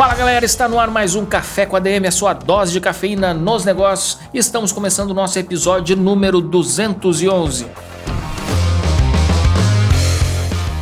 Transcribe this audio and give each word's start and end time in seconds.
Fala 0.00 0.14
galera, 0.14 0.46
está 0.46 0.66
no 0.66 0.80
ar 0.80 0.90
mais 0.90 1.14
um 1.14 1.26
Café 1.26 1.66
com 1.66 1.76
ADM, 1.76 2.06
a 2.06 2.10
sua 2.10 2.32
dose 2.32 2.72
de 2.72 2.80
cafeína 2.80 3.34
nos 3.34 3.66
negócios. 3.66 4.18
Estamos 4.32 4.72
começando 4.72 5.10
o 5.10 5.14
nosso 5.14 5.38
episódio 5.38 5.94
número 5.94 6.40
211. 6.40 7.66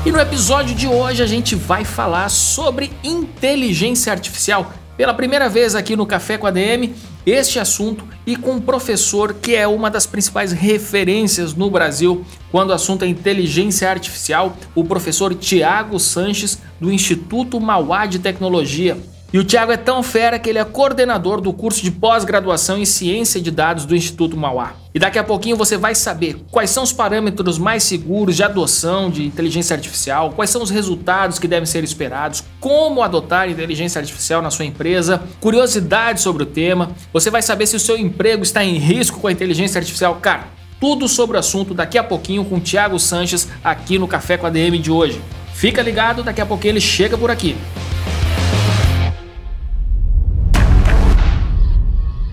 E 0.07 0.13
no 0.13 0.21
episódio 0.21 0.73
de 0.73 0.87
hoje 0.87 1.21
a 1.21 1.27
gente 1.27 1.57
vai 1.57 1.85
falar 1.85 2.29
sobre 2.29 2.93
inteligência 3.03 4.13
artificial. 4.13 4.73
Pela 4.97 5.13
primeira 5.13 5.49
vez 5.49 5.75
aqui 5.75 5.97
no 5.97 6.07
Café 6.07 6.39
com 6.39 6.47
a 6.47 6.53
DM, 6.53 6.95
este 7.31 7.59
assunto 7.59 8.05
e 8.27 8.37
com 8.37 8.53
um 8.53 8.61
professor 8.61 9.35
que 9.35 9.55
é 9.55 9.67
uma 9.67 9.91
das 9.91 10.07
principais 10.07 10.53
referências 10.53 11.55
no 11.55 11.71
Brasil 11.71 12.25
quando 12.51 12.71
o 12.71 12.73
assunto 12.73 13.05
é 13.05 13.09
inteligência 13.09 13.91
artificial, 13.91 14.57
o 14.75 14.85
professor 14.85 15.35
Tiago 15.35 15.99
Sanches, 15.99 16.59
do 16.81 16.93
Instituto 16.93 17.61
Mauá 17.61 18.07
de 18.07 18.19
Tecnologia. 18.19 18.97
E 19.31 19.39
o 19.39 19.45
Thiago 19.45 19.71
é 19.71 19.77
tão 19.77 20.03
fera 20.03 20.39
que 20.39 20.49
ele 20.49 20.59
é 20.59 20.65
coordenador 20.65 21.43
do 21.43 21.53
curso 21.53 21.83
de 21.83 21.91
pós-graduação 21.91 22.79
em 22.79 22.87
Ciência 22.87 23.39
de 23.39 23.51
Dados 23.51 23.85
do 23.85 23.95
Instituto 23.95 24.39
Mauá. 24.39 24.73
E 24.95 24.99
daqui 24.99 25.19
a 25.19 25.23
pouquinho 25.25 25.55
você 25.55 25.77
vai 25.77 25.95
saber 25.95 26.37
quais 26.51 26.71
são 26.71 26.83
os 26.83 26.95
parâmetros 26.95 27.59
mais 27.59 27.83
seguros 27.83 28.37
de 28.37 28.43
adoção 28.43 29.11
de 29.11 29.27
inteligência 29.27 29.77
artificial, 29.77 30.31
quais 30.31 30.49
são 30.49 30.63
os 30.63 30.71
resultados 30.71 31.39
que 31.39 31.47
devem 31.47 31.67
ser 31.67 31.85
esperados, 31.85 32.43
como 32.59 33.03
adotar 33.03 33.51
inteligência 33.51 33.99
artificial 33.99 34.41
na 34.41 34.51
sua 34.51 34.65
empresa, 34.65 35.23
curiosidades 35.41 36.23
sobre 36.23 36.45
o 36.45 36.47
tema. 36.47 36.93
Você 37.13 37.31
vai 37.31 37.43
saber 37.43 37.67
se 37.67 37.77
o 37.77 37.81
seu 37.81 37.99
emprego 37.99 38.43
está 38.43 38.65
em 38.65 38.79
risco 38.79 39.21
com 39.21 39.29
a 39.29 39.33
inteligência 39.33 39.79
artificial. 39.79 40.15
Cara, 40.23 40.49
tudo 40.81 41.07
sobre 41.07 41.37
o 41.37 41.41
assunto 41.41 41.75
daqui 41.75 41.99
a 41.99 42.03
pouquinho 42.03 42.47
com 42.47 42.57
o 42.57 42.61
Thiago 42.61 42.99
Sanches 42.99 43.47
aqui 43.63 43.99
no 43.99 44.09
Café 44.09 44.39
com 44.39 44.47
a 44.47 44.51
DM 44.51 44.79
de 44.79 44.91
hoje. 44.91 45.21
Fica 45.53 45.83
ligado, 45.83 46.23
daqui 46.23 46.41
a 46.41 46.47
pouquinho 46.47 46.73
ele 46.73 46.81
chega 46.81 47.19
por 47.19 47.31
aqui. 47.31 47.55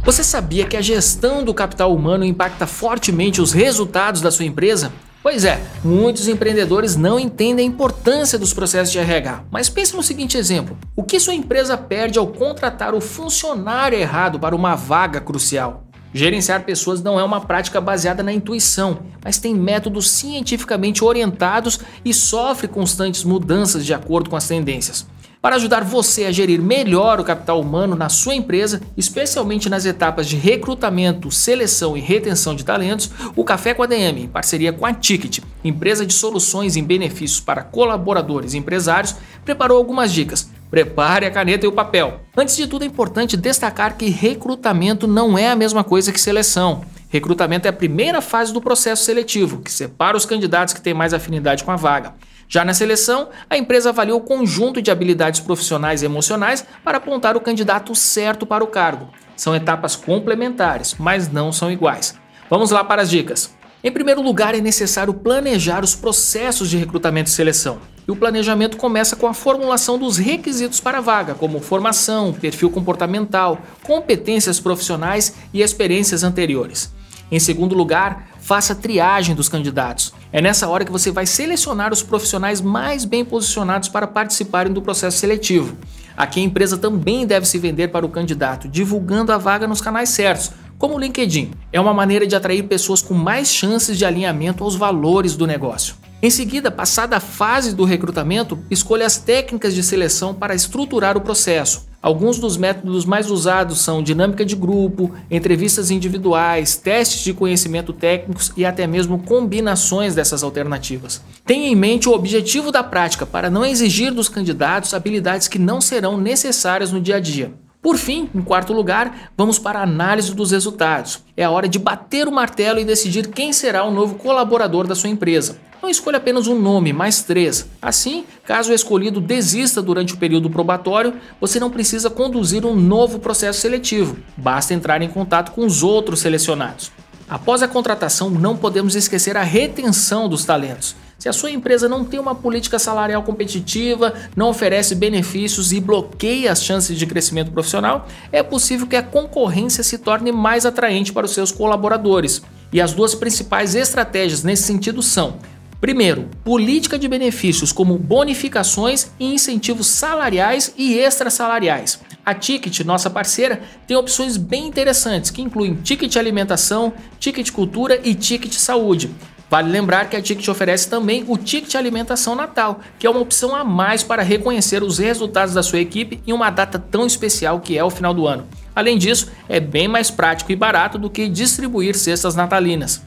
Você 0.06 0.24
sabia 0.24 0.68
que 0.68 0.78
a 0.78 0.82
gestão 0.84 1.44
do 1.44 1.52
capital 1.52 1.92
humano 1.92 2.24
impacta 2.24 2.68
fortemente 2.68 3.42
os 3.42 3.52
resultados 3.52 4.22
da 4.22 4.30
sua 4.30 4.46
empresa? 4.46 4.94
Pois 5.24 5.44
é, 5.44 5.60
muitos 5.84 6.28
empreendedores 6.28 6.96
não 6.96 7.20
entendem 7.20 7.66
a 7.66 7.68
importância 7.68 8.38
dos 8.38 8.54
processos 8.54 8.92
de 8.92 9.00
RH. 9.00 9.46
Mas 9.50 9.68
pense 9.68 9.96
no 9.96 10.04
seguinte 10.04 10.38
exemplo: 10.38 10.78
o 10.96 11.02
que 11.02 11.20
sua 11.20 11.34
empresa 11.34 11.76
perde 11.76 12.20
ao 12.20 12.28
contratar 12.28 12.94
o 12.94 13.02
funcionário 13.02 13.98
errado 13.98 14.40
para 14.40 14.56
uma 14.56 14.76
vaga 14.76 15.20
crucial? 15.20 15.88
Gerenciar 16.14 16.64
pessoas 16.64 17.02
não 17.02 17.20
é 17.20 17.24
uma 17.24 17.42
prática 17.42 17.82
baseada 17.82 18.22
na 18.22 18.32
intuição, 18.32 19.00
mas 19.24 19.40
tem 19.40 19.56
métodos 19.56 20.12
cientificamente 20.12 21.04
orientados 21.04 21.80
e 22.06 22.14
sofre 22.14 22.68
constantes 22.68 23.24
mudanças 23.24 23.84
de 23.84 23.94
acordo 23.94 24.30
com 24.30 24.36
as 24.36 24.48
tendências. 24.48 25.08
Para 25.46 25.58
ajudar 25.58 25.84
você 25.84 26.26
a 26.26 26.32
gerir 26.32 26.60
melhor 26.60 27.20
o 27.20 27.24
capital 27.24 27.62
humano 27.62 27.96
na 27.96 28.10
sua 28.10 28.34
empresa, 28.34 28.82
especialmente 28.98 29.70
nas 29.70 29.86
etapas 29.86 30.28
de 30.28 30.36
recrutamento, 30.36 31.30
seleção 31.30 31.96
e 31.96 32.00
retenção 32.00 32.56
de 32.56 32.66
talentos, 32.66 33.12
o 33.36 33.44
Café 33.44 33.72
com 33.76 33.84
a 33.84 33.86
DM, 33.86 34.24
em 34.24 34.28
parceria 34.28 34.74
com 34.74 34.88
a 34.88 34.92
Ticket, 34.92 35.42
empresa 35.64 36.04
de 36.04 36.14
soluções 36.14 36.76
em 36.76 36.84
benefícios 36.84 37.40
para 37.40 37.62
colaboradores 37.62 38.56
e 38.56 38.58
empresários, 38.58 39.18
preparou 39.46 39.78
algumas 39.78 40.12
dicas. 40.12 40.50
Prepare 40.72 41.28
a 41.28 41.32
caneta 41.32 41.64
e 41.64 41.70
o 41.70 41.74
papel. 41.74 42.22
Antes 42.36 42.58
de 42.58 42.66
tudo, 42.66 42.84
é 42.84 42.88
importante 42.88 43.38
destacar 43.38 43.98
que 43.98 44.10
recrutamento 44.10 45.06
não 45.06 45.38
é 45.38 45.52
a 45.52 45.56
mesma 45.56 45.84
coisa 45.84 46.12
que 46.12 46.20
seleção. 46.20 46.84
Recrutamento 47.08 47.68
é 47.68 47.70
a 47.70 47.74
primeira 47.74 48.20
fase 48.20 48.52
do 48.52 48.60
processo 48.60 49.06
seletivo, 49.06 49.62
que 49.62 49.72
separa 49.72 50.18
os 50.18 50.26
candidatos 50.26 50.74
que 50.74 50.82
têm 50.82 50.96
mais 50.96 51.14
afinidade 51.14 51.64
com 51.64 51.72
a 51.72 51.76
vaga. 51.76 52.16
Já 52.48 52.64
na 52.64 52.74
seleção, 52.74 53.30
a 53.50 53.58
empresa 53.58 53.90
avalia 53.90 54.16
o 54.16 54.22
conjunto 54.22 54.82
de 54.82 54.92
habilidades 54.92 55.40
profissionais 55.40 56.02
e 56.02 56.06
emocionais 56.06 56.66
para 56.84 56.98
apontar 56.98 57.36
o 57.36 57.42
candidato 57.42 57.96
certo 57.96 58.46
para 58.46 58.64
o 58.64 58.68
cargo. 58.68 59.10
São 59.36 59.56
etapas 59.56 59.96
complementares, 59.96 60.96
mas 60.98 61.32
não 61.32 61.52
são 61.52 61.72
iguais. 61.72 62.16
Vamos 62.50 62.72
lá 62.72 62.84
para 62.84 63.02
as 63.02 63.10
dicas. 63.10 63.54
Em 63.84 63.92
primeiro 63.92 64.22
lugar, 64.22 64.56
é 64.56 64.62
necessário 64.62 65.14
planejar 65.14 65.84
os 65.84 65.96
processos 65.96 66.70
de 66.70 66.78
recrutamento 66.78 67.30
e 67.30 67.34
seleção. 67.34 67.80
E 68.08 68.12
o 68.12 68.16
planejamento 68.16 68.78
começa 68.78 69.16
com 69.16 69.28
a 69.28 69.34
formulação 69.34 69.98
dos 69.98 70.18
requisitos 70.18 70.80
para 70.80 71.00
a 71.00 71.02
vaga, 71.02 71.34
como 71.36 71.60
formação, 71.60 72.34
perfil 72.34 72.70
comportamental, 72.70 73.60
competências 73.84 74.60
profissionais 74.60 75.36
e 75.54 75.62
experiências 75.62 76.24
anteriores. 76.24 76.94
Em 77.32 77.40
segundo 77.40 77.76
lugar, 77.76 78.30
faça 78.46 78.74
a 78.74 78.76
triagem 78.76 79.34
dos 79.34 79.50
candidatos. 79.50 80.14
É 80.32 80.40
nessa 80.40 80.68
hora 80.68 80.86
que 80.86 80.92
você 80.92 81.10
vai 81.10 81.26
selecionar 81.26 81.92
os 81.92 82.04
profissionais 82.04 82.62
mais 82.62 83.04
bem 83.04 83.26
posicionados 83.26 83.90
para 83.90 84.06
participarem 84.06 84.72
do 84.72 84.84
processo 84.84 85.18
seletivo. 85.18 85.76
Aqui 86.16 86.40
a 86.40 86.44
empresa 86.44 86.78
também 86.78 87.26
deve 87.26 87.48
se 87.48 87.58
vender 87.58 87.88
para 87.88 88.06
o 88.06 88.10
candidato, 88.10 88.68
divulgando 88.68 89.32
a 89.32 89.40
vaga 89.40 89.66
nos 89.66 89.82
canais 89.82 90.10
certos, 90.10 90.52
como 90.78 90.94
o 90.94 91.00
LinkedIn. 91.00 91.54
É 91.74 91.82
uma 91.82 91.92
maneira 91.92 92.28
de 92.28 92.36
atrair 92.36 92.62
pessoas 92.68 93.02
com 93.02 93.16
mais 93.16 93.48
chances 93.48 93.98
de 93.98 94.06
alinhamento 94.06 94.64
aos 94.64 94.76
valores 94.76 95.36
do 95.36 95.48
negócio. 95.48 95.96
Em 96.22 96.30
seguida, 96.30 96.70
passada 96.70 97.18
a 97.18 97.20
fase 97.20 97.76
do 97.76 97.84
recrutamento, 97.84 98.60
escolha 98.70 99.08
as 99.08 99.18
técnicas 99.18 99.74
de 99.74 99.82
seleção 99.82 100.36
para 100.36 100.54
estruturar 100.54 101.18
o 101.18 101.22
processo. 101.22 101.88
Alguns 102.06 102.38
dos 102.38 102.56
métodos 102.56 103.04
mais 103.04 103.32
usados 103.32 103.80
são 103.80 104.04
dinâmica 104.04 104.46
de 104.46 104.56
grupo, 104.56 105.12
entrevistas 105.32 105.90
individuais, 105.90 106.76
testes 106.76 107.24
de 107.24 107.34
conhecimento 107.34 107.92
técnicos 107.92 108.54
e 108.56 108.64
até 108.64 108.86
mesmo 108.86 109.24
combinações 109.24 110.14
dessas 110.14 110.44
alternativas. 110.44 111.20
Tenha 111.44 111.68
em 111.68 111.76
mente 111.76 112.08
o 112.08 112.12
objetivo 112.12 112.72
da 112.72 112.84
prática 112.84 113.26
para 113.26 113.50
não 113.50 113.66
exigir 113.66 114.14
dos 114.14 114.30
candidatos 114.30 114.94
habilidades 114.94 115.48
que 115.48 115.58
não 115.58 115.82
serão 115.82 116.16
necessárias 116.16 116.92
no 116.92 117.02
dia 117.02 117.16
a 117.16 117.20
dia. 117.20 117.54
Por 117.86 117.98
fim, 117.98 118.28
em 118.34 118.42
quarto 118.42 118.74
lugar, 118.74 119.30
vamos 119.38 119.60
para 119.60 119.78
a 119.78 119.84
análise 119.84 120.34
dos 120.34 120.50
resultados. 120.50 121.20
É 121.38 121.44
a 121.44 121.52
hora 121.52 121.68
de 121.68 121.78
bater 121.78 122.28
o 122.28 122.32
martelo 122.32 122.80
e 122.80 122.84
decidir 122.84 123.28
quem 123.28 123.54
será 123.54 123.84
o 123.84 123.92
novo 123.92 124.16
colaborador 124.16 124.88
da 124.88 124.96
sua 124.96 125.12
empresa. 125.12 125.60
Não 125.84 125.88
escolha 125.88 126.18
apenas 126.18 126.48
um 126.48 126.60
nome, 126.60 126.92
mais 126.92 127.22
três. 127.22 127.70
Assim, 127.80 128.26
caso 128.44 128.72
o 128.72 128.74
escolhido 128.74 129.22
desista 129.22 129.84
durante 129.84 130.16
o 130.16 130.18
período 130.18 130.50
probatório, 130.50 131.14
você 131.40 131.60
não 131.60 131.70
precisa 131.70 132.10
conduzir 132.10 132.66
um 132.66 132.76
novo 132.76 133.20
processo 133.20 133.62
seletivo, 133.62 134.18
basta 134.36 134.74
entrar 134.74 135.04
em 135.04 135.10
contato 135.10 135.52
com 135.52 135.64
os 135.64 135.84
outros 135.84 136.22
selecionados. 136.22 136.92
Após 137.30 137.62
a 137.62 137.68
contratação, 137.68 138.32
não 138.32 138.58
podemos 138.58 138.96
esquecer 138.96 139.38
a 139.38 139.44
retenção 139.44 140.28
dos 140.28 140.44
talentos. 140.44 140.96
Se 141.18 141.30
a 141.30 141.34
sua 141.34 141.52
empresa 141.52 141.88
não 141.88 142.04
tem 142.04 142.20
uma 142.20 142.36
política 142.36 142.78
salarial 142.78 143.24
competitiva, 143.24 144.14
não 144.36 144.50
oferece 144.50 144.94
benefícios 144.94 145.72
e 145.72 145.80
bloqueia 145.80 146.52
as 146.52 146.64
chances 146.64 146.98
de 146.98 147.06
crescimento 147.06 147.52
profissional, 147.52 148.08
é 148.32 148.44
possível 148.44 148.86
que 148.86 148.96
a 148.96 149.04
concorrência 149.04 149.84
se 149.84 149.98
torne 149.98 150.32
mais 150.32 150.66
atraente 150.66 151.14
para 151.14 151.26
os 151.26 151.34
seus 151.34 151.52
colaboradores. 151.52 152.42
E 152.72 152.82
as 152.82 152.94
duas 152.94 153.16
principais 153.16 153.76
estratégias 153.76 154.44
nesse 154.44 154.64
sentido 154.64 155.02
são 155.02 155.40
Primeiro, 155.80 156.30
política 156.44 156.98
de 156.98 157.08
benefícios 157.08 157.72
como 157.72 157.98
bonificações 157.98 159.12
e 159.20 159.34
incentivos 159.34 159.88
salariais 159.88 160.74
e 160.76 160.98
extrasalariais. 160.98 162.00
A 162.26 162.34
Ticket, 162.34 162.80
nossa 162.80 163.08
parceira, 163.08 163.62
tem 163.86 163.96
opções 163.96 164.36
bem 164.36 164.68
interessantes 164.68 165.30
que 165.30 165.44
incluem 165.44 165.76
Ticket 165.76 166.16
Alimentação, 166.16 166.92
Ticket 167.20 167.52
Cultura 167.52 168.00
e 168.04 168.16
Ticket 168.16 168.54
Saúde. 168.54 169.12
Vale 169.50 169.72
lembrar 169.72 170.10
que 170.10 170.16
a 170.16 170.22
Ticket 170.22 170.48
oferece 170.48 170.90
também 170.90 171.24
o 171.28 171.38
Ticket 171.38 171.76
Alimentação 171.76 172.36
Natal, 172.36 172.80
que 172.98 173.06
é 173.06 173.10
uma 173.10 173.20
opção 173.20 173.56
a 173.56 173.64
mais 173.64 174.04
para 174.04 174.24
reconhecer 174.24 174.82
os 174.82 174.98
resultados 174.98 175.54
da 175.54 175.62
sua 175.62 175.80
equipe 175.80 176.22
em 176.26 176.34
uma 176.34 176.50
data 176.50 176.80
tão 176.80 177.06
especial 177.06 177.60
que 177.60 177.78
é 177.78 177.84
o 177.84 177.90
final 177.90 178.14
do 178.14 178.28
ano. 178.28 178.48
Além 178.76 178.98
disso, 178.98 179.32
é 179.48 179.60
bem 179.60 179.88
mais 179.88 180.10
prático 180.10 180.52
e 180.52 180.56
barato 180.56 180.98
do 180.98 181.10
que 181.10 181.30
distribuir 181.30 181.96
cestas 181.96 182.36
natalinas. 182.36 183.02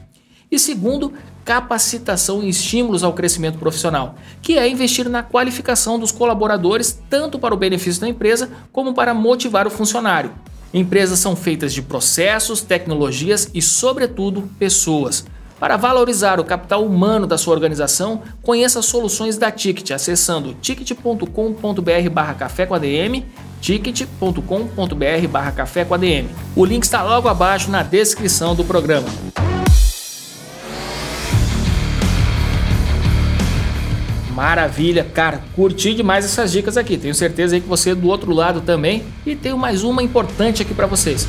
E 0.51 0.57
segundo, 0.57 1.13
capacitação 1.45 2.41
e 2.41 2.49
estímulos 2.49 3.03
ao 3.03 3.13
crescimento 3.13 3.59
profissional, 3.59 4.15
que 4.41 4.57
é 4.57 4.67
investir 4.67 5.07
na 5.09 5.21
qualificação 5.21 5.99
dos 5.99 6.11
colaboradores 6.11 6.99
tanto 7.09 7.37
para 7.37 7.53
o 7.53 7.57
benefício 7.57 8.01
da 8.01 8.07
empresa 8.07 8.49
como 8.71 8.93
para 8.93 9.13
motivar 9.13 9.67
o 9.67 9.71
funcionário. 9.71 10.31
Empresas 10.73 11.19
são 11.19 11.35
feitas 11.35 11.73
de 11.73 11.81
processos, 11.81 12.61
tecnologias 12.61 13.49
e, 13.53 13.61
sobretudo, 13.61 14.49
pessoas. 14.57 15.25
Para 15.59 15.75
valorizar 15.75 16.39
o 16.39 16.45
capital 16.45 16.85
humano 16.85 17.27
da 17.27 17.37
sua 17.37 17.53
organização, 17.53 18.21
conheça 18.41 18.79
as 18.79 18.85
soluções 18.85 19.37
da 19.37 19.51
Ticket 19.51 19.91
acessando 19.91 20.53
ticket.com.br/café 20.53 22.65
com 22.65 22.73
ADM 22.73 23.25
ticket.com.br 23.59 25.27
barra 25.29 25.51
café 25.51 25.83
com 25.83 25.93
ADM. 25.93 26.29
O 26.55 26.63
link 26.63 26.83
está 26.83 27.03
logo 27.03 27.27
abaixo 27.27 27.69
na 27.69 27.83
descrição 27.83 28.55
do 28.55 28.63
programa. 28.63 29.09
Maravilha, 34.33 35.03
cara, 35.03 35.41
curti 35.53 35.93
demais 35.93 36.23
essas 36.23 36.53
dicas 36.53 36.77
aqui. 36.77 36.97
Tenho 36.97 37.13
certeza 37.13 37.59
que 37.59 37.67
você 37.67 37.89
é 37.89 37.95
do 37.95 38.07
outro 38.07 38.33
lado 38.33 38.61
também. 38.61 39.03
E 39.25 39.35
tenho 39.35 39.57
mais 39.57 39.83
uma 39.83 40.01
importante 40.01 40.61
aqui 40.61 40.73
para 40.73 40.87
vocês. 40.87 41.27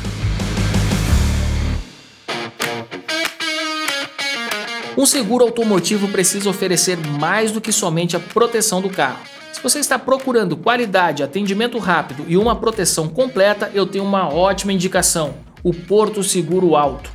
Um 4.97 5.05
seguro 5.05 5.45
automotivo 5.45 6.09
precisa 6.09 6.49
oferecer 6.49 6.97
mais 6.97 7.49
do 7.51 7.61
que 7.61 7.71
somente 7.71 8.17
a 8.17 8.19
proteção 8.19 8.81
do 8.81 8.89
carro. 8.89 9.19
Se 9.53 9.63
você 9.63 9.79
está 9.79 9.97
procurando 9.97 10.57
qualidade, 10.57 11.23
atendimento 11.23 11.77
rápido 11.77 12.25
e 12.27 12.35
uma 12.35 12.57
proteção 12.57 13.07
completa, 13.07 13.71
eu 13.73 13.85
tenho 13.85 14.03
uma 14.03 14.27
ótima 14.27 14.73
indicação: 14.73 15.35
o 15.63 15.73
Porto 15.73 16.21
Seguro 16.23 16.75
Alto. 16.75 17.09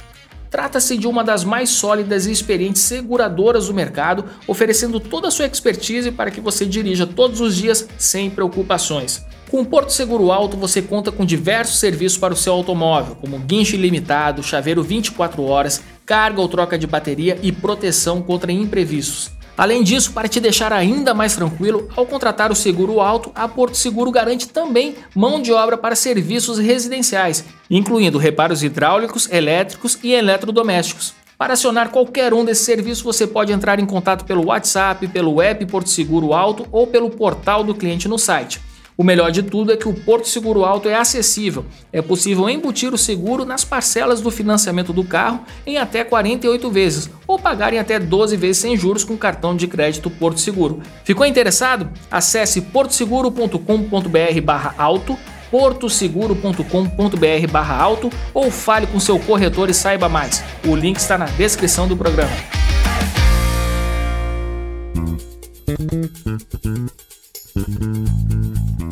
Trata-se 0.48 0.96
de 0.96 1.06
uma 1.06 1.22
das 1.22 1.44
mais 1.44 1.68
sólidas 1.68 2.24
e 2.24 2.32
experientes 2.32 2.80
seguradoras 2.80 3.66
do 3.66 3.74
mercado, 3.74 4.24
oferecendo 4.46 4.98
toda 4.98 5.28
a 5.28 5.30
sua 5.30 5.44
expertise 5.44 6.10
para 6.10 6.30
que 6.30 6.40
você 6.40 6.64
dirija 6.64 7.06
todos 7.06 7.42
os 7.42 7.56
dias 7.56 7.86
sem 7.98 8.30
preocupações. 8.30 9.22
Com 9.50 9.60
o 9.60 9.66
Porto 9.66 9.92
Seguro 9.92 10.32
Alto 10.32 10.56
você 10.56 10.80
conta 10.80 11.12
com 11.12 11.26
diversos 11.26 11.78
serviços 11.78 12.16
para 12.16 12.32
o 12.32 12.36
seu 12.36 12.54
automóvel, 12.54 13.16
como 13.16 13.38
guincho 13.38 13.74
ilimitado, 13.74 14.42
chaveiro 14.42 14.82
24 14.82 15.42
horas, 15.42 15.82
carga 16.06 16.40
ou 16.40 16.48
troca 16.48 16.78
de 16.78 16.86
bateria 16.86 17.36
e 17.42 17.50
proteção 17.50 18.22
contra 18.22 18.52
imprevistos. 18.52 19.32
Além 19.58 19.82
disso, 19.82 20.12
para 20.12 20.28
te 20.28 20.38
deixar 20.38 20.72
ainda 20.72 21.12
mais 21.12 21.34
tranquilo, 21.34 21.88
ao 21.96 22.06
contratar 22.06 22.52
o 22.52 22.54
seguro 22.54 23.00
alto, 23.00 23.32
a 23.34 23.48
Porto 23.48 23.76
Seguro 23.76 24.10
garante 24.10 24.48
também 24.48 24.94
mão 25.14 25.40
de 25.40 25.50
obra 25.50 25.78
para 25.78 25.96
serviços 25.96 26.58
residenciais, 26.58 27.44
incluindo 27.70 28.18
reparos 28.18 28.62
hidráulicos, 28.62 29.28
elétricos 29.32 29.98
e 30.02 30.12
eletrodomésticos. 30.12 31.14
Para 31.38 31.54
acionar 31.54 31.90
qualquer 31.90 32.32
um 32.32 32.44
desses 32.44 32.64
serviços, 32.64 33.02
você 33.02 33.26
pode 33.26 33.52
entrar 33.52 33.80
em 33.80 33.86
contato 33.86 34.24
pelo 34.24 34.46
WhatsApp, 34.46 35.08
pelo 35.08 35.40
app 35.42 35.64
Porto 35.66 35.88
Seguro 35.88 36.32
Alto 36.32 36.66
ou 36.70 36.86
pelo 36.86 37.10
portal 37.10 37.64
do 37.64 37.74
cliente 37.74 38.08
no 38.08 38.18
site. 38.18 38.60
O 38.96 39.04
melhor 39.04 39.30
de 39.30 39.42
tudo 39.42 39.72
é 39.72 39.76
que 39.76 39.88
o 39.88 39.92
Porto 39.92 40.26
Seguro 40.26 40.64
Alto 40.64 40.88
é 40.88 40.94
acessível. 40.94 41.66
É 41.92 42.00
possível 42.00 42.48
embutir 42.48 42.94
o 42.94 42.98
seguro 42.98 43.44
nas 43.44 43.62
parcelas 43.62 44.22
do 44.22 44.30
financiamento 44.30 44.92
do 44.92 45.04
carro 45.04 45.44
em 45.66 45.76
até 45.76 46.02
48 46.02 46.70
vezes 46.70 47.10
ou 47.26 47.38
pagar 47.38 47.74
em 47.74 47.78
até 47.78 47.98
12 47.98 48.36
vezes 48.36 48.58
sem 48.58 48.76
juros 48.76 49.04
com 49.04 49.16
cartão 49.16 49.54
de 49.54 49.66
crédito 49.66 50.08
Porto 50.08 50.40
Seguro. 50.40 50.80
Ficou 51.04 51.26
interessado? 51.26 51.90
Acesse 52.10 52.62
portoseguro.com.br/alto 52.62 55.18
portoseguro.com.br 55.50 57.50
barra 57.50 57.76
alto 57.76 58.10
ou 58.34 58.50
fale 58.50 58.86
com 58.86 58.98
seu 58.98 59.18
corretor 59.18 59.70
e 59.70 59.74
saiba 59.74 60.08
mais. 60.08 60.42
O 60.66 60.74
link 60.74 60.96
está 60.96 61.16
na 61.16 61.26
descrição 61.26 61.86
do 61.86 61.96
programa. 61.96 62.32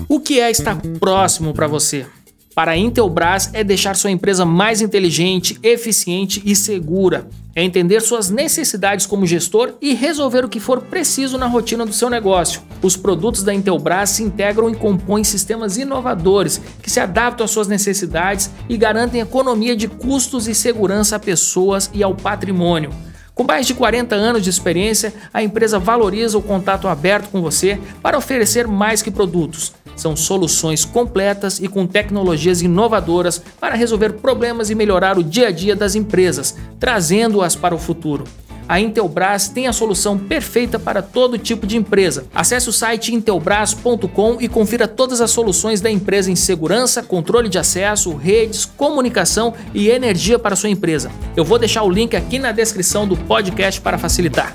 O 0.08 0.20
que 0.20 0.40
é 0.40 0.50
estar 0.50 0.80
próximo 0.98 1.52
para 1.52 1.66
você? 1.66 2.06
Para 2.54 2.72
a 2.72 2.76
Intelbras 2.76 3.50
é 3.52 3.64
deixar 3.64 3.96
sua 3.96 4.12
empresa 4.12 4.44
mais 4.44 4.80
inteligente, 4.80 5.58
eficiente 5.60 6.40
e 6.44 6.54
segura. 6.54 7.26
É 7.52 7.64
entender 7.64 8.00
suas 8.00 8.30
necessidades 8.30 9.06
como 9.06 9.26
gestor 9.26 9.74
e 9.82 9.92
resolver 9.92 10.44
o 10.44 10.48
que 10.48 10.60
for 10.60 10.80
preciso 10.82 11.36
na 11.36 11.46
rotina 11.46 11.84
do 11.84 11.92
seu 11.92 12.08
negócio. 12.08 12.62
Os 12.80 12.96
produtos 12.96 13.42
da 13.42 13.52
Intelbras 13.52 14.10
se 14.10 14.22
integram 14.22 14.70
e 14.70 14.76
compõem 14.76 15.24
sistemas 15.24 15.76
inovadores 15.76 16.60
que 16.80 16.90
se 16.90 17.00
adaptam 17.00 17.44
às 17.44 17.50
suas 17.50 17.66
necessidades 17.66 18.50
e 18.68 18.76
garantem 18.76 19.20
economia 19.20 19.74
de 19.74 19.88
custos 19.88 20.46
e 20.46 20.54
segurança 20.54 21.16
a 21.16 21.20
pessoas 21.20 21.90
e 21.92 22.04
ao 22.04 22.14
patrimônio. 22.14 22.90
Com 23.34 23.42
mais 23.42 23.66
de 23.66 23.74
40 23.74 24.14
anos 24.14 24.42
de 24.42 24.50
experiência, 24.50 25.12
a 25.32 25.42
empresa 25.42 25.76
valoriza 25.76 26.38
o 26.38 26.42
contato 26.42 26.86
aberto 26.86 27.30
com 27.30 27.42
você 27.42 27.80
para 28.00 28.16
oferecer 28.16 28.68
mais 28.68 29.02
que 29.02 29.10
produtos. 29.10 29.72
São 29.96 30.14
soluções 30.14 30.84
completas 30.84 31.58
e 31.58 31.66
com 31.66 31.84
tecnologias 31.84 32.62
inovadoras 32.62 33.42
para 33.60 33.74
resolver 33.74 34.14
problemas 34.14 34.70
e 34.70 34.74
melhorar 34.74 35.18
o 35.18 35.24
dia 35.24 35.48
a 35.48 35.50
dia 35.50 35.74
das 35.74 35.96
empresas, 35.96 36.56
trazendo-as 36.78 37.56
para 37.56 37.74
o 37.74 37.78
futuro 37.78 38.24
a 38.68 38.80
Intelbras 38.80 39.48
tem 39.48 39.66
a 39.66 39.72
solução 39.72 40.18
perfeita 40.18 40.78
para 40.78 41.02
todo 41.02 41.38
tipo 41.38 41.66
de 41.66 41.76
empresa. 41.76 42.26
Acesse 42.34 42.68
o 42.68 42.72
site 42.72 43.14
intelbras.com 43.14 44.38
e 44.40 44.48
confira 44.48 44.88
todas 44.88 45.20
as 45.20 45.30
soluções 45.30 45.80
da 45.80 45.90
empresa 45.90 46.30
em 46.30 46.36
segurança, 46.36 47.02
controle 47.02 47.48
de 47.48 47.58
acesso, 47.58 48.14
redes, 48.14 48.64
comunicação 48.64 49.54
e 49.72 49.88
energia 49.88 50.38
para 50.38 50.56
sua 50.56 50.70
empresa. 50.70 51.10
Eu 51.36 51.44
vou 51.44 51.58
deixar 51.58 51.82
o 51.82 51.90
link 51.90 52.14
aqui 52.16 52.38
na 52.38 52.52
descrição 52.52 53.06
do 53.06 53.16
podcast 53.16 53.80
para 53.80 53.98
facilitar. 53.98 54.54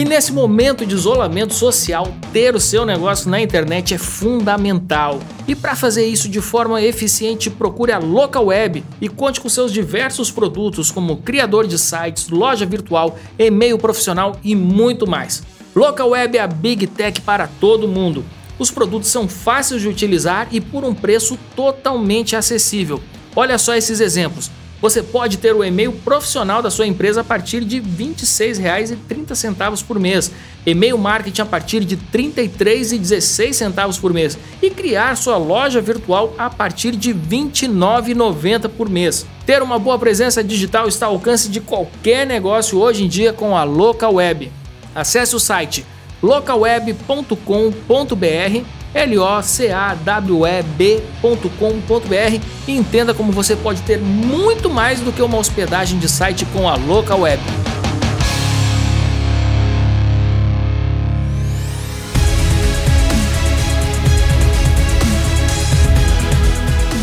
E 0.00 0.04
nesse 0.06 0.32
momento 0.32 0.86
de 0.86 0.94
isolamento 0.94 1.52
social, 1.52 2.10
ter 2.32 2.54
o 2.54 2.58
seu 2.58 2.86
negócio 2.86 3.28
na 3.28 3.38
internet 3.38 3.92
é 3.92 3.98
fundamental. 3.98 5.20
E 5.46 5.54
para 5.54 5.76
fazer 5.76 6.06
isso 6.06 6.26
de 6.26 6.40
forma 6.40 6.80
eficiente, 6.80 7.50
procure 7.50 7.92
a 7.92 7.98
Local 7.98 8.46
Web 8.46 8.82
e 8.98 9.10
conte 9.10 9.42
com 9.42 9.48
seus 9.50 9.70
diversos 9.70 10.30
produtos 10.30 10.90
como 10.90 11.18
criador 11.18 11.66
de 11.66 11.78
sites, 11.78 12.30
loja 12.30 12.64
virtual, 12.64 13.18
e-mail 13.38 13.76
profissional 13.76 14.36
e 14.42 14.54
muito 14.54 15.06
mais. 15.06 15.42
Local 15.76 16.08
Web 16.08 16.38
é 16.38 16.40
a 16.40 16.46
Big 16.46 16.86
Tech 16.86 17.20
para 17.20 17.46
todo 17.60 17.86
mundo. 17.86 18.24
Os 18.58 18.70
produtos 18.70 19.10
são 19.10 19.28
fáceis 19.28 19.82
de 19.82 19.88
utilizar 19.88 20.48
e 20.50 20.62
por 20.62 20.82
um 20.82 20.94
preço 20.94 21.38
totalmente 21.54 22.34
acessível. 22.34 23.02
Olha 23.36 23.58
só 23.58 23.74
esses 23.74 24.00
exemplos. 24.00 24.50
Você 24.80 25.02
pode 25.02 25.36
ter 25.36 25.54
o 25.54 25.62
e-mail 25.62 25.92
profissional 25.92 26.62
da 26.62 26.70
sua 26.70 26.86
empresa 26.86 27.20
a 27.20 27.24
partir 27.24 27.62
de 27.64 27.80
R$ 27.80 27.86
26,30 27.98 29.84
por 29.84 29.98
mês, 29.98 30.32
e-mail 30.64 30.96
marketing 30.96 31.42
a 31.42 31.46
partir 31.46 31.84
de 31.84 31.96
R$ 31.96 32.00
33,16 32.12 34.00
por 34.00 34.14
mês 34.14 34.38
e 34.62 34.70
criar 34.70 35.16
sua 35.16 35.36
loja 35.36 35.82
virtual 35.82 36.34
a 36.38 36.48
partir 36.48 36.96
de 36.96 37.12
R$ 37.12 37.18
29,90 37.30 38.70
por 38.70 38.88
mês. 38.88 39.26
Ter 39.44 39.62
uma 39.62 39.78
boa 39.78 39.98
presença 39.98 40.42
digital 40.42 40.88
está 40.88 41.04
ao 41.06 41.12
alcance 41.12 41.50
de 41.50 41.60
qualquer 41.60 42.26
negócio 42.26 42.78
hoje 42.78 43.04
em 43.04 43.08
dia 43.08 43.34
com 43.34 43.56
a 43.56 43.64
Local 43.64 44.14
Web. 44.14 44.50
Acesse 44.94 45.36
o 45.36 45.40
site 45.40 45.84
localweb.com.br 46.22 48.79
locaweb.com.br 48.94 50.70
e 52.66 52.76
entenda 52.76 53.14
como 53.14 53.32
você 53.32 53.54
pode 53.54 53.82
ter 53.82 53.98
muito 53.98 54.68
mais 54.68 55.00
do 55.00 55.12
que 55.12 55.22
uma 55.22 55.38
hospedagem 55.38 55.98
de 55.98 56.08
site 56.08 56.44
com 56.46 56.68
a 56.68 56.74
Local 56.76 57.20
Web. 57.20 57.42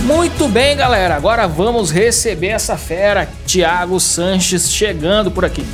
Muito 0.04 0.48
bem, 0.48 0.76
galera. 0.78 1.16
Agora 1.16 1.48
vamos 1.48 1.92
receber 1.92 2.48
essa 2.48 2.78
fera, 2.78 3.28
Thiago 3.46 4.00
Sanches, 4.00 4.72
chegando 4.72 5.30
por 5.30 5.44
aqui. 5.44 5.66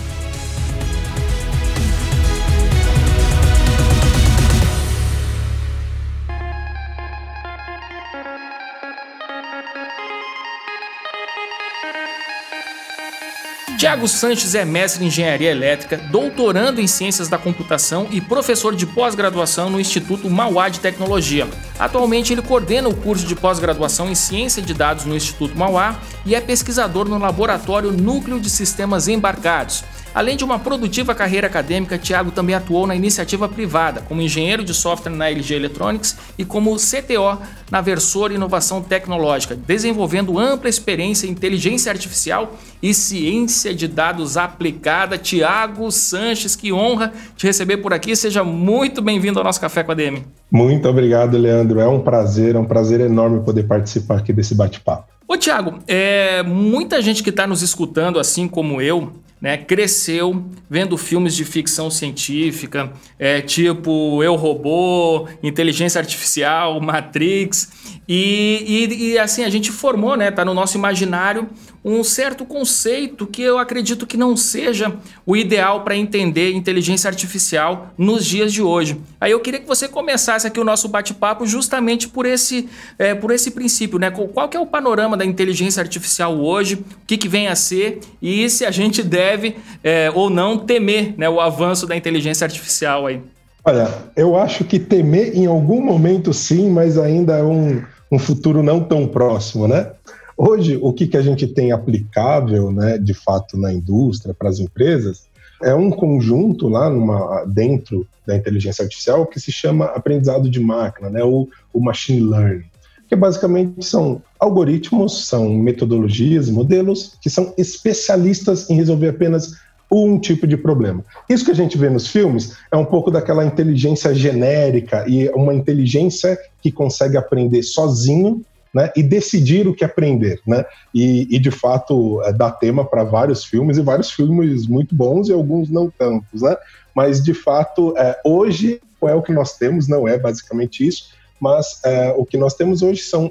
Tiago 13.84 14.08
Sanches 14.08 14.56
é 14.56 14.64
mestre 14.64 15.04
em 15.04 15.08
engenharia 15.08 15.52
elétrica, 15.52 15.98
doutorando 15.98 16.80
em 16.80 16.88
ciências 16.88 17.28
da 17.28 17.38
computação 17.38 18.08
e 18.12 18.22
professor 18.22 18.74
de 18.74 18.86
pós-graduação 18.86 19.70
no 19.70 19.78
Instituto 19.78 20.30
Mauá 20.30 20.70
de 20.70 20.80
Tecnologia. 20.80 21.50
Atualmente 21.78 22.32
ele 22.32 22.42
coordena 22.42 22.88
o 22.88 22.96
curso 22.96 23.28
de 23.28 23.36
pós-graduação 23.36 24.10
em 24.10 24.16
ciência 24.16 24.62
de 24.62 24.74
dados 24.74 25.04
no 25.04 25.14
Instituto 25.14 25.58
Mauá 25.58 26.00
e 26.26 26.34
é 26.34 26.40
pesquisador 26.40 27.10
no 27.10 27.18
laboratório 27.18 27.92
Núcleo 27.92 28.40
de 28.40 28.50
Sistemas 28.50 29.10
Embarcados. 29.10 29.84
Além 30.14 30.38
de 30.38 30.44
uma 30.44 30.60
produtiva 30.60 31.16
carreira 31.16 31.48
acadêmica, 31.48 31.98
Tiago 31.98 32.30
também 32.30 32.54
atuou 32.54 32.86
na 32.86 32.96
iniciativa 32.96 33.50
privada, 33.50 34.02
como 34.02 34.22
engenheiro 34.22 34.64
de 34.64 34.72
software 34.72 35.12
na 35.12 35.28
LG 35.28 35.56
Electronics 35.56 36.16
e 36.38 36.46
como 36.46 36.76
CTO 36.76 37.42
na 37.72 37.82
Versor 37.82 38.32
Inovação 38.32 38.80
Tecnológica, 38.80 39.56
desenvolvendo 39.56 40.38
ampla 40.38 40.70
experiência 40.70 41.26
em 41.26 41.32
inteligência 41.32 41.92
artificial 41.92 42.56
e 42.82 42.94
ciência 42.94 43.74
de 43.74 43.88
dados 43.88 44.38
aplicada. 44.38 45.18
Tiago 45.18 45.92
Sanches, 45.92 46.56
que 46.56 46.72
honra 46.72 47.12
te 47.36 47.48
receber 47.48 47.78
por 47.78 47.92
aqui. 47.92 48.16
Seja 48.16 48.44
muito 48.44 49.02
bem-vindo 49.02 49.40
ao 49.40 49.46
nosso 49.46 49.60
Café 49.60 49.82
com 49.84 49.94
a 49.94 49.96
DM. 49.96 50.24
Muito 50.52 50.88
obrigado, 50.88 51.36
Leandro. 51.40 51.80
É 51.80 51.88
um 51.88 52.00
prazer, 52.00 52.54
é 52.54 52.60
um 52.60 52.66
prazer 52.66 53.02
enorme 53.02 53.40
poder 53.40 53.64
participar 53.64 54.20
aqui 54.20 54.32
desse 54.32 54.54
bate-papo. 54.54 55.12
Ô, 55.28 55.36
Tiago, 55.36 55.80
é, 55.88 56.44
muita 56.44 57.02
gente 57.02 57.24
que 57.24 57.32
está 57.32 57.48
nos 57.48 57.64
escutando, 57.64 58.20
assim 58.20 58.48
como 58.48 58.80
eu, 58.80 59.14
né, 59.44 59.58
cresceu 59.58 60.46
vendo 60.70 60.98
filmes 60.98 61.36
de 61.36 61.44
ficção 61.44 61.92
científica, 61.92 62.94
é, 63.20 63.42
tipo 63.42 64.24
Eu 64.24 64.36
Robô, 64.36 65.28
Inteligência 65.44 66.00
Artificial, 66.00 66.80
Matrix, 66.80 67.70
e, 68.08 68.64
e, 68.90 69.12
e, 69.12 69.20
assim 69.20 69.44
a 69.44 69.50
gente 69.50 69.70
formou, 69.70 70.16
né, 70.16 70.32
tá 70.32 70.46
no 70.46 70.54
nosso 70.54 70.78
imaginário 70.78 71.50
um 71.84 72.04
certo 72.04 72.46
conceito 72.46 73.28
que 73.28 73.42
eu 73.42 73.58
acredito 73.58 74.08
que 74.08 74.16
não 74.16 74.38
seja 74.38 74.96
o 75.26 75.36
ideal 75.36 75.84
para 75.84 75.96
entender 75.96 76.54
inteligência 76.54 77.10
artificial 77.10 77.94
nos 77.98 78.26
dias 78.26 78.54
de 78.54 78.62
hoje. 78.62 78.98
Aí 79.20 79.32
eu 79.32 79.40
queria 79.42 79.60
que 79.60 79.68
você 79.68 79.88
começasse 79.88 80.48
aqui 80.48 80.60
o 80.60 80.64
nosso 80.64 80.88
bate-papo 80.88 81.46
justamente 81.46 82.08
por 82.08 82.26
esse, 82.26 82.70
é, 82.98 83.14
por 83.14 83.32
esse 83.32 83.52
princípio, 83.52 84.00
né? 84.00 84.10
Qual 84.10 84.48
que 84.48 84.56
é 84.56 84.60
o 84.60 84.66
panorama 84.66 85.18
da 85.18 85.26
inteligência 85.26 85.82
artificial 85.82 86.40
hoje, 86.40 86.76
o 86.76 86.86
que, 87.06 87.18
que 87.18 87.28
vem 87.28 87.50
a 87.50 87.56
ser 87.56 88.00
e 88.22 88.50
se 88.50 88.66
a 88.66 88.72
gente 88.72 89.04
deve 89.34 89.56
é, 89.84 90.12
ou 90.12 90.30
não 90.30 90.58
temer 90.58 91.16
né, 91.18 91.28
o 91.30 91.40
avanço 91.40 91.88
da 91.88 91.96
inteligência 91.96 92.46
artificial 92.46 93.08
aí. 93.08 93.22
Olha, 93.66 93.90
eu 94.16 94.36
acho 94.38 94.64
que 94.64 94.80
temer 94.80 95.36
em 95.36 95.46
algum 95.46 95.82
momento 95.82 96.34
sim, 96.34 96.70
mas 96.70 96.98
ainda 96.98 97.38
é 97.38 97.44
um, 97.44 97.82
um 98.12 98.20
futuro 98.20 98.62
não 98.62 98.84
tão 98.84 99.08
próximo, 99.08 99.68
né? 99.68 99.92
Hoje, 100.36 100.78
o 100.82 100.92
que, 100.92 101.08
que 101.08 101.16
a 101.16 101.22
gente 101.22 101.48
tem 101.48 101.72
aplicável, 101.72 102.72
né, 102.72 102.98
de 102.98 103.14
fato, 103.14 103.56
na 103.56 103.72
indústria, 103.72 104.34
para 104.34 104.50
as 104.50 104.60
empresas, 104.60 105.28
é 105.62 105.74
um 105.74 105.92
conjunto 105.92 106.68
lá 106.68 106.90
numa, 106.90 107.46
dentro 107.46 108.06
da 108.26 108.36
inteligência 108.36 108.84
artificial 108.84 109.26
que 109.28 109.40
se 109.40 109.52
chama 109.52 109.86
aprendizado 109.86 110.50
de 110.50 110.60
máquina, 110.60 111.10
né, 111.10 111.24
ou 111.24 111.48
o 111.72 111.80
machine 111.80 112.20
learning, 112.20 112.66
que 113.14 113.16
basicamente 113.16 113.86
são 113.86 114.24
algoritmos, 114.40 115.28
são 115.28 115.48
metodologias, 115.54 116.50
modelos 116.50 117.16
que 117.22 117.30
são 117.30 117.54
especialistas 117.60 118.68
em 118.72 118.76
resolver 118.76 119.10
apenas 119.10 119.52
um 119.92 120.18
tipo 120.18 120.48
de 120.48 120.58
problema. 120.58 121.06
Isso 121.30 121.46
que 121.46 121.52
a 121.52 121.56
gente 121.56 121.78
vê 121.78 121.92
nos 121.92 122.08
filmes 122.08 122.58
é 122.72 122.76
um 122.76 122.86
pouco 122.86 123.12
daquela 123.12 123.46
inteligência 123.46 124.16
genérica 124.16 125.06
e 125.08 125.30
uma 125.30 125.54
inteligência 125.54 126.36
que 126.60 126.72
consegue 126.72 127.16
aprender 127.16 127.62
sozinho 127.62 128.42
né, 128.74 128.92
e 128.96 129.04
decidir 129.04 129.68
o 129.68 129.76
que 129.76 129.86
aprender, 129.86 130.42
né? 130.48 130.66
E, 130.92 131.28
e 131.30 131.38
de 131.38 131.52
fato 131.52 132.20
é, 132.24 132.34
dá 132.34 132.50
tema 132.50 132.84
para 132.84 133.04
vários 133.04 133.46
filmes 133.46 133.78
e 133.78 133.84
vários 133.84 134.10
filmes 134.10 134.66
muito 134.66 134.96
bons 134.96 135.30
e 135.30 135.32
alguns 135.32 135.70
não 135.70 135.92
tantos, 135.92 136.42
né? 136.42 136.58
Mas 136.96 137.24
de 137.24 137.36
fato 137.36 137.94
é, 137.96 138.20
hoje 138.26 138.82
é 139.04 139.14
o 139.14 139.22
que 139.22 139.32
nós 139.32 139.56
temos, 139.56 139.88
não 139.88 140.08
é 140.08 140.18
basicamente 140.18 140.88
isso, 140.88 141.10
mas 141.44 141.82
é, 141.84 142.14
o 142.18 142.26
que 142.26 142.38
nós 142.38 142.54
temos 142.54 142.82
hoje 142.82 143.02
são 143.02 143.30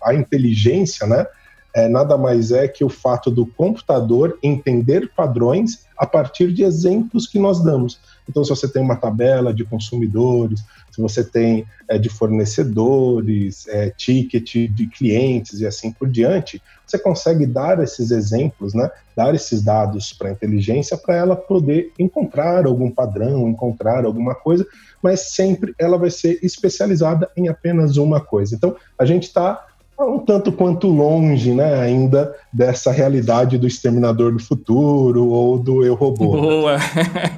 a 0.00 0.14
inteligência, 0.14 1.08
né? 1.08 1.26
É, 1.74 1.88
nada 1.88 2.16
mais 2.16 2.52
é 2.52 2.68
que 2.68 2.84
o 2.84 2.88
fato 2.88 3.32
do 3.32 3.44
computador 3.44 4.38
entender 4.40 5.10
padrões 5.14 5.85
a 5.96 6.06
partir 6.06 6.52
de 6.52 6.62
exemplos 6.62 7.26
que 7.26 7.38
nós 7.38 7.62
damos. 7.62 7.98
Então, 8.28 8.42
se 8.44 8.50
você 8.50 8.68
tem 8.68 8.82
uma 8.82 8.96
tabela 8.96 9.54
de 9.54 9.64
consumidores, 9.64 10.60
se 10.90 11.00
você 11.00 11.22
tem 11.22 11.66
é, 11.88 11.98
de 11.98 12.08
fornecedores, 12.08 13.68
é, 13.68 13.90
ticket 13.90 14.70
de 14.70 14.86
clientes 14.86 15.60
e 15.60 15.66
assim 15.66 15.92
por 15.92 16.08
diante, 16.08 16.60
você 16.86 16.98
consegue 16.98 17.46
dar 17.46 17.82
esses 17.82 18.10
exemplos, 18.10 18.72
né, 18.72 18.90
dar 19.14 19.34
esses 19.34 19.62
dados 19.62 20.12
para 20.12 20.28
a 20.28 20.32
inteligência 20.32 20.96
para 20.96 21.16
ela 21.16 21.36
poder 21.36 21.92
encontrar 21.98 22.66
algum 22.66 22.90
padrão, 22.90 23.48
encontrar 23.48 24.04
alguma 24.04 24.34
coisa, 24.34 24.66
mas 25.02 25.32
sempre 25.32 25.74
ela 25.78 25.98
vai 25.98 26.10
ser 26.10 26.38
especializada 26.42 27.30
em 27.36 27.48
apenas 27.48 27.96
uma 27.96 28.20
coisa. 28.20 28.54
Então, 28.54 28.74
a 28.98 29.04
gente 29.04 29.24
está 29.24 29.66
um 30.04 30.18
tanto 30.18 30.52
quanto 30.52 30.88
longe, 30.88 31.52
né, 31.52 31.80
ainda 31.80 32.34
dessa 32.52 32.90
realidade 32.92 33.56
do 33.56 33.66
Exterminador 33.66 34.32
do 34.32 34.38
Futuro 34.38 35.28
ou 35.28 35.58
do 35.58 35.84
Eu 35.84 35.94
Robô. 35.94 36.32
Boa! 36.32 36.76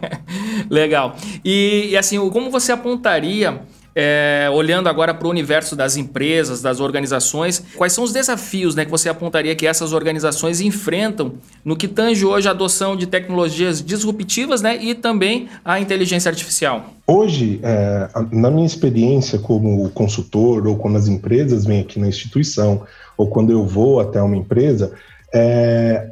Legal. 0.68 1.14
E, 1.44 1.88
e, 1.90 1.96
assim, 1.96 2.18
como 2.30 2.50
você 2.50 2.72
apontaria 2.72 3.60
é, 4.00 4.49
olhando 4.52 4.88
agora 4.88 5.12
para 5.12 5.26
o 5.26 5.31
universo 5.31 5.75
das 5.75 5.97
empresas, 5.97 6.62
das 6.62 6.78
organizações, 6.78 7.61
quais 7.75 7.93
são 7.93 8.05
os 8.05 8.12
desafios 8.12 8.76
né, 8.76 8.85
que 8.85 8.90
você 8.93 9.09
apontaria 9.09 9.57
que 9.57 9.67
essas 9.67 9.93
organizações 9.93 10.61
enfrentam 10.61 11.33
no 11.64 11.76
que 11.76 11.88
tange 11.88 12.25
hoje 12.25 12.47
a 12.47 12.52
adoção 12.52 12.97
de 12.97 13.09
tecnologias 13.09 13.83
disruptivas 13.83 14.62
né, 14.62 14.76
e 14.81 14.95
também 14.95 15.49
a 15.64 15.81
inteligência 15.81 16.28
artificial? 16.28 16.90
Hoje, 17.05 17.59
é, 17.64 18.09
na 18.31 18.52
minha 18.52 18.67
experiência 18.67 19.37
como 19.37 19.90
consultor 19.90 20.69
ou 20.69 20.76
quando 20.76 20.97
as 20.97 21.09
empresas 21.09 21.64
vêm 21.64 21.81
aqui 21.81 21.99
na 21.99 22.07
instituição 22.07 22.83
ou 23.17 23.26
quando 23.26 23.50
eu 23.50 23.67
vou 23.67 23.99
até 23.99 24.23
uma 24.23 24.37
empresa, 24.37 24.93
é, 25.35 26.11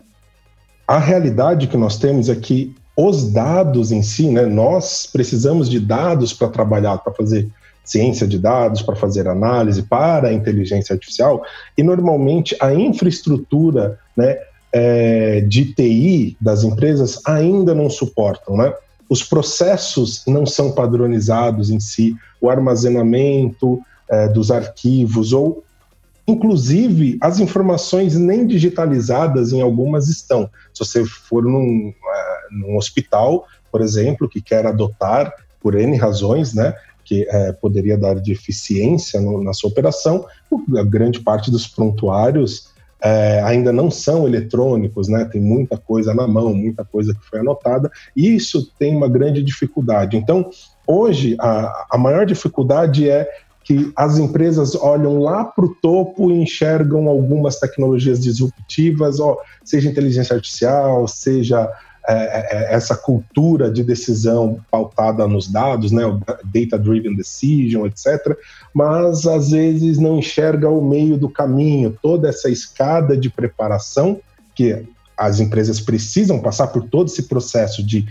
a 0.88 0.98
realidade 0.98 1.68
que 1.68 1.76
nós 1.76 1.96
temos 1.98 2.28
é 2.28 2.34
que 2.34 2.74
os 2.96 3.30
dados 3.30 3.92
em 3.92 4.02
si, 4.02 4.26
né, 4.28 4.44
nós 4.44 5.06
precisamos 5.06 5.70
de 5.70 5.78
dados 5.78 6.32
para 6.32 6.48
trabalhar, 6.48 6.98
para 6.98 7.12
fazer 7.12 7.48
ciência 7.86 8.26
de 8.26 8.38
dados, 8.38 8.82
para 8.82 8.96
fazer 8.96 9.28
análise, 9.28 9.82
para 9.82 10.28
a 10.28 10.32
inteligência 10.32 10.92
artificial, 10.92 11.42
e 11.78 11.82
normalmente 11.82 12.56
a 12.60 12.74
infraestrutura 12.74 13.98
né, 14.16 14.36
é, 14.72 15.40
de 15.40 15.72
TI 15.72 16.36
das 16.40 16.64
empresas 16.64 17.20
ainda 17.24 17.74
não 17.74 17.88
suportam. 17.88 18.56
Né? 18.56 18.74
Os 19.08 19.22
processos 19.22 20.24
não 20.26 20.44
são 20.44 20.72
padronizados 20.72 21.70
em 21.70 21.78
si, 21.78 22.14
o 22.40 22.50
armazenamento 22.50 23.80
é, 24.10 24.28
dos 24.28 24.50
arquivos, 24.50 25.32
ou 25.32 25.62
inclusive 26.26 27.16
as 27.20 27.38
informações 27.38 28.16
nem 28.16 28.46
digitalizadas 28.46 29.52
em 29.52 29.60
algumas 29.60 30.08
estão. 30.08 30.50
Se 30.74 30.84
você 30.84 31.04
for 31.04 31.44
num, 31.44 31.92
é, 31.94 32.46
num 32.50 32.76
hospital, 32.76 33.46
por 33.70 33.80
exemplo, 33.80 34.28
que 34.28 34.40
quer 34.40 34.66
adotar 34.66 35.32
por 35.60 35.74
N 35.74 35.96
razões, 35.96 36.54
né? 36.54 36.74
Que 37.06 37.26
é, 37.28 37.52
poderia 37.52 37.96
dar 37.96 38.20
de 38.20 38.32
eficiência 38.32 39.20
no, 39.20 39.42
na 39.42 39.52
sua 39.52 39.70
operação. 39.70 40.26
A 40.76 40.82
grande 40.82 41.20
parte 41.20 41.50
dos 41.50 41.66
prontuários 41.66 42.74
é, 43.02 43.40
ainda 43.42 43.72
não 43.72 43.90
são 43.90 44.26
eletrônicos, 44.26 45.08
né? 45.08 45.24
Tem 45.24 45.40
muita 45.40 45.76
coisa 45.76 46.12
na 46.12 46.26
mão, 46.26 46.52
muita 46.52 46.84
coisa 46.84 47.14
que 47.14 47.24
foi 47.24 47.38
anotada, 47.38 47.90
e 48.16 48.34
isso 48.34 48.72
tem 48.78 48.96
uma 48.96 49.08
grande 49.08 49.42
dificuldade. 49.42 50.16
Então, 50.16 50.50
hoje, 50.86 51.36
a, 51.38 51.86
a 51.92 51.98
maior 51.98 52.26
dificuldade 52.26 53.08
é 53.08 53.28
que 53.62 53.92
as 53.96 54.16
empresas 54.16 54.76
olham 54.76 55.18
lá 55.18 55.44
para 55.44 55.64
o 55.64 55.74
topo 55.74 56.30
e 56.30 56.34
enxergam 56.34 57.08
algumas 57.08 57.58
tecnologias 57.58 58.20
disruptivas, 58.20 59.18
ó, 59.18 59.36
seja 59.64 59.88
inteligência 59.88 60.34
artificial, 60.34 61.06
seja 61.08 61.68
é, 62.08 62.14
é, 62.14 62.46
é, 62.50 62.74
essa 62.74 62.96
cultura 62.96 63.70
de 63.70 63.82
decisão 63.82 64.60
pautada 64.70 65.26
nos 65.26 65.48
dados, 65.48 65.90
né, 65.90 66.06
o 66.06 66.20
data-driven 66.44 67.16
decision, 67.16 67.86
etc., 67.86 68.36
mas 68.72 69.26
às 69.26 69.50
vezes 69.50 69.98
não 69.98 70.18
enxerga 70.18 70.68
o 70.70 70.86
meio 70.86 71.16
do 71.16 71.28
caminho, 71.28 71.96
toda 72.00 72.28
essa 72.28 72.48
escada 72.48 73.16
de 73.16 73.28
preparação 73.28 74.20
que 74.54 74.84
as 75.16 75.40
empresas 75.40 75.80
precisam 75.80 76.38
passar 76.38 76.68
por 76.68 76.84
todo 76.84 77.08
esse 77.08 77.24
processo 77.24 77.82
de 77.82 78.06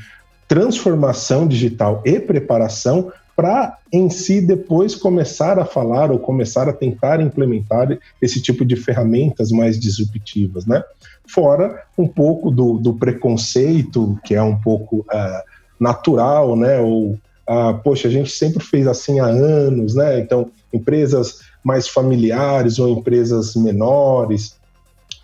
transformação 0.47 1.47
digital 1.47 2.01
e 2.05 2.19
preparação 2.19 3.11
para 3.35 3.77
em 3.91 4.09
si 4.09 4.39
depois 4.39 4.95
começar 4.95 5.59
a 5.59 5.65
falar 5.65 6.09
ou 6.11 6.17
começar 6.17 6.69
a 6.69 6.73
tentar 6.73 7.21
implementar 7.21 7.97
esse 8.21 8.41
tipo 8.41 8.65
de 8.65 8.75
ferramentas 8.75 9.51
mais 9.51 9.79
disruptivas, 9.79 10.65
né? 10.65 10.83
Fora 11.27 11.84
um 11.98 12.08
pouco 12.08 12.51
do, 12.51 12.77
do 12.77 12.94
preconceito, 12.94 14.17
que 14.24 14.36
é 14.36 14.41
um 14.41 14.58
pouco 14.58 14.98
uh, 15.00 15.44
natural, 15.79 16.55
né? 16.55 16.79
Ou, 16.79 17.12
uh, 17.12 17.77
poxa, 17.84 18.08
a 18.08 18.12
gente 18.12 18.29
sempre 18.29 18.63
fez 18.63 18.88
assim 18.88 19.20
há 19.20 19.25
anos, 19.25 19.96
né? 19.96 20.20
Então, 20.20 20.50
empresas 20.74 21.39
mais 21.63 21.88
familiares 21.88 22.77
ou 22.77 22.89
empresas 22.89 23.55
menores 23.55 24.55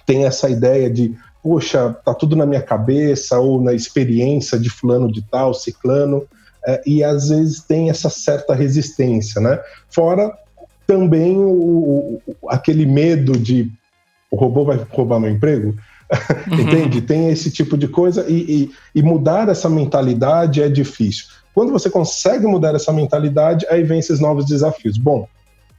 têm 0.06 0.26
essa 0.26 0.50
ideia 0.50 0.90
de, 0.90 1.16
poxa, 1.44 1.96
tá 2.04 2.14
tudo 2.14 2.36
na 2.36 2.46
minha 2.46 2.62
cabeça 2.62 3.40
ou 3.40 3.62
na 3.62 3.74
experiência 3.74 4.58
de 4.58 4.70
fulano 4.70 5.12
de 5.12 5.22
tal, 5.22 5.54
ciclano, 5.54 6.24
é, 6.66 6.82
e 6.86 7.04
às 7.04 7.30
vezes 7.30 7.62
tem 7.62 7.90
essa 7.90 8.10
certa 8.10 8.54
resistência, 8.54 9.40
né? 9.42 9.60
Fora 9.90 10.32
também 10.86 11.38
o, 11.38 12.22
o, 12.26 12.50
aquele 12.50 12.86
medo 12.86 13.34
de 13.34 13.72
o 14.32 14.38
robô 14.38 14.64
vai 14.64 14.80
roubar 14.90 15.20
meu 15.20 15.30
emprego, 15.30 15.76
uhum. 16.50 16.60
entende? 16.60 17.02
Tem 17.02 17.30
esse 17.30 17.52
tipo 17.52 17.78
de 17.78 17.88
coisa 17.88 18.26
e, 18.30 18.64
e, 18.64 18.72
e, 18.96 19.04
mudar 19.04 19.50
essa 19.50 19.70
mentalidade 19.70 20.64
é 20.64 20.70
difícil. 20.70 21.26
Quando 21.54 21.72
você 21.74 21.90
consegue 21.90 22.48
mudar 22.48 22.74
essa 22.74 22.94
mentalidade, 22.94 23.68
aí 23.70 23.84
vem 23.84 24.00
esses 24.00 24.20
novos 24.20 24.46
desafios. 24.46 24.98
Bom, 24.98 25.28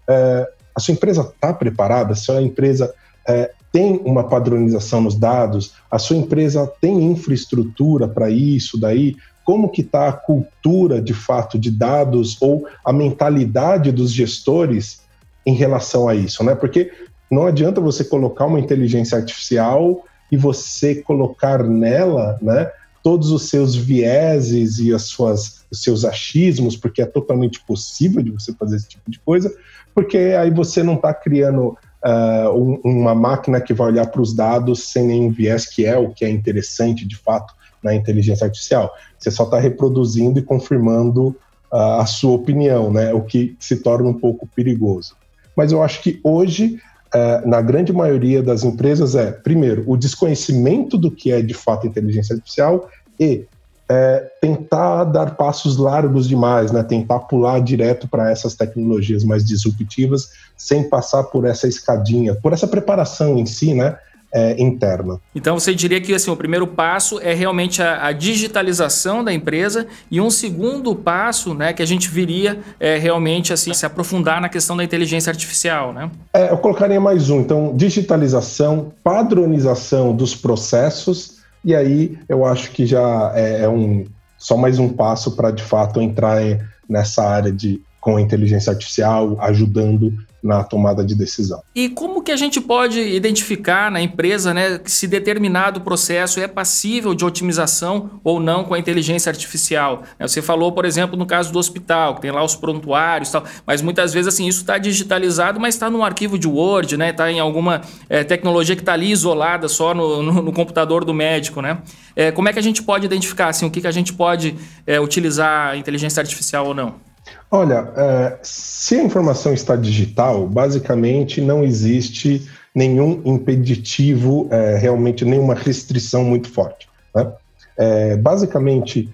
é, 0.07 0.47
a 0.75 0.81
sua 0.81 0.93
empresa 0.93 1.23
está 1.23 1.53
preparada? 1.53 2.15
Se 2.15 2.31
a 2.31 2.41
empresa 2.41 2.95
é, 3.27 3.51
tem 3.73 4.01
uma 4.05 4.25
padronização 4.25 5.01
nos 5.01 5.15
dados, 5.15 5.75
a 5.91 5.99
sua 5.99 6.17
empresa 6.17 6.71
tem 6.81 7.11
infraestrutura 7.11 8.07
para 8.07 8.29
isso, 8.29 8.79
daí 8.79 9.17
como 9.45 9.71
que 9.71 9.81
está 9.81 10.09
a 10.09 10.13
cultura 10.13 11.01
de 11.01 11.15
fato 11.15 11.59
de 11.59 11.71
dados 11.71 12.37
ou 12.41 12.67
a 12.85 12.93
mentalidade 12.93 13.91
dos 13.91 14.13
gestores 14.13 15.03
em 15.45 15.55
relação 15.55 16.09
a 16.09 16.15
isso, 16.15 16.45
né? 16.45 16.55
Porque 16.55 16.93
não 17.33 17.47
adianta 17.47 17.81
você 17.81 18.05
colocar 18.05 18.45
uma 18.47 18.61
inteligência 18.61 19.17
artificial 19.17 20.05
e 20.31 20.37
você 20.37 20.97
colocar 20.97 21.65
nela, 21.65 22.39
né, 22.43 22.71
todos 23.03 23.31
os 23.31 23.49
seus 23.49 23.75
vieses 23.75 24.79
e 24.79 24.93
as 24.95 25.05
suas, 25.05 25.65
os 25.71 25.83
seus 25.83 26.05
achismos, 26.05 26.77
porque 26.77 27.03
é 27.03 27.07
totalmente 27.07 27.61
possível 27.65 28.23
de 28.23 28.31
você 28.31 28.53
fazer 28.53 28.77
esse 28.77 28.89
tipo 28.89 29.11
de 29.11 29.19
coisa, 29.19 29.53
porque 29.95 30.19
aí 30.19 30.51
você 30.51 30.83
não 30.83 30.95
está 30.95 31.13
criando 31.13 31.77
uh, 32.05 32.51
um, 32.55 32.81
uma 32.85 33.15
máquina 33.15 33.61
que 33.61 33.75
vai 33.75 33.89
olhar 33.89 34.07
para 34.07 34.23
os 34.23 34.35
dados 34.35 34.91
sem 34.91 35.07
nenhum 35.07 35.31
viés, 35.31 35.67
que 35.67 35.85
é 35.85 35.97
o 35.97 36.11
que 36.11 36.25
é 36.25 36.31
interessante 36.31 37.07
de 37.07 37.17
fato 37.17 37.55
na 37.83 37.95
inteligência 37.95 38.45
artificial. 38.45 38.93
Você 39.19 39.31
só 39.31 39.45
está 39.45 39.59
reproduzindo 39.59 40.39
e 40.39 40.43
confirmando 40.43 41.29
uh, 41.73 42.01
a 42.01 42.07
sua 42.07 42.33
opinião, 42.33 42.93
né? 42.93 43.13
O 43.13 43.23
que 43.23 43.57
se 43.59 43.77
torna 43.77 44.09
um 44.09 44.19
pouco 44.19 44.47
perigoso. 44.47 45.17
Mas 45.57 45.73
eu 45.73 45.83
acho 45.83 46.03
que 46.03 46.21
hoje, 46.23 46.81
uh, 47.15 47.49
na 47.49 47.61
grande 47.61 47.93
maioria 47.93 48.43
das 48.43 48.65
empresas, 48.65 49.15
é, 49.15 49.31
primeiro, 49.31 49.85
o 49.87 49.97
desconhecimento 49.97 50.97
do 50.97 51.11
que 51.11 51.33
é 51.33 51.43
de 51.43 51.55
fato 51.55 51.87
inteligência 51.87 52.35
artificial 52.35 52.89
e 53.19 53.45
é, 53.89 54.31
tentar 54.41 55.05
dar 55.05 55.37
passos 55.37 55.77
largos 55.77 56.27
demais, 56.27 56.73
né? 56.73 56.83
tentar 56.83 57.19
pular 57.21 57.61
direto 57.61 58.09
para 58.09 58.31
essas 58.31 58.55
tecnologias 58.55 59.23
mais 59.23 59.45
disruptivas, 59.45 60.31
sem 60.57 60.89
passar 60.89 61.25
por 61.25 61.45
essa 61.45 61.69
escadinha, 61.69 62.35
por 62.35 62.53
essa 62.53 62.67
preparação 62.67 63.37
em 63.37 63.45
si, 63.45 63.75
né? 63.75 63.99
É, 64.35 64.59
interna. 64.59 65.21
Então 65.35 65.61
você 65.61 65.75
diria 65.75 66.01
que 66.01 66.15
assim, 66.15 66.31
o 66.31 66.37
primeiro 66.37 66.67
passo 66.67 67.21
é 67.21 67.35
realmente 67.35 67.83
a, 67.83 68.07
a, 68.07 68.13
digitalização 68.13 69.23
da 69.23 69.31
empresa 69.31 69.87
e 70.11 70.23
um 70.23 70.31
segundo 70.31 70.95
passo, 70.95 71.53
né, 71.53 71.75
que 71.75 71.83
a 71.83 71.87
gente 71.87 72.09
viria 72.09 72.59
é, 72.81 72.97
realmente 72.97 73.53
assim 73.53 73.75
se 73.75 73.85
aprofundar 73.85 74.41
na 74.41 74.49
questão 74.49 74.75
da 74.75 74.83
inteligência 74.83 75.29
artificial, 75.29 75.93
né? 75.93 76.11
É, 76.33 76.51
eu 76.51 76.57
colocaria 76.57 76.99
mais 76.99 77.29
um. 77.29 77.41
Então, 77.41 77.77
digitalização, 77.77 78.95
padronização 79.05 80.17
dos 80.17 80.35
processos 80.35 81.43
e 81.65 81.75
aí 81.75 82.19
eu 82.29 82.45
acho 82.45 82.71
que 82.73 82.85
já 82.87 83.33
é, 83.35 83.63
é 83.65 83.69
um 83.69 84.05
só 84.37 84.57
mais 84.57 84.79
um 84.79 84.89
passo 84.89 85.37
para 85.37 85.51
de 85.51 85.63
fato 85.63 86.01
entrar 86.01 86.41
nessa 86.89 87.23
área 87.23 87.53
de 87.53 87.81
com 88.03 88.17
a 88.17 88.21
inteligência 88.21 88.73
artificial 88.73 89.39
ajudando 89.41 90.13
na 90.43 90.65
tomada 90.65 91.05
de 91.05 91.15
decisão. 91.15 91.63
E 91.73 91.89
como 91.89 92.21
que 92.21 92.33
a 92.33 92.37
gente 92.37 92.61
pode 92.61 92.99
identificar 92.99 93.93
na 93.93 94.01
empresa 94.01 94.53
né, 94.53 94.81
se 94.85 95.07
determinado 95.07 95.83
processo 95.83 96.41
é 96.41 96.49
passível 96.49 97.15
de 97.15 97.25
otimização 97.25 98.21
ou 98.25 98.41
não 98.41 98.65
com 98.65 98.75
a 98.75 98.79
inteligência 98.79 99.31
artificial? 99.31 100.03
Né, 100.19 100.27
você 100.27 100.43
falou, 100.43 100.73
por 100.73 100.85
exemplo, 100.85 101.17
no 101.17 101.25
caso 101.25 101.53
do 101.53 101.61
hospital, 101.61 102.17
que 102.17 102.23
tem 102.23 102.33
lá 102.33 102.43
os 102.43 102.57
prontuários 102.57 103.29
e 103.29 103.33
tal, 103.33 103.45
mas 103.65 103.81
muitas 103.81 104.13
vezes 104.13 104.35
assim, 104.35 104.49
isso 104.49 104.63
está 104.63 104.79
digitalizado, 104.79 105.61
mas 105.61 105.77
está 105.77 105.89
num 105.89 106.03
arquivo 106.03 106.37
de 106.37 106.49
Word, 106.49 106.97
né? 106.97 107.11
Está 107.11 107.31
em 107.31 107.39
alguma 107.39 107.83
é, 108.09 108.25
tecnologia 108.25 108.75
que 108.75 108.83
está 108.83 108.95
ali 108.95 109.13
isolada 109.13 109.69
só 109.69 109.95
no, 109.95 110.21
no, 110.25 110.43
no, 110.43 110.53
computador 110.53 111.05
do 111.05 111.15
médico, 111.15 111.63
né? 111.63 111.79
É, 112.17 112.33
como 112.33 112.49
é 112.49 112.53
que 112.53 112.59
a 112.59 112.63
gente 112.63 112.83
pode 112.83 113.07
identificar 113.07 113.47
assim, 113.47 113.65
o 113.65 113.71
que, 113.71 113.81
que 113.81 113.87
a 113.87 113.93
gente 113.93 114.13
pode 114.13 114.57
é, 114.85 115.01
utilizar 115.01 115.71
a 115.71 115.77
inteligência 115.77 116.21
artificial 116.21 116.67
ou 116.67 116.75
não? 116.75 117.12
Olha, 117.51 117.93
é, 117.97 118.39
se 118.43 118.97
a 118.97 119.03
informação 119.03 119.53
está 119.53 119.77
digital, 119.77 120.47
basicamente 120.47 121.41
não 121.41 121.63
existe 121.63 122.49
nenhum 122.75 123.21
impeditivo, 123.25 124.49
é, 124.51 124.77
realmente 124.79 125.25
nenhuma 125.25 125.55
restrição 125.55 126.25
muito 126.25 126.51
forte. 126.51 126.89
Né? 127.15 127.33
É, 127.77 128.17
basicamente, 128.17 129.09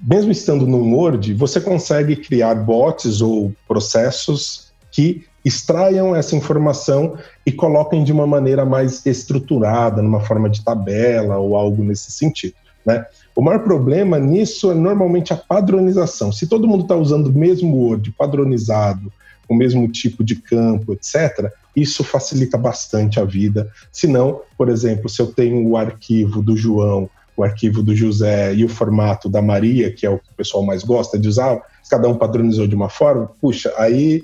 mesmo 0.00 0.30
estando 0.30 0.66
no 0.66 0.96
Word, 0.96 1.34
você 1.34 1.60
consegue 1.60 2.16
criar 2.16 2.54
bots 2.54 3.20
ou 3.20 3.52
processos 3.66 4.72
que 4.90 5.26
extraiam 5.44 6.14
essa 6.14 6.34
informação 6.34 7.18
e 7.44 7.52
coloquem 7.52 8.02
de 8.02 8.12
uma 8.12 8.26
maneira 8.26 8.64
mais 8.64 9.04
estruturada, 9.04 10.00
numa 10.00 10.20
forma 10.20 10.48
de 10.48 10.64
tabela 10.64 11.36
ou 11.36 11.56
algo 11.56 11.82
nesse 11.82 12.10
sentido. 12.12 12.54
Né? 12.86 13.04
O 13.36 13.42
maior 13.42 13.60
problema 13.60 14.18
nisso 14.18 14.70
é 14.70 14.74
normalmente 14.74 15.32
a 15.32 15.36
padronização. 15.36 16.30
Se 16.30 16.46
todo 16.46 16.68
mundo 16.68 16.82
está 16.82 16.94
usando 16.94 17.26
o 17.26 17.32
mesmo 17.32 17.76
Word 17.76 18.12
padronizado, 18.12 19.12
o 19.48 19.54
mesmo 19.54 19.88
tipo 19.88 20.22
de 20.22 20.36
campo, 20.36 20.92
etc., 20.92 21.52
isso 21.74 22.04
facilita 22.04 22.56
bastante 22.56 23.18
a 23.18 23.24
vida. 23.24 23.68
Se 23.90 24.06
não, 24.06 24.40
por 24.56 24.68
exemplo, 24.68 25.08
se 25.08 25.20
eu 25.20 25.26
tenho 25.26 25.68
o 25.68 25.76
arquivo 25.76 26.40
do 26.40 26.56
João, 26.56 27.10
o 27.36 27.42
arquivo 27.42 27.82
do 27.82 27.94
José 27.94 28.54
e 28.54 28.64
o 28.64 28.68
formato 28.68 29.28
da 29.28 29.42
Maria, 29.42 29.92
que 29.92 30.06
é 30.06 30.10
o 30.10 30.18
que 30.18 30.30
o 30.30 30.36
pessoal 30.36 30.64
mais 30.64 30.84
gosta 30.84 31.18
de 31.18 31.28
usar, 31.28 31.60
cada 31.90 32.08
um 32.08 32.16
padronizou 32.16 32.66
de 32.66 32.74
uma 32.74 32.88
forma, 32.88 33.30
puxa, 33.40 33.72
aí 33.76 34.22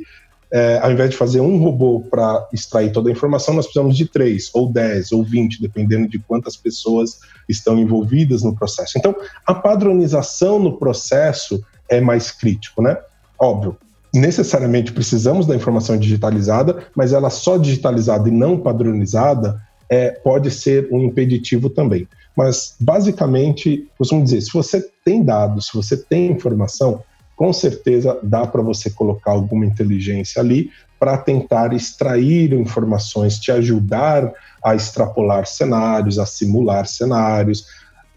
é, 0.53 0.79
ao 0.83 0.91
invés 0.91 1.11
de 1.11 1.17
fazer 1.17 1.41
um 1.41 1.59
robô 1.59 2.01
para 2.11 2.49
extrair 2.53 2.93
toda 2.93 3.09
a 3.09 3.13
informação, 3.13 3.55
nós 3.55 3.67
precisamos 3.67 3.97
de 3.97 4.07
três, 4.07 4.51
ou 4.53 4.71
dez, 4.71 5.13
ou 5.13 5.23
vinte, 5.23 5.61
dependendo 5.61 6.09
de 6.09 6.19
quantas 6.19 6.57
pessoas 6.57 7.21
estão 7.49 7.79
envolvidas 7.79 8.43
no 8.43 8.55
processo. 8.55 8.99
Então, 8.99 9.15
a 9.47 9.55
padronização 9.55 10.59
no 10.59 10.77
processo 10.77 11.63
é 11.89 12.01
mais 12.01 12.31
crítico, 12.31 12.83
né? 12.83 12.97
Óbvio, 13.39 13.77
necessariamente 14.13 14.93
precisamos 14.93 15.47
da 15.47 15.55
informação 15.55 15.97
digitalizada, 15.97 16.85
mas 16.95 17.13
ela 17.13 17.31
só 17.31 17.57
digitalizada 17.57 18.29
e 18.29 18.33
não 18.33 18.59
padronizada 18.59 19.61
é, 19.89 20.11
pode 20.11 20.51
ser 20.51 20.89
um 20.93 21.01
impeditivo 21.03 21.71
também. 21.71 22.07
Mas, 22.37 22.77
basicamente, 22.81 23.89
vamos 23.99 24.25
dizer, 24.25 24.41
se 24.41 24.53
você 24.53 24.89
tem 25.05 25.23
dados, 25.23 25.67
se 25.67 25.75
você 25.75 25.97
tem 25.97 26.31
informação, 26.31 27.03
com 27.41 27.55
certeza 27.55 28.19
dá 28.23 28.47
para 28.47 28.61
você 28.61 28.91
colocar 28.91 29.31
alguma 29.31 29.65
inteligência 29.65 30.43
ali 30.43 30.71
para 30.99 31.17
tentar 31.17 31.73
extrair 31.73 32.53
informações, 32.53 33.39
te 33.39 33.51
ajudar 33.51 34.31
a 34.63 34.75
extrapolar 34.75 35.47
cenários, 35.47 36.19
a 36.19 36.27
simular 36.27 36.87
cenários, 36.87 37.65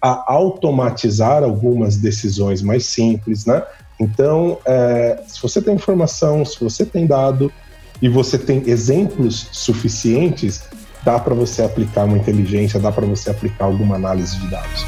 a 0.01 0.25
automatizar 0.29 1.41
algumas 1.41 1.95
decisões 1.95 2.61
mais 2.61 2.87
simples, 2.87 3.45
né? 3.45 3.63
Então, 3.97 4.57
é, 4.65 5.23
se 5.25 5.41
você 5.41 5.61
tem 5.61 5.75
informação, 5.75 6.43
se 6.43 6.61
você 6.61 6.85
tem 6.85 7.07
dado 7.07 7.49
e 8.01 8.09
você 8.09 8.37
tem 8.37 8.61
exemplos 8.67 9.47
suficientes, 9.53 10.65
dá 11.01 11.17
para 11.17 11.33
você 11.33 11.63
aplicar 11.63 12.03
uma 12.03 12.17
inteligência, 12.17 12.77
dá 12.77 12.91
para 12.91 13.05
você 13.05 13.29
aplicar 13.29 13.63
alguma 13.63 13.95
análise 13.95 14.37
de 14.37 14.51
dados. 14.51 14.85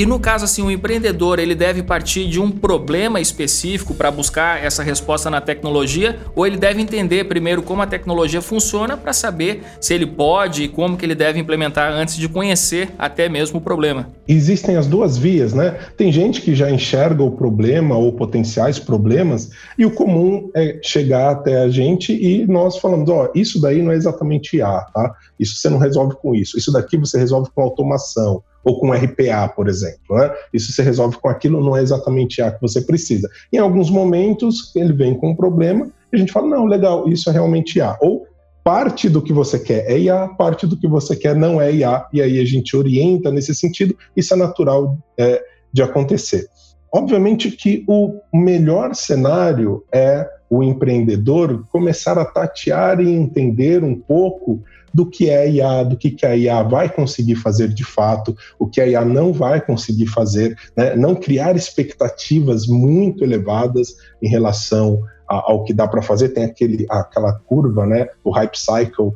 E 0.00 0.06
no 0.06 0.18
caso 0.18 0.46
assim, 0.46 0.62
o 0.62 0.70
empreendedor 0.70 1.38
ele 1.38 1.54
deve 1.54 1.82
partir 1.82 2.26
de 2.26 2.40
um 2.40 2.50
problema 2.50 3.20
específico 3.20 3.92
para 3.92 4.10
buscar 4.10 4.64
essa 4.64 4.82
resposta 4.82 5.28
na 5.28 5.42
tecnologia, 5.42 6.18
ou 6.34 6.46
ele 6.46 6.56
deve 6.56 6.80
entender 6.80 7.24
primeiro 7.24 7.62
como 7.62 7.82
a 7.82 7.86
tecnologia 7.86 8.40
funciona 8.40 8.96
para 8.96 9.12
saber 9.12 9.62
se 9.78 9.92
ele 9.92 10.06
pode 10.06 10.62
e 10.62 10.68
como 10.68 10.96
que 10.96 11.04
ele 11.04 11.14
deve 11.14 11.38
implementar 11.38 11.92
antes 11.92 12.16
de 12.16 12.30
conhecer 12.30 12.94
até 12.98 13.28
mesmo 13.28 13.58
o 13.58 13.60
problema. 13.60 14.08
Existem 14.26 14.74
as 14.74 14.86
duas 14.86 15.18
vias, 15.18 15.52
né? 15.52 15.76
Tem 15.98 16.10
gente 16.10 16.40
que 16.40 16.54
já 16.54 16.70
enxerga 16.70 17.22
o 17.22 17.32
problema 17.32 17.94
ou 17.94 18.10
potenciais 18.10 18.78
problemas 18.78 19.50
e 19.78 19.84
o 19.84 19.90
comum 19.90 20.50
é 20.56 20.80
chegar 20.82 21.30
até 21.30 21.58
a 21.58 21.68
gente 21.68 22.10
e 22.10 22.46
nós 22.46 22.78
falamos, 22.78 23.10
ó, 23.10 23.26
oh, 23.26 23.38
isso 23.38 23.60
daí 23.60 23.82
não 23.82 23.92
é 23.92 23.96
exatamente 23.96 24.56
IA, 24.56 24.80
tá? 24.94 25.14
Isso 25.38 25.56
você 25.56 25.68
não 25.68 25.76
resolve 25.76 26.16
com 26.22 26.34
isso. 26.34 26.56
Isso 26.56 26.72
daqui 26.72 26.96
você 26.96 27.18
resolve 27.18 27.50
com 27.54 27.60
automação 27.60 28.42
ou 28.64 28.78
com 28.78 28.92
RPA, 28.92 29.48
por 29.54 29.68
exemplo. 29.68 30.16
Né? 30.16 30.30
Isso 30.52 30.72
se 30.72 30.82
resolve 30.82 31.16
com 31.16 31.28
aquilo, 31.28 31.64
não 31.64 31.76
é 31.76 31.82
exatamente 31.82 32.42
A 32.42 32.50
que 32.50 32.60
você 32.60 32.80
precisa. 32.80 33.28
Em 33.52 33.58
alguns 33.58 33.90
momentos, 33.90 34.74
ele 34.74 34.92
vem 34.92 35.14
com 35.14 35.30
um 35.30 35.36
problema 35.36 35.90
e 36.12 36.16
a 36.16 36.18
gente 36.18 36.32
fala, 36.32 36.48
não, 36.48 36.66
legal, 36.66 37.08
isso 37.08 37.30
é 37.30 37.32
realmente 37.32 37.80
A. 37.80 37.96
Ou 38.00 38.26
parte 38.62 39.08
do 39.08 39.22
que 39.22 39.32
você 39.32 39.58
quer 39.58 39.90
é 39.90 39.98
IA, 39.98 40.28
parte 40.28 40.66
do 40.66 40.76
que 40.76 40.86
você 40.86 41.16
quer 41.16 41.34
não 41.34 41.60
é 41.60 41.72
IA, 41.72 42.06
e 42.12 42.20
aí 42.20 42.38
a 42.38 42.44
gente 42.44 42.76
orienta 42.76 43.30
nesse 43.30 43.54
sentido, 43.54 43.96
isso 44.16 44.34
é 44.34 44.36
natural 44.36 44.98
é, 45.18 45.42
de 45.72 45.82
acontecer. 45.82 46.46
Obviamente 46.92 47.50
que 47.52 47.84
o 47.86 48.20
melhor 48.34 48.94
cenário 48.94 49.84
é 49.92 50.28
o 50.50 50.64
empreendedor 50.64 51.64
começar 51.70 52.18
a 52.18 52.24
tatear 52.24 53.00
e 53.00 53.08
entender 53.08 53.84
um 53.84 53.94
pouco 53.94 54.60
do 54.92 55.06
que 55.06 55.30
é 55.30 55.50
IA, 55.50 55.84
do 55.84 55.96
que, 55.96 56.10
que 56.10 56.26
a 56.26 56.36
IA 56.36 56.62
vai 56.62 56.88
conseguir 56.88 57.36
fazer 57.36 57.68
de 57.68 57.84
fato, 57.84 58.36
o 58.58 58.66
que 58.66 58.80
a 58.80 58.86
IA 58.86 59.04
não 59.04 59.32
vai 59.32 59.60
conseguir 59.60 60.06
fazer, 60.06 60.56
né? 60.76 60.94
não 60.96 61.14
criar 61.14 61.56
expectativas 61.56 62.66
muito 62.66 63.24
elevadas 63.24 63.94
em 64.22 64.28
relação 64.28 65.00
a, 65.28 65.50
ao 65.50 65.64
que 65.64 65.72
dá 65.72 65.86
para 65.86 66.02
fazer. 66.02 66.30
Tem 66.30 66.44
aquele, 66.44 66.86
aquela 66.90 67.32
curva, 67.32 67.86
né? 67.86 68.08
o 68.24 68.30
hype 68.30 68.56
cycle 68.56 69.12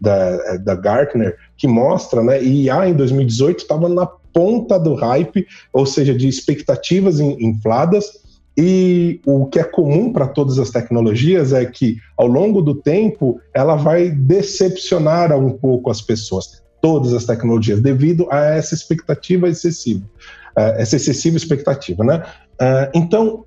da, 0.00 0.56
da 0.58 0.74
Gartner, 0.74 1.36
que 1.56 1.68
mostra, 1.68 2.22
né? 2.22 2.42
E 2.42 2.64
IA 2.64 2.88
em 2.88 2.94
2018 2.94 3.60
estava 3.60 3.88
na 3.88 4.06
ponta 4.06 4.78
do 4.78 4.94
hype, 4.94 5.46
ou 5.72 5.86
seja, 5.86 6.14
de 6.14 6.28
expectativas 6.28 7.20
infladas, 7.20 8.25
e 8.56 9.20
o 9.26 9.46
que 9.46 9.58
é 9.58 9.64
comum 9.64 10.12
para 10.12 10.26
todas 10.26 10.58
as 10.58 10.70
tecnologias 10.70 11.52
é 11.52 11.64
que, 11.66 11.98
ao 12.16 12.26
longo 12.26 12.62
do 12.62 12.74
tempo, 12.74 13.38
ela 13.54 13.76
vai 13.76 14.10
decepcionar 14.10 15.36
um 15.38 15.50
pouco 15.50 15.90
as 15.90 16.00
pessoas, 16.00 16.62
todas 16.80 17.12
as 17.12 17.24
tecnologias, 17.24 17.82
devido 17.82 18.26
a 18.30 18.38
essa 18.40 18.74
expectativa 18.74 19.48
excessiva, 19.48 20.08
essa 20.56 20.96
excessiva 20.96 21.36
expectativa, 21.36 22.02
né? 22.02 22.24
Uh, 22.54 22.90
então, 22.94 23.44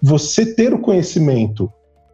você 0.00 0.54
ter 0.54 0.72
o 0.72 0.78
conhecimento 0.78 1.68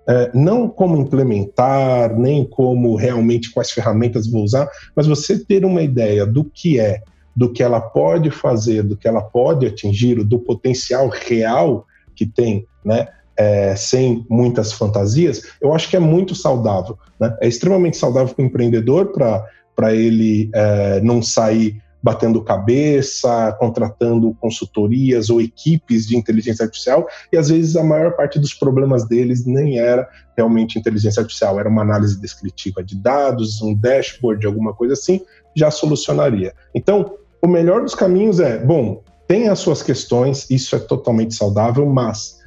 é, 0.09 0.31
não 0.33 0.71
como 0.71 0.97
implementar, 0.97 2.19
nem 2.19 2.43
como 2.43 2.97
realmente 2.97 3.53
quais 3.53 3.71
ferramentas 3.71 4.27
vou 4.27 4.43
usar, 4.43 4.67
mas 4.97 5.07
você 5.07 5.39
ter 5.39 5.67
uma 5.67 5.83
ideia 5.83 6.25
do 6.25 6.45
que 6.45 6.81
é, 6.81 7.03
do 7.37 7.53
que 7.53 7.63
ela 7.63 7.79
pode 7.79 8.31
fazer, 8.31 8.83
do 8.83 8.97
que 8.97 9.07
ela 9.07 9.21
pode 9.21 9.67
atingir, 9.67 10.25
do 10.25 10.39
potencial 10.39 11.09
real 11.09 11.85
que 12.19 12.27
tem, 12.27 12.67
né? 12.85 13.09
É, 13.41 13.77
sem 13.77 14.27
muitas 14.29 14.73
fantasias, 14.73 15.43
eu 15.63 15.73
acho 15.73 15.89
que 15.89 15.95
é 15.95 16.01
muito 16.01 16.35
saudável. 16.35 16.99
Né? 17.21 17.37
É 17.41 17.47
extremamente 17.47 17.97
saudável 17.97 18.35
para 18.35 18.43
o 18.43 18.47
empreendedor 18.47 19.13
para 19.13 19.95
ele 19.95 20.51
é, 20.53 21.01
não 21.03 21.23
sair 21.23 21.81
batendo 22.03 22.43
cabeça, 22.43 23.57
contratando 23.61 24.35
consultorias 24.41 25.31
ou 25.31 25.41
equipes 25.41 26.07
de 26.07 26.17
inteligência 26.17 26.65
artificial, 26.65 27.07
e 27.33 27.37
às 27.37 27.49
vezes 27.49 27.77
a 27.77 27.85
maior 27.85 28.17
parte 28.17 28.39
dos 28.39 28.55
problemas 28.55 29.07
deles 29.07 29.47
nem 29.47 29.79
era 29.79 30.09
realmente 30.37 30.79
inteligência 30.79 31.21
artificial, 31.21 31.61
era 31.61 31.69
uma 31.69 31.83
análise 31.83 32.21
descritiva 32.21 32.83
de 32.83 32.97
dados, 32.97 33.61
um 33.63 33.75
dashboard, 33.75 34.45
alguma 34.47 34.73
coisa 34.73 34.95
assim, 34.95 35.21
já 35.55 35.71
solucionaria. 35.71 36.55
Então, 36.75 37.15
o 37.43 37.47
melhor 37.47 37.83
dos 37.83 37.95
caminhos 37.95 38.41
é, 38.41 38.59
bom, 38.59 39.03
tem 39.29 39.49
as 39.49 39.59
suas 39.59 39.83
questões, 39.83 40.51
isso 40.51 40.75
é 40.75 40.79
totalmente 40.79 41.35
saudável, 41.35 41.85
mas 41.85 42.39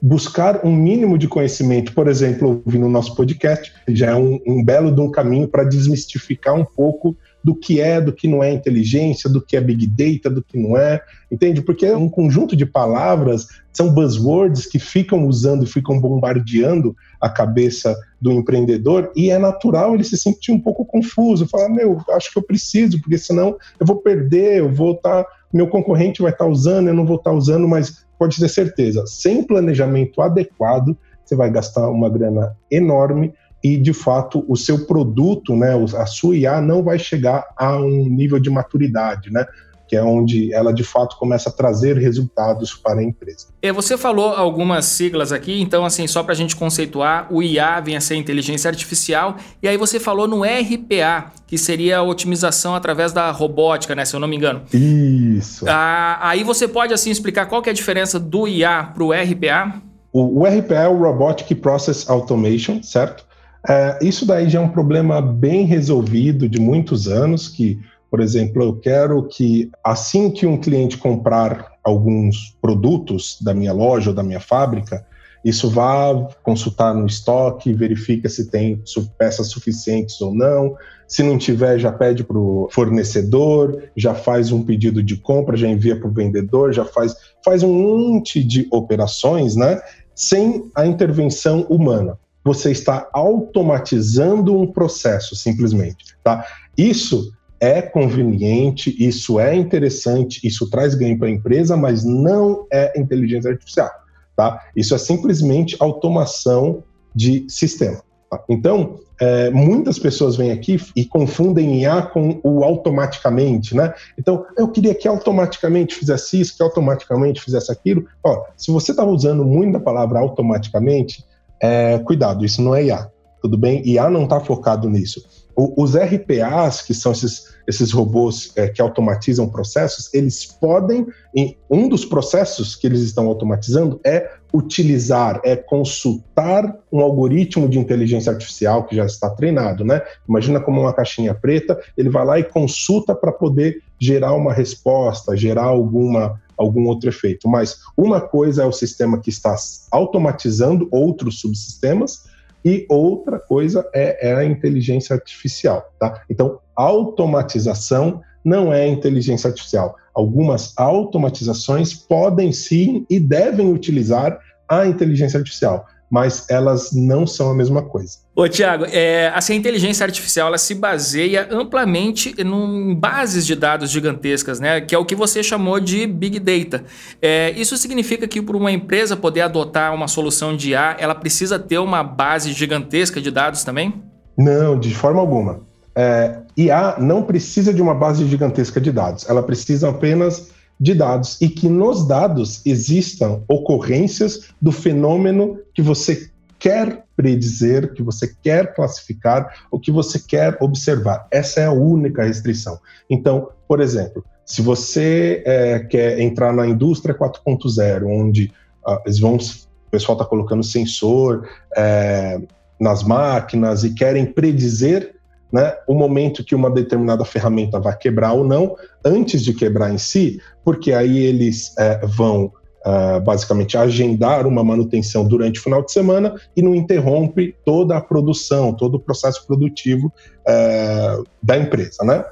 buscar 0.00 0.64
um 0.64 0.70
mínimo 0.70 1.16
de 1.16 1.26
conhecimento, 1.26 1.94
por 1.94 2.06
exemplo, 2.06 2.62
ouvindo 2.64 2.84
o 2.84 2.90
nosso 2.90 3.16
podcast, 3.16 3.72
já 3.88 4.10
é 4.10 4.14
um, 4.14 4.38
um 4.46 4.62
belo 4.62 4.94
de 4.94 5.00
um 5.00 5.10
caminho 5.10 5.48
para 5.48 5.64
desmistificar 5.64 6.54
um 6.54 6.64
pouco 6.64 7.16
do 7.42 7.54
que 7.54 7.80
é, 7.80 7.98
do 7.98 8.12
que 8.12 8.28
não 8.28 8.44
é 8.44 8.52
inteligência, 8.52 9.30
do 9.30 9.40
que 9.40 9.56
é 9.56 9.60
big 9.60 9.86
data, 9.86 10.28
do 10.28 10.42
que 10.42 10.58
não 10.58 10.76
é, 10.76 11.00
entende? 11.32 11.62
Porque 11.62 11.86
é 11.86 11.96
um 11.96 12.10
conjunto 12.10 12.54
de 12.54 12.66
palavras, 12.66 13.46
são 13.72 13.92
buzzwords 13.92 14.66
que 14.66 14.78
ficam 14.78 15.26
usando 15.26 15.66
ficam 15.66 15.98
bombardeando 15.98 16.94
a 17.20 17.28
cabeça 17.28 17.96
do 18.20 18.32
empreendedor 18.32 19.10
e 19.14 19.30
é 19.30 19.38
natural 19.38 19.94
ele 19.94 20.04
se 20.04 20.16
sentir 20.16 20.52
um 20.52 20.60
pouco 20.60 20.84
confuso, 20.84 21.48
falar, 21.48 21.68
meu, 21.68 21.98
acho 22.10 22.32
que 22.32 22.38
eu 22.38 22.42
preciso, 22.42 23.00
porque 23.00 23.18
senão 23.18 23.56
eu 23.78 23.86
vou 23.86 23.96
perder, 23.96 24.58
eu 24.58 24.72
vou 24.72 24.92
estar, 24.92 25.24
tá, 25.24 25.30
meu 25.52 25.68
concorrente 25.68 26.22
vai 26.22 26.32
estar 26.32 26.44
tá 26.44 26.50
usando, 26.50 26.88
eu 26.88 26.94
não 26.94 27.06
vou 27.06 27.16
estar 27.16 27.30
tá 27.30 27.36
usando, 27.36 27.66
mas 27.68 28.06
pode 28.18 28.38
ter 28.38 28.48
certeza, 28.48 29.04
sem 29.06 29.42
planejamento 29.42 30.20
adequado, 30.22 30.96
você 31.24 31.34
vai 31.34 31.50
gastar 31.50 31.88
uma 31.88 32.08
grana 32.08 32.56
enorme 32.70 33.34
e 33.62 33.76
de 33.76 33.92
fato 33.92 34.44
o 34.48 34.56
seu 34.56 34.86
produto, 34.86 35.56
né, 35.56 35.72
a 35.96 36.06
sua 36.06 36.36
IA 36.36 36.60
não 36.60 36.82
vai 36.82 36.98
chegar 36.98 37.44
a 37.56 37.76
um 37.76 38.08
nível 38.08 38.38
de 38.38 38.48
maturidade, 38.48 39.32
né? 39.32 39.44
Que 39.88 39.96
é 39.96 40.02
onde 40.02 40.52
ela 40.52 40.72
de 40.72 40.84
fato 40.84 41.16
começa 41.16 41.48
a 41.48 41.52
trazer 41.52 41.96
resultados 41.96 42.74
para 42.74 43.00
a 43.00 43.04
empresa. 43.04 43.48
E 43.62 43.72
você 43.72 43.96
falou 43.96 44.30
algumas 44.30 44.86
siglas 44.86 45.32
aqui, 45.32 45.60
então 45.60 45.84
assim, 45.84 46.06
só 46.06 46.22
para 46.22 46.32
a 46.32 46.36
gente 46.36 46.56
conceituar, 46.56 47.26
o 47.30 47.42
IA 47.42 47.80
vem 47.80 47.96
a 47.96 48.00
ser 48.00 48.16
inteligência 48.16 48.68
artificial, 48.68 49.36
e 49.62 49.68
aí 49.68 49.76
você 49.76 50.00
falou 50.00 50.26
no 50.26 50.42
RPA, 50.42 51.32
que 51.46 51.56
seria 51.56 51.98
a 51.98 52.02
otimização 52.02 52.74
através 52.74 53.12
da 53.12 53.30
robótica, 53.30 53.94
né, 53.94 54.04
se 54.04 54.14
eu 54.14 54.20
não 54.20 54.28
me 54.28 54.36
engano. 54.36 54.62
Isso. 54.72 55.64
Ah, 55.68 56.18
aí 56.20 56.42
você 56.42 56.66
pode 56.66 56.92
assim 56.92 57.10
explicar 57.10 57.46
qual 57.46 57.62
que 57.62 57.68
é 57.68 57.72
a 57.72 57.74
diferença 57.74 58.18
do 58.18 58.48
IA 58.48 58.84
para 58.84 59.04
o 59.04 59.12
RPA? 59.12 59.80
O, 60.12 60.40
o 60.40 60.44
RPA 60.44 60.74
é 60.74 60.88
o 60.88 60.98
Robotic 60.98 61.54
Process 61.56 62.08
Automation, 62.08 62.82
certo? 62.82 63.24
É, 63.68 63.98
isso 64.00 64.24
daí 64.24 64.48
já 64.48 64.60
é 64.60 64.62
um 64.62 64.68
problema 64.68 65.20
bem 65.20 65.64
resolvido 65.66 66.48
de 66.48 66.60
muitos 66.60 67.08
anos, 67.08 67.48
que, 67.48 67.80
por 68.16 68.22
exemplo, 68.22 68.62
eu 68.62 68.74
quero 68.74 69.28
que 69.28 69.70
assim 69.84 70.30
que 70.30 70.46
um 70.46 70.58
cliente 70.58 70.96
comprar 70.96 71.72
alguns 71.84 72.56
produtos 72.62 73.36
da 73.42 73.52
minha 73.52 73.74
loja 73.74 74.08
ou 74.08 74.16
da 74.16 74.22
minha 74.22 74.40
fábrica, 74.40 75.04
isso 75.44 75.68
vá 75.68 76.26
consultar 76.42 76.94
no 76.94 77.04
estoque, 77.04 77.74
verifica 77.74 78.26
se 78.30 78.50
tem 78.50 78.82
peças 79.18 79.50
suficientes 79.50 80.18
ou 80.22 80.34
não. 80.34 80.74
Se 81.06 81.22
não 81.22 81.36
tiver, 81.36 81.78
já 81.78 81.92
pede 81.92 82.24
para 82.24 82.38
o 82.38 82.70
fornecedor, 82.72 83.82
já 83.94 84.14
faz 84.14 84.50
um 84.50 84.62
pedido 84.62 85.02
de 85.02 85.18
compra, 85.18 85.54
já 85.54 85.68
envia 85.68 86.00
para 86.00 86.08
o 86.08 86.14
vendedor, 86.14 86.72
já 86.72 86.86
faz, 86.86 87.14
faz 87.44 87.62
um 87.62 87.70
monte 87.70 88.42
de 88.42 88.66
operações, 88.72 89.56
né? 89.56 89.78
Sem 90.14 90.70
a 90.74 90.86
intervenção 90.86 91.66
humana 91.68 92.18
você 92.42 92.70
está 92.70 93.10
automatizando 93.12 94.56
um 94.56 94.66
processo, 94.66 95.36
simplesmente. 95.36 96.16
Tá? 96.24 96.46
Isso 96.78 97.36
é 97.60 97.80
conveniente, 97.82 98.94
isso 98.98 99.40
é 99.40 99.54
interessante, 99.54 100.46
isso 100.46 100.68
traz 100.68 100.94
ganho 100.94 101.18
para 101.18 101.28
a 101.28 101.30
empresa, 101.30 101.76
mas 101.76 102.04
não 102.04 102.66
é 102.72 102.98
inteligência 102.98 103.50
artificial. 103.50 103.90
Tá? 104.36 104.60
Isso 104.74 104.94
é 104.94 104.98
simplesmente 104.98 105.76
automação 105.80 106.82
de 107.14 107.46
sistema. 107.48 108.02
Tá? 108.30 108.42
Então, 108.48 109.00
é, 109.18 109.50
muitas 109.50 109.98
pessoas 109.98 110.36
vêm 110.36 110.52
aqui 110.52 110.78
e 110.94 111.04
confundem 111.06 111.80
IA 111.82 112.02
com 112.02 112.38
o 112.42 112.62
automaticamente, 112.62 113.74
né? 113.74 113.94
Então, 114.18 114.44
eu 114.58 114.68
queria 114.68 114.94
que 114.94 115.08
automaticamente 115.08 115.94
fizesse 115.94 116.40
isso, 116.40 116.56
que 116.56 116.62
automaticamente 116.62 117.40
fizesse 117.40 117.72
aquilo. 117.72 118.04
Ó, 118.22 118.44
se 118.56 118.70
você 118.70 118.90
estava 118.90 119.10
usando 119.10 119.44
muito 119.44 119.78
a 119.78 119.80
palavra 119.80 120.18
automaticamente, 120.18 121.24
é, 121.62 121.98
cuidado, 122.00 122.44
isso 122.44 122.60
não 122.60 122.74
é 122.74 122.84
IA, 122.84 123.10
tudo 123.40 123.56
bem? 123.56 123.82
IA 123.86 124.10
não 124.10 124.24
está 124.24 124.38
focado 124.38 124.88
nisso. 124.90 125.24
O, 125.56 125.82
os 125.82 125.96
RPAs, 125.96 126.82
que 126.82 126.92
são 126.92 127.12
esses, 127.12 127.54
esses 127.66 127.90
robôs 127.90 128.52
é, 128.56 128.68
que 128.68 128.82
automatizam 128.82 129.48
processos, 129.48 130.12
eles 130.12 130.44
podem, 130.44 131.06
em, 131.34 131.56
um 131.70 131.88
dos 131.88 132.04
processos 132.04 132.76
que 132.76 132.86
eles 132.86 133.00
estão 133.00 133.26
automatizando 133.26 133.98
é 134.04 134.30
utilizar, 134.52 135.40
é 135.44 135.56
consultar 135.56 136.78
um 136.92 137.00
algoritmo 137.00 137.68
de 137.68 137.78
inteligência 137.78 138.30
artificial 138.30 138.84
que 138.84 138.94
já 138.94 139.06
está 139.06 139.30
treinado, 139.30 139.84
né? 139.84 140.02
Imagina 140.28 140.60
como 140.60 140.82
uma 140.82 140.92
caixinha 140.92 141.34
preta, 141.34 141.78
ele 141.96 142.10
vai 142.10 142.24
lá 142.24 142.38
e 142.38 142.44
consulta 142.44 143.14
para 143.14 143.32
poder 143.32 143.82
gerar 143.98 144.34
uma 144.34 144.52
resposta, 144.52 145.36
gerar 145.36 145.64
alguma 145.64 146.40
algum 146.56 146.86
outro 146.86 147.08
efeito. 147.08 147.48
Mas 147.48 147.80
uma 147.96 148.20
coisa 148.20 148.62
é 148.62 148.66
o 148.66 148.72
sistema 148.72 149.20
que 149.20 149.28
está 149.28 149.54
automatizando 149.90 150.88
outros 150.90 151.40
subsistemas 151.40 152.24
e 152.66 152.84
outra 152.88 153.38
coisa 153.38 153.88
é, 153.94 154.30
é 154.30 154.34
a 154.34 154.44
inteligência 154.44 155.14
artificial, 155.14 155.88
tá? 156.00 156.24
Então, 156.28 156.58
automatização 156.74 158.20
não 158.44 158.72
é 158.72 158.88
inteligência 158.88 159.46
artificial. 159.46 159.94
Algumas 160.12 160.72
automatizações 160.76 161.94
podem 161.94 162.50
sim 162.50 163.06
e 163.08 163.20
devem 163.20 163.72
utilizar 163.72 164.40
a 164.68 164.84
inteligência 164.84 165.38
artificial, 165.38 165.86
mas 166.10 166.46
elas 166.48 166.92
não 166.92 167.26
são 167.26 167.50
a 167.50 167.54
mesma 167.54 167.82
coisa. 167.82 168.18
Ô, 168.34 168.48
Tiago, 168.48 168.84
é, 168.90 169.32
assim, 169.34 169.54
a 169.54 169.56
inteligência 169.56 170.04
artificial 170.04 170.48
ela 170.48 170.58
se 170.58 170.74
baseia 170.74 171.48
amplamente 171.50 172.34
em 172.38 172.94
bases 172.94 173.46
de 173.46 173.54
dados 173.54 173.90
gigantescas, 173.90 174.60
né? 174.60 174.80
Que 174.80 174.94
é 174.94 174.98
o 174.98 175.04
que 175.04 175.14
você 175.14 175.42
chamou 175.42 175.80
de 175.80 176.06
Big 176.06 176.38
Data. 176.38 176.84
É, 177.20 177.50
isso 177.56 177.76
significa 177.76 178.28
que 178.28 178.40
para 178.40 178.56
uma 178.56 178.70
empresa 178.70 179.16
poder 179.16 179.40
adotar 179.40 179.94
uma 179.94 180.06
solução 180.06 180.56
de 180.56 180.70
IA, 180.70 180.96
ela 180.98 181.14
precisa 181.14 181.58
ter 181.58 181.78
uma 181.78 182.02
base 182.02 182.52
gigantesca 182.52 183.20
de 183.20 183.30
dados 183.30 183.64
também? 183.64 183.94
Não, 184.36 184.78
de 184.78 184.94
forma 184.94 185.20
alguma. 185.20 185.60
É, 185.94 186.40
IA 186.56 186.96
não 186.98 187.22
precisa 187.22 187.72
de 187.72 187.80
uma 187.80 187.94
base 187.94 188.26
gigantesca 188.26 188.80
de 188.80 188.92
dados, 188.92 189.28
ela 189.28 189.42
precisa 189.42 189.88
apenas 189.88 190.50
de 190.78 190.94
dados 190.94 191.40
e 191.40 191.48
que 191.48 191.68
nos 191.68 192.06
dados 192.06 192.60
existam 192.64 193.42
ocorrências 193.48 194.50
do 194.60 194.70
fenômeno 194.70 195.58
que 195.74 195.82
você 195.82 196.30
quer 196.58 197.04
predizer, 197.16 197.94
que 197.94 198.02
você 198.02 198.34
quer 198.42 198.74
classificar, 198.74 199.66
ou 199.70 199.80
que 199.80 199.90
você 199.90 200.18
quer 200.18 200.56
observar. 200.60 201.26
Essa 201.30 201.60
é 201.60 201.64
a 201.66 201.72
única 201.72 202.24
restrição. 202.24 202.78
Então, 203.08 203.48
por 203.66 203.80
exemplo, 203.80 204.24
se 204.44 204.62
você 204.62 205.42
é, 205.44 205.80
quer 205.80 206.20
entrar 206.20 206.52
na 206.52 206.66
indústria 206.66 207.14
4.0, 207.14 208.04
onde 208.06 208.52
uh, 208.86 208.98
eles 209.04 209.18
vão, 209.18 209.36
o 209.36 209.90
pessoal 209.90 210.16
está 210.16 210.24
colocando 210.24 210.62
sensor 210.62 211.48
é, 211.76 212.40
nas 212.78 213.02
máquinas 213.02 213.82
e 213.82 213.94
querem 213.94 214.26
predizer 214.26 215.15
né, 215.52 215.74
o 215.86 215.94
momento 215.94 216.44
que 216.44 216.54
uma 216.54 216.70
determinada 216.70 217.24
ferramenta 217.24 217.80
vai 217.80 217.96
quebrar 217.96 218.32
ou 218.32 218.44
não, 218.44 218.76
antes 219.04 219.42
de 219.42 219.54
quebrar 219.54 219.92
em 219.92 219.98
si, 219.98 220.40
porque 220.64 220.92
aí 220.92 221.18
eles 221.18 221.74
é, 221.78 222.04
vão 222.04 222.46
uh, 222.86 223.20
basicamente 223.20 223.76
agendar 223.76 224.46
uma 224.46 224.62
manutenção 224.62 225.26
durante 225.26 225.60
o 225.60 225.62
final 225.62 225.82
de 225.82 225.92
semana 225.92 226.34
e 226.56 226.62
não 226.62 226.74
interrompe 226.74 227.54
toda 227.64 227.96
a 227.96 228.00
produção, 228.00 228.72
todo 228.72 228.96
o 228.96 229.00
processo 229.00 229.46
produtivo 229.46 230.06
uh, 230.06 231.24
da 231.42 231.56
empresa, 231.56 232.04
né? 232.04 232.24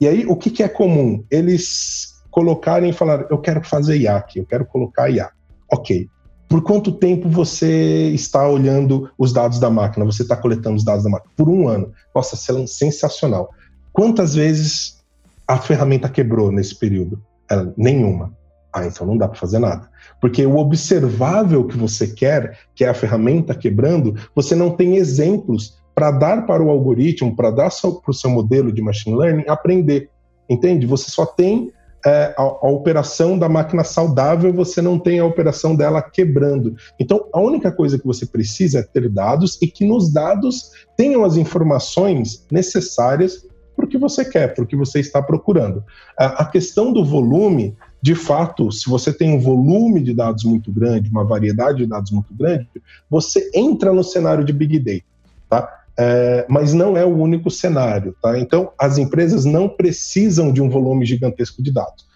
E 0.00 0.08
aí, 0.08 0.24
o 0.26 0.34
que, 0.34 0.50
que 0.50 0.62
é 0.62 0.68
comum? 0.68 1.22
Eles 1.30 2.22
colocarem 2.30 2.90
e 2.90 2.92
falar, 2.92 3.26
eu 3.30 3.38
quero 3.38 3.62
fazer 3.62 3.98
IA 3.98 4.16
aqui, 4.16 4.38
eu 4.38 4.46
quero 4.46 4.64
colocar 4.64 5.10
IA. 5.10 5.30
Ok, 5.70 6.08
por 6.50 6.64
quanto 6.64 6.90
tempo 6.90 7.28
você 7.28 8.10
está 8.10 8.48
olhando 8.48 9.08
os 9.16 9.32
dados 9.32 9.60
da 9.60 9.70
máquina? 9.70 10.04
Você 10.04 10.22
está 10.22 10.36
coletando 10.36 10.74
os 10.74 10.84
dados 10.84 11.04
da 11.04 11.08
máquina? 11.08 11.32
Por 11.36 11.48
um 11.48 11.68
ano. 11.68 11.92
Nossa, 12.12 12.34
é 12.34 12.66
sensacional. 12.66 13.50
Quantas 13.92 14.34
vezes 14.34 15.00
a 15.46 15.56
ferramenta 15.58 16.08
quebrou 16.08 16.50
nesse 16.50 16.74
período? 16.74 17.22
Ela, 17.48 17.72
nenhuma. 17.76 18.36
Ah, 18.72 18.84
então 18.84 19.06
não 19.06 19.16
dá 19.16 19.28
para 19.28 19.38
fazer 19.38 19.60
nada. 19.60 19.88
Porque 20.20 20.44
o 20.44 20.56
observável 20.56 21.64
que 21.68 21.76
você 21.76 22.08
quer, 22.08 22.58
que 22.74 22.84
é 22.84 22.88
a 22.88 22.94
ferramenta 22.94 23.54
quebrando, 23.54 24.16
você 24.34 24.56
não 24.56 24.70
tem 24.72 24.96
exemplos 24.96 25.78
para 25.94 26.10
dar 26.10 26.46
para 26.46 26.64
o 26.64 26.70
algoritmo, 26.70 27.36
para 27.36 27.52
dar 27.52 27.70
para 27.70 28.10
o 28.10 28.14
seu 28.14 28.28
modelo 28.28 28.72
de 28.72 28.82
machine 28.82 29.16
learning 29.16 29.44
aprender. 29.46 30.10
Entende? 30.48 30.84
Você 30.84 31.12
só 31.12 31.24
tem 31.24 31.70
é, 32.04 32.34
a, 32.36 32.42
a, 32.42 32.68
operação 32.68 33.38
da 33.38 33.48
máquina 33.48 33.84
saudável, 33.84 34.52
você 34.52 34.80
não 34.80 34.98
tem 34.98 35.18
a 35.18 35.24
operação 35.24 35.76
dela 35.76 36.00
quebrando. 36.00 36.74
Então, 36.98 37.26
a 37.32 37.40
única 37.40 37.70
coisa 37.70 37.98
que 37.98 38.06
você 38.06 38.26
precisa 38.26 38.80
é 38.80 38.82
ter 38.82 39.08
dados 39.08 39.58
e 39.60 39.66
que 39.66 39.84
nos 39.84 40.12
dados 40.12 40.70
tenham 40.96 41.24
as 41.24 41.36
informações 41.36 42.46
necessárias 42.50 43.46
para 43.76 43.84
o 43.84 43.88
que 43.88 43.98
você 43.98 44.24
quer, 44.24 44.54
para 44.54 44.64
o 44.64 44.66
que 44.66 44.76
você 44.76 45.00
está 45.00 45.22
procurando. 45.22 45.82
A, 46.18 46.42
a 46.42 46.44
questão 46.46 46.92
do 46.92 47.04
volume, 47.04 47.76
de 48.02 48.14
fato, 48.14 48.70
se 48.72 48.88
você 48.88 49.12
tem 49.12 49.34
um 49.34 49.40
volume 49.40 50.02
de 50.02 50.14
dados 50.14 50.44
muito 50.44 50.72
grande, 50.72 51.10
uma 51.10 51.24
variedade 51.24 51.78
de 51.78 51.86
dados 51.86 52.10
muito 52.10 52.34
grande, 52.34 52.68
você 53.08 53.50
entra 53.54 53.92
no 53.92 54.04
cenário 54.04 54.44
de 54.44 54.52
Big 54.52 54.78
Data. 54.78 55.04
Tá? 55.48 55.79
É, 56.02 56.46
mas 56.48 56.72
não 56.72 56.96
é 56.96 57.04
o 57.04 57.14
único 57.14 57.50
cenário. 57.50 58.16
Tá? 58.22 58.38
Então, 58.38 58.72
as 58.78 58.96
empresas 58.96 59.44
não 59.44 59.68
precisam 59.68 60.50
de 60.50 60.62
um 60.62 60.70
volume 60.70 61.04
gigantesco 61.04 61.62
de 61.62 61.70
dados, 61.70 62.06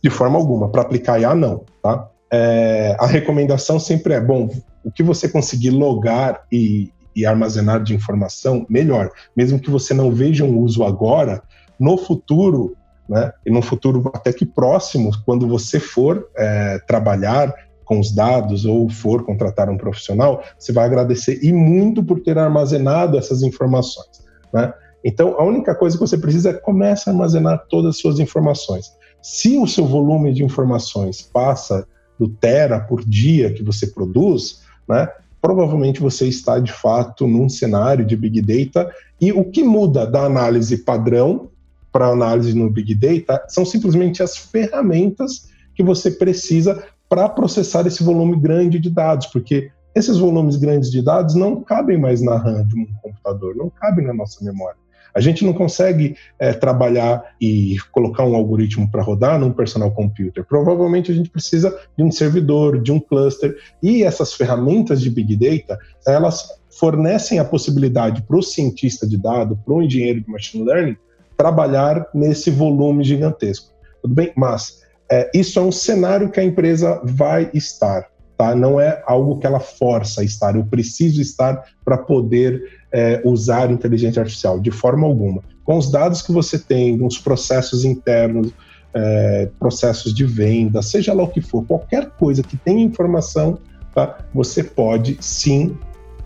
de 0.00 0.08
forma 0.08 0.38
alguma. 0.38 0.70
Para 0.70 0.82
aplicar 0.82 1.20
IA, 1.20 1.34
não. 1.34 1.64
Tá? 1.82 2.08
É, 2.30 2.96
a 2.96 3.06
recomendação 3.06 3.80
sempre 3.80 4.14
é: 4.14 4.20
bom, 4.20 4.48
o 4.84 4.92
que 4.92 5.02
você 5.02 5.28
conseguir 5.28 5.70
logar 5.70 6.42
e, 6.52 6.92
e 7.16 7.26
armazenar 7.26 7.82
de 7.82 7.92
informação, 7.92 8.64
melhor. 8.70 9.10
Mesmo 9.36 9.58
que 9.58 9.70
você 9.70 9.92
não 9.92 10.12
veja 10.12 10.44
um 10.44 10.56
uso 10.56 10.84
agora, 10.84 11.42
no 11.78 11.98
futuro, 11.98 12.76
né, 13.08 13.32
e 13.44 13.50
no 13.50 13.62
futuro 13.62 14.08
até 14.14 14.32
que 14.32 14.46
próximo, 14.46 15.10
quando 15.26 15.48
você 15.48 15.80
for 15.80 16.28
é, 16.36 16.78
trabalhar 16.86 17.52
com 17.88 17.98
os 17.98 18.14
dados 18.14 18.66
ou 18.66 18.86
for 18.90 19.24
contratar 19.24 19.70
um 19.70 19.78
profissional, 19.78 20.44
você 20.58 20.72
vai 20.72 20.84
agradecer 20.84 21.42
e 21.42 21.50
muito 21.50 22.04
por 22.04 22.20
ter 22.20 22.36
armazenado 22.38 23.16
essas 23.16 23.42
informações. 23.42 24.22
Né? 24.52 24.70
Então, 25.02 25.40
a 25.40 25.42
única 25.42 25.74
coisa 25.74 25.96
que 25.96 26.06
você 26.06 26.18
precisa 26.18 26.50
é 26.50 26.52
começar 26.52 27.10
a 27.10 27.14
armazenar 27.14 27.64
todas 27.66 27.94
as 27.94 27.98
suas 27.98 28.20
informações. 28.20 28.92
Se 29.22 29.56
o 29.56 29.66
seu 29.66 29.86
volume 29.86 30.34
de 30.34 30.44
informações 30.44 31.22
passa 31.22 31.88
do 32.20 32.28
tera 32.28 32.78
por 32.78 33.02
dia 33.02 33.54
que 33.54 33.62
você 33.62 33.86
produz, 33.86 34.60
né, 34.86 35.08
provavelmente 35.40 36.00
você 36.00 36.26
está 36.28 36.58
de 36.58 36.72
fato 36.72 37.26
num 37.26 37.48
cenário 37.48 38.04
de 38.04 38.16
Big 38.16 38.42
Data 38.42 38.92
e 39.18 39.32
o 39.32 39.46
que 39.46 39.64
muda 39.64 40.06
da 40.06 40.24
análise 40.24 40.84
padrão 40.84 41.48
para 41.90 42.08
análise 42.08 42.54
no 42.54 42.68
Big 42.68 42.94
Data 42.94 43.42
são 43.48 43.64
simplesmente 43.64 44.22
as 44.22 44.36
ferramentas 44.36 45.48
que 45.74 45.82
você 45.82 46.10
precisa 46.10 46.84
para 47.08 47.28
processar 47.28 47.86
esse 47.86 48.02
volume 48.02 48.38
grande 48.38 48.78
de 48.78 48.90
dados, 48.90 49.26
porque 49.26 49.70
esses 49.94 50.18
volumes 50.18 50.56
grandes 50.56 50.90
de 50.90 51.02
dados 51.02 51.34
não 51.34 51.62
cabem 51.62 51.98
mais 51.98 52.20
na 52.20 52.36
RAM 52.36 52.66
de 52.66 52.78
um 52.78 52.86
computador, 53.02 53.56
não 53.56 53.70
cabem 53.70 54.06
na 54.06 54.14
nossa 54.14 54.44
memória. 54.44 54.76
A 55.14 55.20
gente 55.20 55.44
não 55.44 55.52
consegue 55.52 56.16
é, 56.38 56.52
trabalhar 56.52 57.34
e 57.40 57.76
colocar 57.90 58.24
um 58.24 58.36
algoritmo 58.36 58.88
para 58.90 59.02
rodar 59.02 59.38
num 59.38 59.52
personal 59.52 59.90
computer. 59.90 60.44
Provavelmente 60.44 61.10
a 61.10 61.14
gente 61.14 61.30
precisa 61.30 61.76
de 61.96 62.04
um 62.04 62.12
servidor, 62.12 62.80
de 62.80 62.92
um 62.92 63.00
cluster, 63.00 63.56
e 63.82 64.04
essas 64.04 64.34
ferramentas 64.34 65.00
de 65.00 65.10
Big 65.10 65.34
Data, 65.36 65.78
elas 66.06 66.60
fornecem 66.78 67.38
a 67.38 67.44
possibilidade 67.44 68.22
para 68.22 68.36
o 68.36 68.42
cientista 68.42 69.08
de 69.08 69.16
dados, 69.16 69.58
para 69.64 69.74
o 69.74 69.82
engenheiro 69.82 70.20
de 70.20 70.30
machine 70.30 70.64
learning, 70.64 70.96
trabalhar 71.36 72.06
nesse 72.14 72.50
volume 72.50 73.02
gigantesco. 73.02 73.72
Tudo 74.02 74.14
bem? 74.14 74.32
Mas 74.36 74.82
é, 75.10 75.30
isso 75.34 75.58
é 75.58 75.62
um 75.62 75.72
cenário 75.72 76.30
que 76.30 76.38
a 76.38 76.44
empresa 76.44 77.00
vai 77.04 77.50
estar, 77.54 78.06
tá? 78.36 78.54
Não 78.54 78.80
é 78.80 79.02
algo 79.06 79.38
que 79.38 79.46
ela 79.46 79.60
força 79.60 80.20
a 80.20 80.24
estar. 80.24 80.54
Eu 80.54 80.64
preciso 80.64 81.20
estar 81.20 81.64
para 81.84 81.96
poder 81.96 82.62
é, 82.92 83.20
usar 83.24 83.70
inteligência 83.70 84.20
artificial, 84.20 84.60
de 84.60 84.70
forma 84.70 85.06
alguma. 85.06 85.42
Com 85.64 85.78
os 85.78 85.90
dados 85.90 86.22
que 86.22 86.32
você 86.32 86.58
tem, 86.58 87.02
os 87.02 87.18
processos 87.18 87.84
internos, 87.84 88.52
é, 88.94 89.48
processos 89.58 90.14
de 90.14 90.24
venda, 90.24 90.82
seja 90.82 91.12
lá 91.12 91.22
o 91.22 91.28
que 91.28 91.40
for, 91.40 91.64
qualquer 91.64 92.10
coisa 92.10 92.42
que 92.42 92.56
tenha 92.56 92.82
informação, 92.82 93.58
tá? 93.94 94.18
Você 94.34 94.62
pode 94.62 95.16
sim 95.20 95.76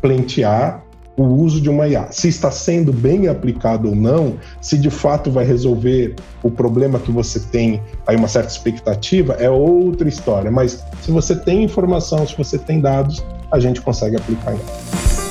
plantear 0.00 0.84
o 1.22 1.40
uso 1.40 1.60
de 1.60 1.68
uma 1.68 1.86
IA. 1.88 2.08
Se 2.10 2.28
está 2.28 2.50
sendo 2.50 2.92
bem 2.92 3.28
aplicado 3.28 3.88
ou 3.88 3.94
não, 3.94 4.34
se 4.60 4.78
de 4.78 4.90
fato 4.90 5.30
vai 5.30 5.44
resolver 5.44 6.16
o 6.42 6.50
problema 6.50 6.98
que 6.98 7.10
você 7.10 7.40
tem 7.40 7.80
aí 8.06 8.16
uma 8.16 8.28
certa 8.28 8.50
expectativa, 8.50 9.34
é 9.34 9.48
outra 9.48 10.08
história. 10.08 10.50
Mas 10.50 10.84
se 11.00 11.10
você 11.10 11.36
tem 11.36 11.62
informação, 11.64 12.26
se 12.26 12.36
você 12.36 12.58
tem 12.58 12.80
dados, 12.80 13.24
a 13.50 13.58
gente 13.58 13.80
consegue 13.80 14.16
aplicar 14.16 14.52
IA. 14.52 15.21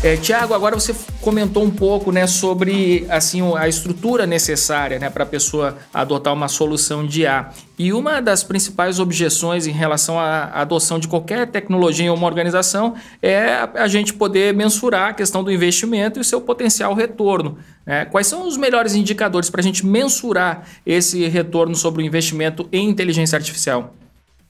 É, 0.00 0.16
Tiago, 0.16 0.54
agora 0.54 0.78
você 0.78 0.94
comentou 1.20 1.64
um 1.64 1.70
pouco 1.70 2.12
né, 2.12 2.24
sobre 2.28 3.04
assim, 3.08 3.42
a 3.56 3.66
estrutura 3.66 4.28
necessária 4.28 4.96
né, 4.96 5.10
para 5.10 5.24
a 5.24 5.26
pessoa 5.26 5.76
adotar 5.92 6.32
uma 6.32 6.46
solução 6.46 7.04
de 7.04 7.22
IA. 7.22 7.48
E 7.76 7.92
uma 7.92 8.22
das 8.22 8.44
principais 8.44 9.00
objeções 9.00 9.66
em 9.66 9.72
relação 9.72 10.16
à 10.16 10.44
adoção 10.52 11.00
de 11.00 11.08
qualquer 11.08 11.48
tecnologia 11.48 12.06
em 12.06 12.10
uma 12.10 12.28
organização 12.28 12.94
é 13.20 13.68
a 13.74 13.88
gente 13.88 14.14
poder 14.14 14.54
mensurar 14.54 15.10
a 15.10 15.12
questão 15.12 15.42
do 15.42 15.50
investimento 15.50 16.20
e 16.20 16.22
o 16.22 16.24
seu 16.24 16.40
potencial 16.40 16.94
retorno. 16.94 17.58
Né? 17.84 18.04
Quais 18.04 18.28
são 18.28 18.46
os 18.46 18.56
melhores 18.56 18.94
indicadores 18.94 19.50
para 19.50 19.60
a 19.60 19.64
gente 19.64 19.84
mensurar 19.84 20.62
esse 20.86 21.26
retorno 21.26 21.74
sobre 21.74 22.04
o 22.04 22.06
investimento 22.06 22.68
em 22.70 22.88
inteligência 22.88 23.34
artificial? 23.34 23.94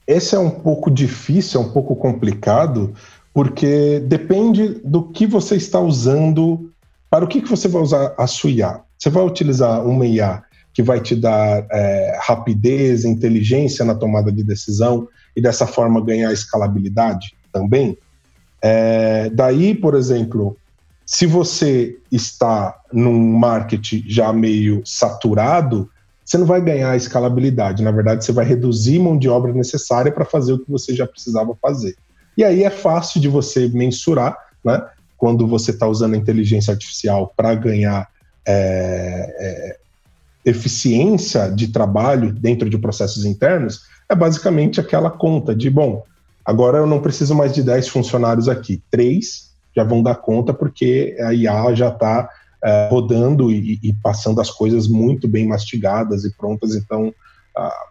Esse 0.05 0.35
é 0.35 0.39
um 0.39 0.49
pouco 0.49 0.89
difícil, 0.89 1.61
é 1.61 1.63
um 1.63 1.69
pouco 1.69 1.95
complicado, 1.95 2.95
porque 3.33 3.99
depende 3.99 4.81
do 4.83 5.09
que 5.09 5.25
você 5.25 5.55
está 5.55 5.79
usando, 5.79 6.71
para 7.09 7.25
o 7.25 7.27
que, 7.27 7.41
que 7.41 7.49
você 7.49 7.67
vai 7.67 7.81
usar 7.81 8.13
a 8.17 8.27
sua 8.27 8.51
IA. 8.51 8.81
Você 8.97 9.09
vai 9.09 9.25
utilizar 9.25 9.85
uma 9.85 10.05
IA 10.05 10.43
que 10.73 10.83
vai 10.83 10.99
te 11.01 11.15
dar 11.15 11.65
é, 11.71 12.19
rapidez, 12.21 13.03
inteligência 13.03 13.83
na 13.83 13.95
tomada 13.95 14.31
de 14.31 14.43
decisão 14.43 15.07
e 15.35 15.41
dessa 15.41 15.65
forma 15.65 16.03
ganhar 16.03 16.31
escalabilidade 16.31 17.35
também. 17.51 17.97
É, 18.61 19.29
daí, 19.29 19.73
por 19.73 19.95
exemplo, 19.95 20.57
se 21.05 21.25
você 21.25 21.97
está 22.11 22.75
num 22.93 23.37
marketing 23.37 24.03
já 24.07 24.31
meio 24.31 24.81
saturado, 24.85 25.89
você 26.23 26.37
não 26.37 26.45
vai 26.45 26.61
ganhar 26.61 26.95
escalabilidade. 26.95 27.81
Na 27.81 27.91
verdade, 27.91 28.23
você 28.23 28.31
vai 28.31 28.45
reduzir 28.45 28.99
mão 28.99 29.17
de 29.17 29.27
obra 29.27 29.51
necessária 29.51 30.11
para 30.11 30.25
fazer 30.25 30.53
o 30.53 30.59
que 30.59 30.69
você 30.69 30.95
já 30.95 31.07
precisava 31.07 31.57
fazer. 31.59 31.95
E 32.39 32.43
aí 32.45 32.63
é 32.63 32.69
fácil 32.69 33.19
de 33.19 33.27
você 33.27 33.67
mensurar, 33.67 34.33
né? 34.63 34.81
Quando 35.17 35.45
você 35.45 35.71
está 35.71 35.85
usando 35.85 36.13
a 36.13 36.17
inteligência 36.17 36.71
artificial 36.71 37.33
para 37.35 37.53
ganhar 37.53 38.07
é, 38.47 39.35
é, 39.37 39.77
eficiência 40.45 41.49
de 41.49 41.67
trabalho 41.67 42.31
dentro 42.31 42.69
de 42.69 42.77
processos 42.77 43.25
internos, 43.25 43.81
é 44.07 44.15
basicamente 44.15 44.79
aquela 44.79 45.11
conta 45.11 45.53
de, 45.53 45.69
bom, 45.69 46.05
agora 46.45 46.77
eu 46.77 46.87
não 46.87 47.01
preciso 47.01 47.35
mais 47.35 47.51
de 47.51 47.61
10 47.61 47.89
funcionários 47.89 48.47
aqui, 48.47 48.81
três 48.89 49.49
já 49.75 49.83
vão 49.83 50.01
dar 50.01 50.15
conta 50.15 50.53
porque 50.53 51.17
a 51.19 51.33
IA 51.33 51.75
já 51.75 51.89
está 51.89 52.29
é, 52.63 52.87
rodando 52.89 53.51
e, 53.51 53.81
e, 53.83 53.93
passando 54.01 54.39
as 54.39 54.49
coisas 54.49 54.87
muito 54.87 55.27
bem 55.27 55.45
mastigadas 55.45 56.23
e 56.23 56.33
prontas, 56.37 56.73
então 56.73 57.13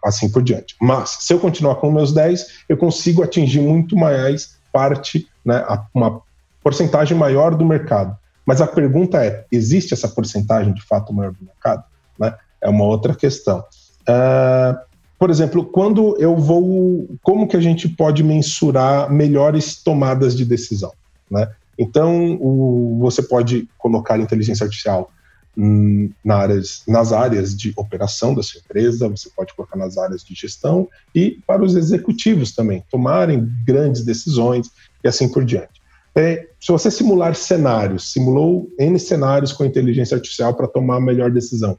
assim 0.03 0.29
por 0.29 0.41
diante. 0.41 0.75
Mas, 0.81 1.17
se 1.21 1.33
eu 1.33 1.39
continuar 1.39 1.75
com 1.75 1.91
meus 1.91 2.13
10, 2.13 2.63
eu 2.69 2.77
consigo 2.77 3.23
atingir 3.23 3.61
muito 3.61 3.95
mais 3.95 4.57
parte, 4.71 5.27
né, 5.45 5.65
uma 5.93 6.21
porcentagem 6.63 7.17
maior 7.17 7.55
do 7.55 7.65
mercado. 7.65 8.17
Mas 8.45 8.61
a 8.61 8.67
pergunta 8.67 9.23
é: 9.23 9.45
existe 9.51 9.93
essa 9.93 10.07
porcentagem 10.07 10.73
de 10.73 10.81
fato 10.81 11.13
maior 11.13 11.31
do 11.33 11.45
mercado? 11.45 11.83
Né? 12.17 12.33
É 12.61 12.69
uma 12.69 12.83
outra 12.85 13.13
questão. 13.15 13.59
Uh, 14.01 14.77
por 15.17 15.29
exemplo, 15.29 15.65
quando 15.65 16.15
eu 16.19 16.35
vou. 16.35 17.07
Como 17.21 17.47
que 17.47 17.57
a 17.57 17.61
gente 17.61 17.87
pode 17.87 18.23
mensurar 18.23 19.11
melhores 19.11 19.75
tomadas 19.75 20.35
de 20.35 20.45
decisão? 20.45 20.93
Né? 21.29 21.47
Então, 21.77 22.37
o, 22.41 22.97
você 22.99 23.21
pode 23.21 23.69
colocar 23.77 24.19
inteligência 24.19 24.63
artificial 24.63 25.11
na 25.55 26.35
áreas, 26.37 26.83
nas 26.87 27.11
áreas 27.11 27.55
de 27.55 27.73
operação 27.75 28.33
da 28.33 28.41
sua 28.41 28.59
empresa, 28.59 29.09
você 29.09 29.29
pode 29.35 29.53
colocar 29.53 29.77
nas 29.77 29.97
áreas 29.97 30.23
de 30.23 30.33
gestão 30.33 30.87
e 31.13 31.39
para 31.45 31.63
os 31.63 31.75
executivos 31.75 32.53
também, 32.53 32.83
tomarem 32.89 33.49
grandes 33.65 34.03
decisões 34.03 34.69
e 35.03 35.07
assim 35.07 35.27
por 35.29 35.43
diante. 35.43 35.79
É, 36.15 36.47
se 36.59 36.71
você 36.71 36.89
simular 36.89 37.35
cenários, 37.35 38.11
simulou 38.11 38.69
N 38.79 38.97
cenários 38.99 39.51
com 39.51 39.65
inteligência 39.65 40.15
artificial 40.15 40.53
para 40.53 40.67
tomar 40.67 40.97
a 40.97 41.01
melhor 41.01 41.31
decisão, 41.31 41.77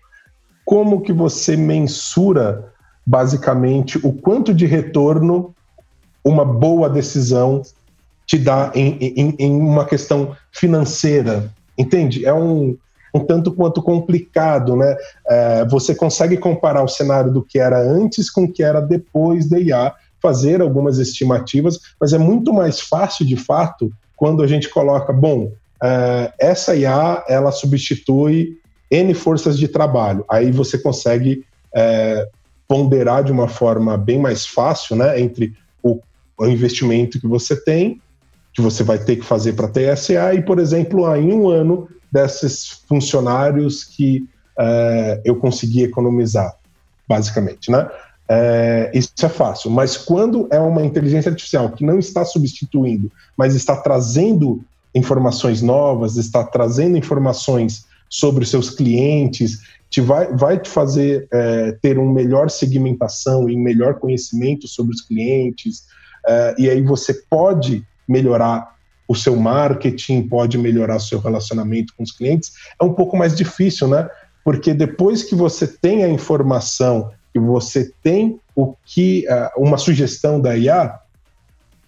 como 0.65 1.01
que 1.01 1.13
você 1.13 1.57
mensura 1.57 2.73
basicamente 3.07 3.99
o 4.07 4.13
quanto 4.13 4.55
de 4.55 4.67
retorno 4.67 5.55
uma 6.25 6.45
boa 6.45 6.89
decisão 6.89 7.63
te 8.27 8.39
dá 8.39 8.71
em, 8.75 8.97
em, 8.99 9.37
em 9.39 9.61
uma 9.61 9.85
questão 9.85 10.37
financeira? 10.53 11.53
Entende? 11.77 12.25
É 12.25 12.33
um, 12.33 12.77
um 13.15 13.21
tanto 13.21 13.53
quanto 13.53 13.83
complicado, 13.83 14.77
né? 14.77 14.97
É, 15.27 15.65
você 15.67 15.95
consegue 15.95 16.37
comparar 16.37 16.83
o 16.83 16.89
cenário 16.89 17.33
do 17.33 17.43
que 17.43 17.59
era 17.59 17.79
antes 17.81 18.31
com 18.31 18.45
o 18.45 18.53
que 18.53 18.63
era 18.63 18.81
depois 18.81 19.49
da 19.49 19.59
IA, 19.59 19.93
fazer 20.23 20.61
algumas 20.61 20.99
estimativas, 20.99 21.79
mas 22.01 22.13
é 22.13 22.19
muito 22.19 22.53
mais 22.53 22.81
fácil, 22.81 23.27
de 23.27 23.37
fato, 23.37 23.91
quando 24.17 24.43
a 24.43 24.47
gente 24.47 24.69
coloca, 24.69 25.13
bom, 25.13 25.53
é, 25.83 26.33
essa 26.39 26.77
IA 26.77 27.25
ela 27.27 27.51
substitui 27.51 28.59
N 28.91 29.15
forças 29.15 29.59
de 29.59 29.67
trabalho. 29.67 30.25
Aí 30.29 30.51
você 30.51 30.77
consegue 30.79 31.45
é, 31.75 32.29
ponderar 32.69 33.25
de 33.25 33.33
uma 33.33 33.49
forma 33.49 33.97
bem 33.97 34.19
mais 34.19 34.47
fácil, 34.47 34.97
né, 34.97 35.21
entre 35.21 35.55
o, 35.83 36.01
o 36.39 36.47
investimento 36.47 37.21
que 37.21 37.27
você 37.27 37.57
tem, 37.57 38.01
que 38.53 38.61
você 38.61 38.83
vai 38.83 38.99
ter 38.99 39.17
que 39.17 39.25
fazer 39.25 39.53
para 39.55 39.69
ter 39.69 39.97
SA, 39.97 40.35
e, 40.35 40.43
por 40.43 40.59
exemplo, 40.59 41.15
em 41.17 41.33
um 41.33 41.49
ano 41.49 41.89
desses 42.11 42.83
funcionários 42.89 43.85
que 43.85 44.27
é, 44.59 45.21
eu 45.25 45.37
consegui 45.37 45.83
economizar, 45.83 46.55
basicamente, 47.09 47.71
né? 47.71 47.89
É, 48.33 48.93
isso 48.95 49.11
é 49.23 49.29
fácil, 49.29 49.73
mas 49.73 49.97
quando 49.97 50.47
é 50.53 50.61
uma 50.61 50.85
inteligência 50.85 51.31
artificial 51.31 51.71
que 51.71 51.85
não 51.85 51.99
está 51.99 52.25
substituindo, 52.25 53.11
mas 53.37 53.57
está 53.57 53.75
trazendo 53.77 54.63
informações 54.95 55.61
novas, 55.63 56.17
está 56.17 56.45
trazendo 56.45 56.97
informações 56.97 57.87
sobre 58.09 58.45
os 58.45 58.51
seus 58.51 58.71
clientes, 58.71 59.61
te 59.89 60.01
vai, 60.01 60.33
vai 60.33 60.59
te 60.59 60.69
fazer 60.69 61.27
é, 61.33 61.73
ter 61.83 61.99
uma 61.99 62.13
melhor 62.13 62.51
segmentação 62.51 63.49
e 63.49 63.57
melhor 63.57 63.95
conhecimento 63.99 64.69
sobre 64.69 64.95
os 64.95 65.01
clientes, 65.01 65.85
é, 66.25 66.55
e 66.57 66.71
aí 66.71 66.83
você 66.83 67.15
pode 67.29 67.85
melhorar 68.11 68.75
o 69.07 69.15
seu 69.15 69.35
marketing, 69.37 70.23
pode 70.29 70.57
melhorar 70.57 70.97
o 70.97 71.01
seu 71.01 71.19
relacionamento 71.19 71.93
com 71.97 72.03
os 72.03 72.13
clientes, 72.13 72.53
é 72.81 72.85
um 72.85 72.93
pouco 72.93 73.17
mais 73.17 73.35
difícil, 73.35 73.89
né? 73.89 74.09
Porque 74.45 74.73
depois 74.73 75.23
que 75.23 75.35
você 75.35 75.67
tem 75.67 76.05
a 76.05 76.09
informação, 76.09 77.11
que 77.33 77.39
você 77.39 77.93
tem 78.03 78.41
o 78.55 78.75
que 78.85 79.27
uh, 79.29 79.61
uma 79.61 79.79
sugestão 79.79 80.41
da 80.41 80.57
IA, 80.57 80.99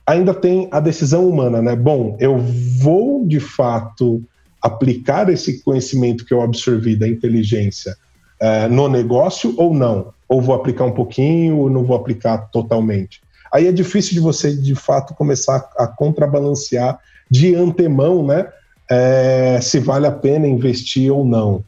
ainda 0.06 0.34
tem 0.34 0.68
a 0.70 0.80
decisão 0.80 1.28
humana, 1.28 1.62
né? 1.62 1.76
Bom, 1.76 2.16
eu 2.18 2.38
vou 2.38 3.24
de 3.26 3.40
fato 3.40 4.22
aplicar 4.60 5.28
esse 5.28 5.62
conhecimento 5.62 6.24
que 6.24 6.34
eu 6.34 6.42
absorvi 6.42 6.96
da 6.96 7.08
inteligência 7.08 7.96
uh, 8.40 8.72
no 8.72 8.88
negócio 8.88 9.54
ou 9.56 9.72
não? 9.72 10.12
Ou 10.28 10.40
vou 10.40 10.54
aplicar 10.54 10.84
um 10.84 10.92
pouquinho 10.92 11.58
ou 11.58 11.70
não 11.70 11.84
vou 11.84 11.96
aplicar 11.96 12.38
totalmente? 12.50 13.20
Aí 13.52 13.66
é 13.66 13.72
difícil 13.72 14.14
de 14.14 14.20
você, 14.20 14.54
de 14.54 14.74
fato, 14.74 15.14
começar 15.14 15.70
a 15.76 15.86
contrabalancear 15.86 16.98
de 17.30 17.54
antemão, 17.54 18.26
né? 18.26 18.50
É, 18.90 19.60
se 19.60 19.78
vale 19.78 20.06
a 20.06 20.12
pena 20.12 20.46
investir 20.46 21.12
ou 21.12 21.24
não. 21.24 21.64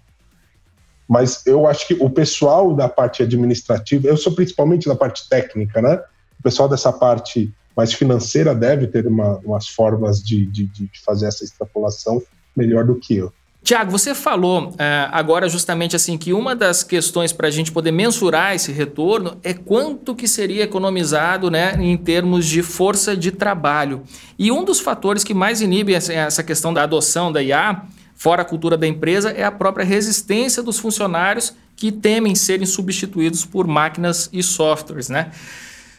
Mas 1.09 1.47
eu 1.47 1.67
acho 1.67 1.87
que 1.87 1.95
o 1.95 2.09
pessoal 2.09 2.75
da 2.75 2.89
parte 2.89 3.23
administrativa, 3.23 4.09
eu 4.09 4.17
sou 4.17 4.35
principalmente 4.35 4.89
da 4.89 4.97
parte 4.97 5.29
técnica, 5.29 5.83
né? 5.83 6.03
O 6.41 6.43
pessoal 6.43 6.69
dessa 6.69 6.93
parte 6.93 7.53
mais 7.77 7.93
financeira 7.93 8.55
deve 8.55 8.87
ter 8.87 9.07
uma, 9.07 9.39
umas 9.45 9.69
formas 9.69 10.23
de, 10.23 10.47
de, 10.47 10.67
de 10.67 10.91
fazer 11.05 11.27
essa 11.27 11.45
extrapolação 11.45 12.23
melhor 12.57 12.85
do 12.85 12.95
que 12.95 13.17
eu. 13.17 13.33
Tiago, 13.65 13.91
você 13.91 14.15
falou 14.15 14.75
é, 14.79 15.09
agora 15.11 15.49
justamente 15.49 15.97
assim 15.97 16.19
que 16.19 16.35
uma 16.35 16.55
das 16.55 16.85
questões 16.85 17.33
para 17.33 17.49
a 17.49 17.51
gente 17.51 17.73
poder 17.73 17.93
mensurar 17.93 18.55
esse 18.55 18.71
retorno 18.71 19.39
é 19.43 19.55
quanto 19.55 20.15
que 20.15 20.29
seria 20.29 20.65
economizado 20.65 21.51
né, 21.51 21.75
em 21.81 21.97
termos 21.97 22.45
de 22.45 22.63
força 22.63 23.17
de 23.17 23.33
trabalho. 23.33 24.03
E 24.39 24.53
um 24.53 24.63
dos 24.65 24.81
fatores 24.81 25.25
que 25.25 25.33
mais 25.33 25.63
inibe 25.63 25.95
essa 25.95 26.43
questão 26.43 26.75
da 26.75 26.83
adoção 26.83 27.33
da 27.33 27.43
IA, 27.43 27.85
fora 28.15 28.43
a 28.43 28.45
cultura 28.45 28.77
da 28.77 28.87
empresa, 28.87 29.31
é 29.31 29.45
a 29.45 29.51
própria 29.51 29.87
resistência 29.87 30.63
dos 30.63 30.79
funcionários 30.79 31.55
que 31.75 31.91
temem 31.91 32.35
serem 32.35 32.67
substituídos 32.67 33.47
por 33.47 33.67
máquinas 33.67 34.29
e 34.31 34.43
softwares. 34.43 35.09
Né? 35.09 35.31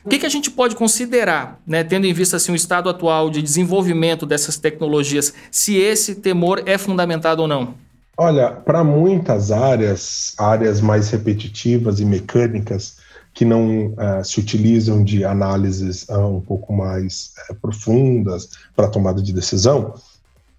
O 0.05 0.09
que, 0.09 0.19
que 0.19 0.25
a 0.25 0.29
gente 0.29 0.51
pode 0.51 0.75
considerar, 0.75 1.59
né, 1.65 1.83
tendo 1.83 2.05
em 2.05 2.13
vista 2.13 2.37
assim, 2.37 2.51
o 2.51 2.55
estado 2.55 2.89
atual 2.89 3.27
de 3.27 3.41
desenvolvimento 3.41 4.23
dessas 4.23 4.55
tecnologias, 4.55 5.33
se 5.49 5.77
esse 5.77 6.13
temor 6.13 6.61
é 6.67 6.77
fundamentado 6.77 7.41
ou 7.41 7.47
não? 7.47 7.73
Olha, 8.15 8.51
para 8.51 8.83
muitas 8.83 9.51
áreas, 9.51 10.35
áreas 10.37 10.79
mais 10.79 11.09
repetitivas 11.09 11.99
e 11.99 12.05
mecânicas, 12.05 12.97
que 13.33 13.43
não 13.43 13.87
uh, 13.87 14.23
se 14.23 14.39
utilizam 14.39 15.03
de 15.03 15.25
análises 15.25 16.07
uh, 16.07 16.37
um 16.37 16.39
pouco 16.39 16.71
mais 16.71 17.33
uh, 17.49 17.55
profundas 17.55 18.49
para 18.75 18.87
tomada 18.87 19.21
de 19.21 19.33
decisão, 19.33 19.95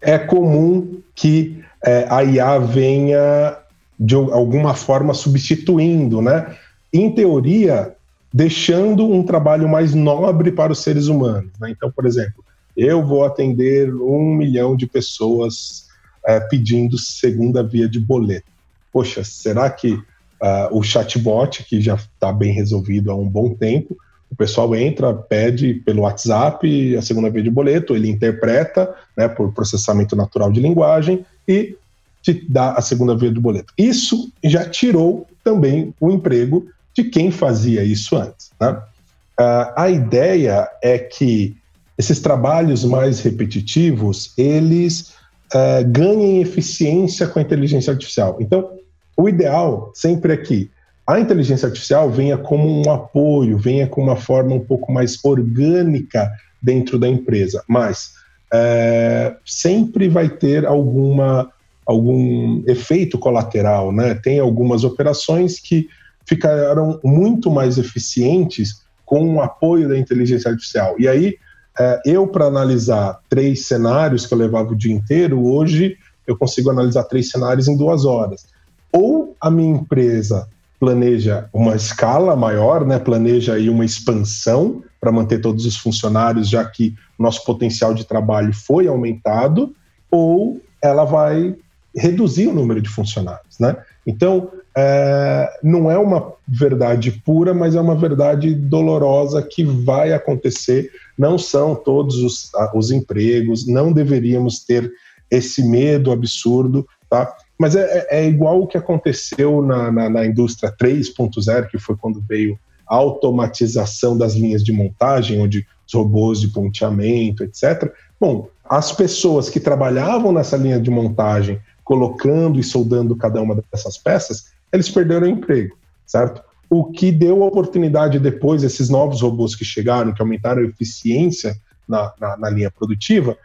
é 0.01 0.19
comum 0.19 1.01
que 1.15 1.65
a 2.11 2.25
IA 2.25 2.59
venha 2.59 3.57
de 3.99 4.15
alguma 4.15 4.75
forma 4.75 5.15
substituindo, 5.15 6.21
né? 6.21 6.57
Em 6.93 7.15
teoria, 7.15 7.96
deixando 8.33 9.11
um 9.11 9.23
trabalho 9.23 9.69
mais 9.69 9.95
nobre 9.95 10.53
para 10.53 10.73
os 10.73 10.81
seres 10.81 11.07
humanos. 11.07 11.51
Né? 11.61 11.71
Então, 11.71 11.91
por 11.91 12.07
exemplo, 12.07 12.45
eu 12.77 13.05
vou 13.05 13.25
atender 13.25 13.93
um 13.95 14.35
milhão 14.35 14.77
de 14.77 14.87
pessoas 14.87 15.87
é, 16.27 16.41
pedindo 16.41 16.99
segunda 16.99 17.63
via 17.63 17.89
de 17.89 17.99
boleto. 17.99 18.47
Poxa, 18.93 19.23
será 19.25 19.71
que 19.71 19.93
uh, 19.93 20.69
o 20.71 20.83
chatbot, 20.83 21.65
que 21.65 21.81
já 21.81 21.95
está 21.95 22.33
bem 22.33 22.53
resolvido 22.53 23.11
há 23.11 23.15
um 23.15 23.29
bom 23.29 23.55
tempo, 23.55 23.97
o 24.31 24.37
pessoal 24.37 24.75
entra, 24.75 25.15
pede 25.15 25.75
pelo 25.75 26.03
WhatsApp 26.03 26.97
a 26.97 27.03
segunda 27.03 27.31
via 27.31 27.43
de 27.43 27.51
boleto, 27.51 27.95
ele 27.95 28.11
interpreta 28.11 28.93
né, 29.17 29.29
por 29.29 29.53
processamento 29.53 30.17
natural 30.17 30.51
de 30.51 30.61
linguagem 30.61 31.25
e 31.47 31.77
te 32.23 32.45
dá 32.49 32.73
a 32.73 32.83
segunda 32.83 33.17
via 33.17 33.31
de 33.31 33.39
boleto. 33.39 33.73
Isso 33.79 34.33
já 34.43 34.69
tirou 34.69 35.27
também 35.45 35.95
o 36.01 36.11
emprego 36.11 36.67
de 36.97 37.05
quem 37.05 37.31
fazia 37.31 37.85
isso 37.85 38.17
antes. 38.17 38.51
Né? 38.59 38.71
Uh, 38.71 39.73
a 39.77 39.91
ideia 39.91 40.69
é 40.83 40.99
que 40.99 41.55
esses 41.99 42.21
trabalhos 42.21 42.85
mais 42.85 43.21
repetitivos 43.21 44.33
eles 44.37 45.13
uh, 45.55 45.87
ganhem 45.87 46.41
eficiência 46.41 47.27
com 47.27 47.39
a 47.39 47.43
inteligência 47.43 47.93
artificial. 47.93 48.39
Então, 48.41 48.71
o 49.17 49.29
ideal 49.29 49.93
sempre 49.95 50.33
é 50.33 50.37
que 50.37 50.71
a 51.07 51.21
inteligência 51.21 51.67
artificial 51.67 52.11
venha 52.11 52.37
como 52.37 52.67
um 52.67 52.91
apoio, 52.91 53.59
venha 53.59 53.87
com 53.87 54.03
uma 54.03 54.17
forma 54.17 54.55
um 54.55 54.61
pouco 54.61 54.91
mais 54.91 55.23
orgânica 55.25 56.31
dentro 56.61 56.99
da 56.99 57.09
empresa, 57.09 57.63
mas 57.69 58.13
uh, 58.53 59.37
sempre 59.45 60.09
vai 60.09 60.29
ter 60.29 60.67
alguma 60.67 61.53
algum 61.87 62.65
efeito 62.67 63.17
colateral, 63.17 63.93
né? 63.93 64.15
Tem 64.17 64.41
algumas 64.41 64.83
operações 64.83 65.61
que 65.61 65.87
ficaram 66.27 67.01
muito 67.05 67.51
mais 67.51 67.79
eficientes 67.79 68.83
com 69.05 69.37
o 69.37 69.41
apoio 69.41 69.89
da 69.89 69.99
inteligência 69.99 70.51
artificial. 70.51 70.97
E 70.99 71.07
aí, 71.07 71.37
é, 71.79 72.01
eu, 72.05 72.27
para 72.27 72.47
analisar 72.47 73.21
três 73.29 73.67
cenários 73.67 74.27
que 74.27 74.35
eu 74.35 74.39
levava 74.39 74.73
o 74.73 74.77
dia 74.77 74.93
inteiro, 74.93 75.47
hoje 75.47 75.97
eu 76.27 76.37
consigo 76.37 76.71
analisar 76.71 77.05
três 77.05 77.31
cenários 77.31 77.69
em 77.69 77.77
duas 77.77 78.05
horas. 78.05 78.47
Ou 78.93 79.37
a 79.41 79.51
minha 79.51 79.77
empresa 79.77 80.49
planeja 80.81 81.49
uma 81.53 81.75
escala 81.77 82.35
maior, 82.35 82.85
né, 82.85 82.99
planeja 82.99 83.55
aí 83.55 83.71
uma 83.71 83.85
expansão 83.85 84.83
para 85.01 85.13
manter 85.13 85.41
todos 85.41 85.65
os 85.65 85.77
funcionários, 85.77 86.49
já 86.49 86.65
que 86.65 86.95
nosso 87.19 87.45
potencial 87.45 87.95
de 87.95 88.05
trabalho 88.05 88.53
foi 88.53 88.87
aumentado, 88.87 89.75
ou 90.11 90.61
ela 90.83 91.05
vai 91.05 91.55
reduzir 91.95 92.49
o 92.49 92.53
número 92.53 92.83
de 92.83 92.89
funcionários, 92.89 93.59
né? 93.59 93.77
Então, 94.07 94.51
é, 94.77 95.59
não 95.63 95.91
é 95.91 95.97
uma 95.97 96.35
verdade 96.47 97.11
pura, 97.25 97.55
mas 97.55 97.75
é 97.75 97.81
uma 97.81 97.97
verdade 97.97 98.55
dolorosa 98.55 99.43
que 99.43 99.65
vai 99.65 100.13
acontecer. 100.13 100.91
Não 101.17 101.39
são 101.39 101.75
todos 101.75 102.17
os, 102.17 102.51
os 102.75 102.91
empregos, 102.91 103.67
não 103.67 103.91
deveríamos 103.91 104.61
ter 104.65 104.93
esse 105.31 105.67
medo 105.67 106.13
absurdo, 106.13 106.87
tá? 107.09 107.35
Mas 107.59 107.75
é, 107.75 108.07
é, 108.11 108.21
é 108.21 108.29
igual 108.29 108.61
o 108.61 108.67
que 108.67 108.77
aconteceu 108.77 109.63
na, 109.63 109.91
na, 109.91 110.11
na 110.11 110.27
indústria 110.27 110.71
3.0, 110.71 111.69
que 111.69 111.79
foi 111.79 111.97
quando 111.97 112.21
veio 112.21 112.59
a 112.87 112.97
automatização 112.97 114.17
das 114.17 114.35
linhas 114.35 114.63
de 114.63 114.73
montagem, 114.73 115.41
onde 115.41 115.67
os 115.87 115.95
robôs 115.95 116.39
de 116.39 116.49
ponteamento, 116.49 117.43
etc. 117.43 117.91
Bom, 118.21 118.49
as 118.69 118.93
pessoas 118.93 119.49
que 119.49 119.59
trabalhavam 119.59 120.33
nessa 120.33 120.57
linha 120.57 120.79
de 120.79 120.91
montagem, 120.91 121.59
colocando 121.83 122.61
e 122.61 122.63
soldando 122.63 123.17
cada 123.17 123.41
uma 123.41 123.57
dessas 123.73 123.97
peças, 123.97 124.56
eles 124.77 124.89
perderam 124.89 125.27
o 125.27 125.31
emprego, 125.31 125.77
certo? 126.07 126.43
O 126.69 126.85
que 126.85 127.11
deu 127.11 127.43
oportunidade 127.43 128.19
depois, 128.19 128.63
esses 128.63 128.89
novos 128.89 129.21
robôs 129.23 129.55
que 129.55 129.65
chegaram, 129.65 130.13
que 130.13 130.21
aumentaram 130.21 130.63
a 130.63 130.67
eficiência 130.67 131.57
na, 131.89 132.13
na, 132.21 132.37
na 132.37 132.51
linha 132.51 132.71
produtiva, 132.71 133.37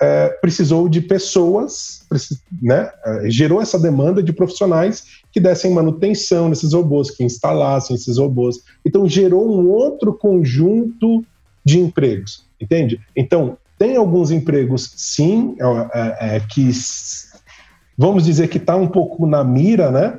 é, 0.00 0.28
precisou 0.40 0.88
de 0.88 1.02
pessoas, 1.02 2.06
né, 2.62 2.90
é, 3.04 3.30
gerou 3.30 3.60
essa 3.60 3.78
demanda 3.78 4.22
de 4.22 4.32
profissionais 4.32 5.04
que 5.30 5.38
dessem 5.38 5.74
manutenção 5.74 6.48
nesses 6.48 6.72
robôs, 6.72 7.10
que 7.10 7.22
instalassem 7.22 7.94
esses 7.94 8.16
robôs. 8.16 8.60
Então, 8.84 9.06
gerou 9.06 9.46
um 9.46 9.68
outro 9.68 10.14
conjunto 10.14 11.22
de 11.62 11.78
empregos, 11.78 12.46
entende? 12.58 12.98
Então, 13.14 13.58
tem 13.78 13.96
alguns 13.96 14.30
empregos, 14.30 14.90
sim, 14.96 15.54
é, 15.60 16.00
é, 16.00 16.36
é 16.36 16.40
que 16.40 16.70
vamos 17.96 18.24
dizer 18.24 18.48
que 18.48 18.56
está 18.56 18.76
um 18.76 18.88
pouco 18.88 19.26
na 19.26 19.44
mira, 19.44 19.90
né? 19.90 20.18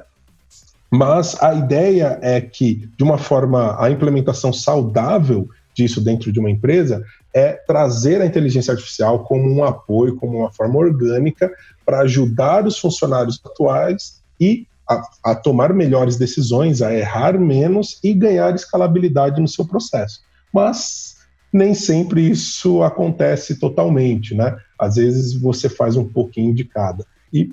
Mas 0.91 1.41
a 1.41 1.53
ideia 1.53 2.19
é 2.21 2.41
que, 2.41 2.89
de 2.97 3.03
uma 3.03 3.17
forma, 3.17 3.81
a 3.81 3.89
implementação 3.89 4.51
saudável 4.51 5.47
disso 5.73 6.01
dentro 6.01 6.33
de 6.33 6.39
uma 6.39 6.49
empresa 6.49 7.01
é 7.33 7.53
trazer 7.53 8.21
a 8.21 8.25
inteligência 8.25 8.73
artificial 8.73 9.23
como 9.23 9.49
um 9.49 9.63
apoio, 9.63 10.17
como 10.17 10.39
uma 10.39 10.51
forma 10.51 10.77
orgânica 10.77 11.49
para 11.85 12.01
ajudar 12.01 12.67
os 12.67 12.77
funcionários 12.77 13.39
atuais 13.45 14.21
e 14.37 14.67
a, 14.89 15.01
a, 15.23 15.35
tomar 15.35 15.73
melhores 15.73 16.17
decisões, 16.17 16.81
a 16.81 16.93
errar 16.93 17.39
menos 17.39 17.97
e 18.03 18.13
ganhar 18.13 18.53
escalabilidade 18.53 19.39
no 19.39 19.47
seu 19.47 19.65
processo. 19.65 20.19
Mas 20.53 21.15
nem 21.53 21.73
sempre 21.73 22.29
isso 22.29 22.83
acontece 22.83 23.57
totalmente, 23.57 24.35
né? 24.35 24.57
Às 24.77 24.95
vezes 24.95 25.33
você 25.33 25.69
faz 25.69 25.95
um 25.95 26.05
pouquinho 26.05 26.53
de 26.53 26.65
cada. 26.65 27.05
E 27.31 27.51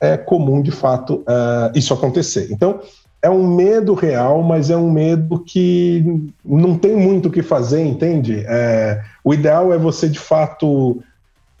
é 0.00 0.16
comum, 0.16 0.60
de 0.62 0.70
fato, 0.70 1.16
uh, 1.22 1.70
isso 1.74 1.92
acontecer. 1.94 2.48
Então, 2.50 2.80
é 3.22 3.30
um 3.30 3.46
medo 3.56 3.94
real, 3.94 4.42
mas 4.42 4.70
é 4.70 4.76
um 4.76 4.90
medo 4.90 5.40
que 5.40 6.30
não 6.44 6.78
tem 6.78 6.94
muito 6.94 7.28
o 7.28 7.30
que 7.30 7.42
fazer, 7.42 7.84
entende? 7.84 8.44
É, 8.46 9.02
o 9.24 9.34
ideal 9.34 9.72
é 9.72 9.78
você, 9.78 10.08
de 10.08 10.18
fato, 10.18 11.02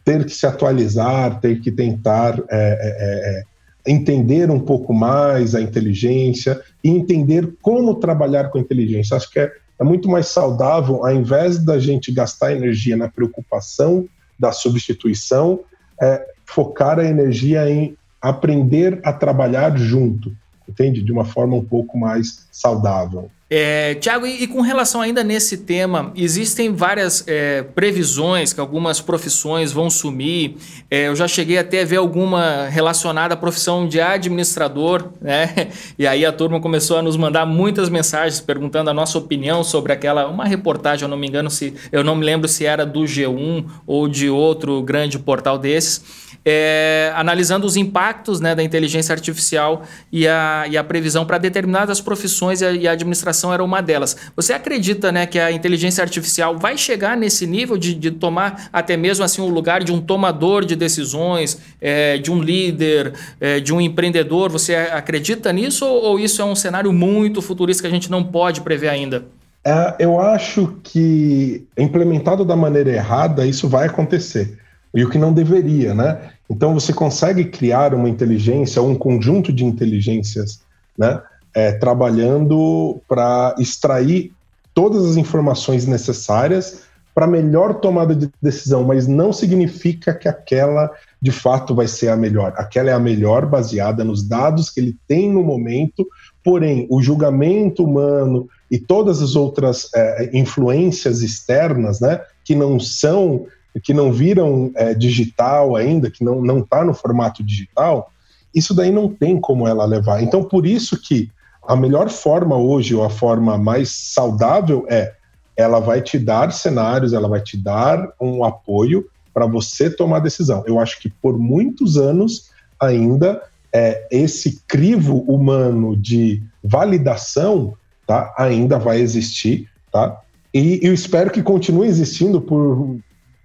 ter 0.04 0.24
que 0.24 0.32
se 0.32 0.46
atualizar, 0.46 1.40
ter 1.40 1.60
que 1.60 1.72
tentar 1.72 2.38
é, 2.38 2.44
é, 2.50 3.42
entender 3.86 4.50
um 4.50 4.60
pouco 4.60 4.94
mais 4.94 5.54
a 5.54 5.60
inteligência 5.60 6.60
e 6.84 6.90
entender 6.90 7.54
como 7.60 7.96
trabalhar 7.96 8.48
com 8.50 8.58
a 8.58 8.60
inteligência. 8.60 9.16
Acho 9.16 9.30
que 9.30 9.40
é, 9.40 9.50
é 9.80 9.84
muito 9.84 10.08
mais 10.08 10.28
saudável, 10.28 11.04
ao 11.04 11.12
invés 11.12 11.58
da 11.58 11.78
gente 11.78 12.12
gastar 12.12 12.52
energia 12.52 12.96
na 12.96 13.08
preocupação 13.08 14.06
da 14.38 14.52
substituição, 14.52 15.60
é, 16.00 16.24
focar 16.44 17.00
a 17.00 17.04
energia 17.04 17.68
em 17.68 17.96
aprender 18.28 19.00
a 19.04 19.12
trabalhar 19.12 19.76
junto, 19.76 20.34
entende? 20.68 21.02
De 21.02 21.12
uma 21.12 21.24
forma 21.24 21.56
um 21.56 21.64
pouco 21.64 21.98
mais 21.98 22.46
saudável. 22.50 23.30
É, 23.48 23.94
Tiago, 23.94 24.26
e, 24.26 24.42
e, 24.42 24.46
com 24.48 24.60
relação 24.60 25.00
ainda 25.00 25.22
nesse 25.22 25.58
tema, 25.58 26.10
existem 26.16 26.74
várias 26.74 27.22
é, 27.28 27.62
previsões 27.62 28.52
que 28.52 28.58
algumas 28.58 29.00
profissões 29.00 29.70
vão 29.70 29.88
sumir. 29.88 30.56
É, 30.90 31.06
eu 31.06 31.14
já 31.14 31.28
cheguei 31.28 31.56
até 31.56 31.82
a 31.82 31.84
ver 31.84 31.98
alguma 31.98 32.66
relacionada 32.66 33.34
à 33.34 33.36
profissão 33.36 33.86
de 33.86 34.00
administrador, 34.00 35.10
né? 35.20 35.68
E 35.98 36.06
aí 36.06 36.26
a 36.26 36.32
turma 36.32 36.60
começou 36.60 36.98
a 36.98 37.02
nos 37.02 37.16
mandar 37.16 37.46
muitas 37.46 37.88
mensagens 37.88 38.40
perguntando 38.40 38.90
a 38.90 38.94
nossa 38.94 39.16
opinião 39.16 39.62
sobre 39.62 39.92
aquela, 39.92 40.26
uma 40.26 40.44
reportagem, 40.44 41.04
eu 41.04 41.08
não 41.08 41.16
me 41.16 41.26
engano 41.26 41.48
se, 41.48 41.72
eu 41.92 42.02
não 42.02 42.16
me 42.16 42.24
lembro 42.24 42.48
se 42.48 42.66
era 42.66 42.84
do 42.84 43.00
G1 43.02 43.64
ou 43.86 44.08
de 44.08 44.28
outro 44.28 44.82
grande 44.82 45.18
portal 45.18 45.56
desses 45.56 46.26
é, 46.48 47.12
analisando 47.16 47.66
os 47.66 47.76
impactos 47.76 48.40
né, 48.40 48.54
da 48.54 48.62
inteligência 48.62 49.12
artificial 49.12 49.82
e 50.12 50.28
a, 50.28 50.64
e 50.70 50.76
a 50.76 50.84
previsão 50.84 51.26
para 51.26 51.38
determinadas 51.38 52.00
profissões 52.00 52.60
e 52.60 52.64
a, 52.64 52.70
e 52.70 52.86
a, 52.86 52.92
administração 52.92 53.35
era 53.52 53.62
uma 53.62 53.80
delas. 53.80 54.16
Você 54.34 54.52
acredita 54.52 55.10
né, 55.10 55.26
que 55.26 55.38
a 55.38 55.50
inteligência 55.52 56.02
artificial 56.02 56.58
vai 56.58 56.76
chegar 56.76 57.16
nesse 57.16 57.46
nível 57.46 57.76
de, 57.76 57.94
de 57.94 58.10
tomar 58.10 58.68
até 58.72 58.96
mesmo 58.96 59.24
assim 59.24 59.40
o 59.40 59.48
lugar 59.48 59.82
de 59.82 59.92
um 59.92 60.00
tomador 60.00 60.64
de 60.64 60.76
decisões, 60.76 61.60
é, 61.80 62.18
de 62.18 62.30
um 62.30 62.40
líder, 62.40 63.12
é, 63.40 63.60
de 63.60 63.74
um 63.74 63.80
empreendedor? 63.80 64.50
Você 64.50 64.74
acredita 64.74 65.52
nisso 65.52 65.84
ou, 65.84 66.02
ou 66.04 66.20
isso 66.20 66.40
é 66.40 66.44
um 66.44 66.54
cenário 66.54 66.92
muito 66.92 67.42
futurista 67.42 67.82
que 67.82 67.88
a 67.88 67.90
gente 67.90 68.10
não 68.10 68.24
pode 68.24 68.60
prever 68.60 68.88
ainda? 68.88 69.24
É, 69.64 69.96
eu 69.98 70.20
acho 70.20 70.76
que 70.82 71.66
implementado 71.76 72.44
da 72.44 72.54
maneira 72.54 72.90
errada, 72.90 73.44
isso 73.44 73.68
vai 73.68 73.86
acontecer. 73.86 74.58
E 74.94 75.04
o 75.04 75.10
que 75.10 75.18
não 75.18 75.32
deveria, 75.32 75.92
né? 75.92 76.30
Então 76.48 76.72
você 76.72 76.92
consegue 76.92 77.44
criar 77.44 77.92
uma 77.92 78.08
inteligência, 78.08 78.80
um 78.80 78.94
conjunto 78.94 79.52
de 79.52 79.64
inteligências, 79.64 80.60
né, 80.96 81.20
é, 81.56 81.72
trabalhando 81.72 83.00
para 83.08 83.54
extrair 83.58 84.30
todas 84.74 85.06
as 85.06 85.16
informações 85.16 85.86
necessárias 85.86 86.82
para 87.14 87.26
melhor 87.26 87.80
tomada 87.80 88.14
de 88.14 88.28
decisão, 88.42 88.84
mas 88.84 89.06
não 89.06 89.32
significa 89.32 90.12
que 90.12 90.28
aquela 90.28 90.90
de 91.20 91.32
fato 91.32 91.74
vai 91.74 91.88
ser 91.88 92.08
a 92.08 92.16
melhor. 92.16 92.52
Aquela 92.58 92.90
é 92.90 92.92
a 92.92 93.00
melhor 93.00 93.46
baseada 93.46 94.04
nos 94.04 94.22
dados 94.22 94.68
que 94.68 94.78
ele 94.78 94.94
tem 95.08 95.32
no 95.32 95.42
momento, 95.42 96.06
porém 96.44 96.86
o 96.90 97.00
julgamento 97.00 97.82
humano 97.82 98.46
e 98.70 98.78
todas 98.78 99.22
as 99.22 99.34
outras 99.34 99.88
é, 99.94 100.28
influências 100.34 101.22
externas, 101.22 102.00
né, 102.00 102.20
que 102.44 102.54
não 102.54 102.78
são 102.78 103.46
que 103.82 103.94
não 103.94 104.12
viram 104.12 104.70
é, 104.74 104.94
digital 104.94 105.74
ainda, 105.74 106.10
que 106.10 106.24
não 106.24 106.58
está 106.58 106.84
no 106.84 106.94
formato 106.94 107.42
digital, 107.42 108.10
isso 108.54 108.74
daí 108.74 108.90
não 108.90 109.08
tem 109.08 109.38
como 109.38 109.68
ela 109.68 109.84
levar. 109.84 110.22
Então, 110.22 110.42
por 110.42 110.66
isso 110.66 111.00
que 111.00 111.30
a 111.66 111.76
melhor 111.76 112.08
forma 112.08 112.56
hoje, 112.56 112.94
ou 112.94 113.04
a 113.04 113.10
forma 113.10 113.58
mais 113.58 113.90
saudável, 113.90 114.86
é 114.88 115.14
ela 115.56 115.80
vai 115.80 116.02
te 116.02 116.18
dar 116.18 116.52
cenários, 116.52 117.14
ela 117.14 117.28
vai 117.28 117.40
te 117.40 117.56
dar 117.56 118.12
um 118.20 118.44
apoio 118.44 119.06
para 119.32 119.46
você 119.46 119.88
tomar 119.88 120.20
decisão. 120.20 120.62
Eu 120.66 120.78
acho 120.78 121.00
que 121.00 121.08
por 121.08 121.38
muitos 121.38 121.96
anos 121.96 122.50
ainda 122.78 123.42
é, 123.72 124.06
esse 124.10 124.60
crivo 124.68 125.20
humano 125.20 125.96
de 125.96 126.42
validação 126.62 127.74
tá, 128.06 128.34
ainda 128.38 128.78
vai 128.78 129.00
existir, 129.00 129.68
tá? 129.90 130.20
E 130.52 130.78
eu 130.82 130.92
espero 130.92 131.30
que 131.30 131.42
continue 131.42 131.86
existindo 131.86 132.40
por 132.40 132.98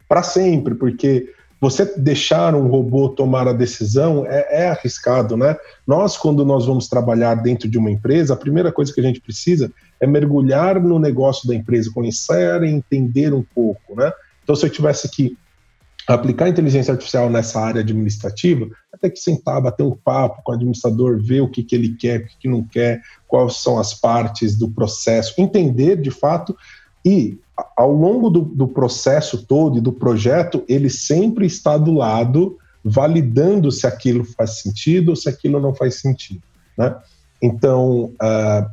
para 0.07 0.23
sempre, 0.23 0.75
porque 0.75 1.33
você 1.61 1.85
deixar 1.95 2.55
um 2.55 2.67
robô 2.67 3.07
tomar 3.07 3.47
a 3.47 3.53
decisão 3.53 4.25
é, 4.25 4.63
é, 4.63 4.69
arriscado, 4.69 5.37
né? 5.37 5.55
Nós, 5.85 6.17
quando 6.17 6.43
nós 6.43 6.65
vamos 6.65 6.87
trabalhar 6.87 7.35
dentro 7.35 7.69
de 7.69 7.77
uma 7.77 7.91
empresa, 7.91 8.33
a 8.33 8.37
primeira 8.37 8.71
coisa 8.71 8.91
que 8.91 8.99
a 8.99 9.03
gente 9.03 9.21
precisa 9.21 9.71
é 9.99 10.07
mergulhar 10.07 10.81
no 10.81 10.97
negócio 10.97 11.47
da 11.47 11.53
empresa, 11.53 11.91
conhecer 11.93 12.63
e 12.63 12.71
entender 12.71 13.31
um 13.31 13.43
pouco, 13.43 13.95
né? 13.95 14.11
Então, 14.43 14.55
se 14.55 14.65
eu 14.65 14.71
tivesse 14.71 15.07
que 15.07 15.37
aplicar 16.07 16.49
inteligência 16.49 16.93
artificial 16.93 17.29
nessa 17.29 17.61
área 17.61 17.81
administrativa, 17.81 18.67
até 18.91 19.07
que 19.07 19.19
sentar, 19.19 19.61
bater 19.61 19.83
um 19.83 19.95
papo 19.95 20.41
com 20.43 20.51
o 20.51 20.55
administrador, 20.55 21.21
ver 21.21 21.41
o 21.41 21.47
que, 21.47 21.63
que 21.63 21.75
ele 21.75 21.95
quer, 21.95 22.21
o 22.21 22.25
que, 22.25 22.37
que 22.39 22.49
não 22.49 22.63
quer, 22.63 23.01
quais 23.27 23.57
são 23.57 23.77
as 23.77 23.93
partes 23.93 24.57
do 24.57 24.67
processo, 24.67 25.35
entender 25.37 26.01
de 26.01 26.09
fato 26.09 26.57
e 27.05 27.39
ao 27.75 27.91
longo 27.91 28.29
do, 28.29 28.41
do 28.41 28.67
processo 28.67 29.45
todo 29.45 29.77
e 29.77 29.81
do 29.81 29.91
projeto, 29.91 30.63
ele 30.67 30.89
sempre 30.89 31.45
está 31.45 31.77
do 31.77 31.93
lado, 31.93 32.57
validando 32.83 33.71
se 33.71 33.85
aquilo 33.85 34.23
faz 34.23 34.61
sentido 34.61 35.09
ou 35.09 35.15
se 35.15 35.29
aquilo 35.29 35.59
não 35.59 35.73
faz 35.73 35.95
sentido. 35.95 36.41
Né? 36.77 36.95
Então, 37.41 38.13
uh, 38.21 38.69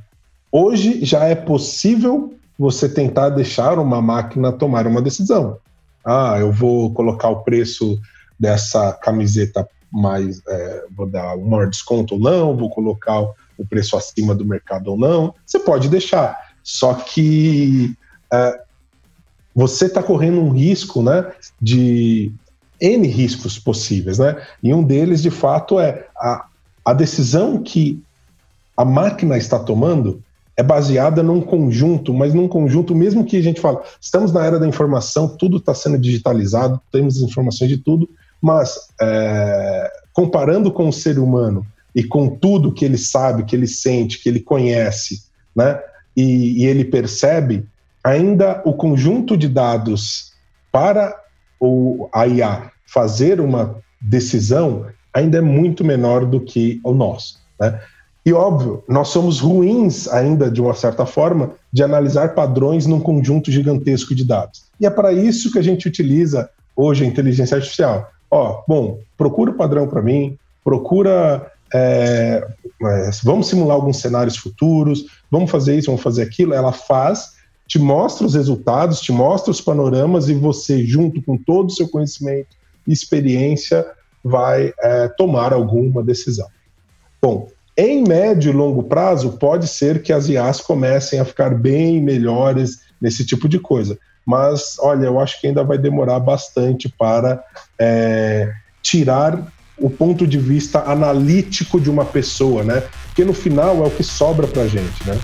hoje 0.51 1.05
já 1.05 1.24
é 1.24 1.35
possível 1.35 2.35
você 2.59 2.89
tentar 2.89 3.31
deixar 3.31 3.79
uma 3.79 4.03
máquina 4.03 4.53
tomar 4.53 4.87
uma 4.87 5.01
decisão. 5.01 5.59
Ah, 6.05 6.37
eu 6.39 6.51
vou 6.51 6.93
colocar 6.93 7.29
o 7.29 7.43
preço 7.43 7.99
dessa 8.39 8.93
camiseta 8.93 9.68
mais, 9.91 10.43
é, 10.47 10.85
vou 10.95 11.07
dar 11.07 11.37
um 11.37 11.49
maior 11.49 11.68
desconto 11.68 12.14
ou 12.14 12.20
não, 12.20 12.57
vou 12.57 12.68
colocar 12.70 13.20
o 13.20 13.66
preço 13.68 13.97
acima 13.97 14.35
do 14.35 14.45
mercado 14.45 14.89
ou 14.89 14.99
não. 14.99 15.35
Você 15.47 15.59
pode 15.59 15.89
deixar. 15.89 16.37
Só 16.62 16.95
que 16.95 17.97
uh, 18.33 18.59
você 19.55 19.87
está 19.87 20.03
correndo 20.03 20.41
um 20.41 20.51
risco 20.51 21.03
né, 21.03 21.33
de 21.61 22.33
N 22.81 23.07
riscos 23.09 23.59
possíveis, 23.59 24.18
né? 24.18 24.41
E 24.62 24.72
um 24.72 24.83
deles, 24.83 25.20
de 25.20 25.31
fato, 25.31 25.81
é 25.81 26.07
a, 26.16 26.47
a 26.85 26.93
decisão 26.93 27.61
que 27.62 28.01
a 28.76 28.85
máquina 28.85 29.37
está 29.37 29.59
tomando 29.59 30.22
é 30.57 30.62
baseada 30.62 31.22
num 31.22 31.41
conjunto, 31.41 32.12
mas 32.12 32.35
num 32.35 32.49
conjunto, 32.49 32.95
mesmo 32.95 33.24
que 33.24 33.37
a 33.37 33.43
gente 33.43 33.61
fala, 33.61 33.83
estamos 34.01 34.33
na 34.33 34.45
era 34.45 34.59
da 34.59 34.66
informação, 34.66 35.29
tudo 35.29 35.59
está 35.59 35.72
sendo 35.72 35.97
digitalizado, 35.97 36.81
temos 36.91 37.20
informações 37.22 37.70
de 37.70 37.79
tudo, 37.79 38.11
mas 38.43 38.89
é, 39.01 39.91
comparando 40.12 40.72
com 40.72 40.89
o 40.89 40.93
ser 40.93 41.18
humano 41.18 41.64
e 41.95 42.03
com 42.03 42.29
tudo 42.29 42.72
que 42.72 42.85
ele 42.85 42.99
sabe, 42.99 43.45
que 43.45 43.55
ele 43.55 43.68
sente, 43.68 44.20
que 44.20 44.29
ele 44.29 44.41
conhece, 44.41 45.22
né? 45.55 45.81
E, 46.16 46.62
e 46.62 46.66
ele 46.66 46.85
percebe, 46.85 47.64
ainda 48.03 48.63
o 48.65 48.73
conjunto 48.73 49.37
de 49.37 49.49
dados 49.49 50.33
para 50.71 51.15
o, 51.61 52.09
a 52.13 52.27
IA 52.27 52.71
fazer 52.87 53.41
uma 53.41 53.77
decisão 54.01 54.87
ainda 55.13 55.39
é 55.39 55.41
muito 55.41 55.85
menor 55.85 56.25
do 56.25 56.41
que 56.41 56.81
o 56.85 56.93
nosso. 56.93 57.41
Né? 57.61 57.81
E 58.25 58.33
óbvio, 58.33 58.85
nós 58.89 59.09
somos 59.09 59.41
ruins 59.41 60.07
ainda, 60.09 60.51
de 60.51 60.61
uma 60.61 60.75
certa 60.75 61.07
forma, 61.07 61.53
de 61.73 61.83
analisar 61.83 62.35
padrões 62.35 62.87
num 62.87 63.01
conjunto 63.01 63.51
gigantesco 63.51 64.15
de 64.15 64.25
dados. 64.25 64.65
E 64.79 64.87
é 64.87 64.91
para 64.91 65.13
isso 65.13 65.51
que 65.51 65.59
a 65.59 65.63
gente 65.63 65.89
utiliza 65.89 66.49
hoje 66.77 67.05
a 67.05 67.07
inteligência 67.07 67.57
artificial. 67.57 68.11
Ó, 68.31 68.63
bom, 68.69 68.99
procura 69.17 69.51
o 69.51 69.55
padrão 69.55 69.89
para 69.89 70.03
mim, 70.03 70.39
procura. 70.63 71.51
É, 71.73 72.47
é, 72.83 73.11
vamos 73.25 73.49
simular 73.49 73.77
alguns 73.77 73.99
cenários 73.99 74.37
futuros, 74.37 75.07
vamos 75.31 75.51
fazer 75.51 75.77
isso, 75.77 75.87
vamos 75.87 76.03
fazer 76.03 76.23
aquilo. 76.23 76.55
Ela 76.55 76.73
faz 76.73 77.38
te 77.69 77.79
mostra 77.79 78.27
os 78.27 78.35
resultados, 78.35 79.01
te 79.01 79.12
mostra 79.12 79.51
os 79.51 79.61
panoramas 79.61 80.31
e 80.31 80.35
você, 80.35 80.85
junto 80.85 81.21
com 81.21 81.37
todo 81.37 81.69
o 81.69 81.73
seu 81.73 81.87
conhecimento 81.87 82.49
e 82.87 82.93
experiência, 82.93 83.87
vai 84.25 84.73
é, 84.81 85.09
tomar 85.09 85.53
alguma 85.53 86.03
decisão. 86.03 86.49
Bom, 87.21 87.49
em 87.77 88.03
médio 88.03 88.51
e 88.51 88.57
longo 88.57 88.85
prazo, 88.85 89.33
pode 89.39 89.69
ser 89.69 90.03
que 90.03 90.12
as 90.12 90.29
IAs 90.29 90.62
comecem 90.62 91.21
a 91.21 91.25
ficar 91.25 91.55
bem 91.55 92.03
melhores 92.03 92.81
nesse 93.01 93.25
tipo 93.25 93.49
de 93.49 93.61
coisa. 93.61 93.99
Mas, 94.27 94.77
olha, 94.81 95.07
eu 95.07 95.21
acho 95.21 95.41
que 95.41 95.47
ainda 95.47 95.62
vai 95.62 95.79
demorar 95.79 96.21
bastante 96.21 96.89
para 96.89 97.43
é, 97.79 98.51
tirar 98.83 99.47
o 99.77 99.89
ponto 99.89 100.27
de 100.27 100.39
vista 100.39 100.81
analítico 100.81 101.81
de 101.81 101.89
uma 101.89 102.05
pessoa, 102.05 102.64
né? 102.64 102.83
Porque 103.07 103.25
no 103.25 103.33
final 103.33 103.85
é 103.85 103.87
o 103.87 103.91
que 103.91 104.03
sobra 104.03 104.47
para 104.47 104.66
gente, 104.66 105.07
né? 105.07 105.19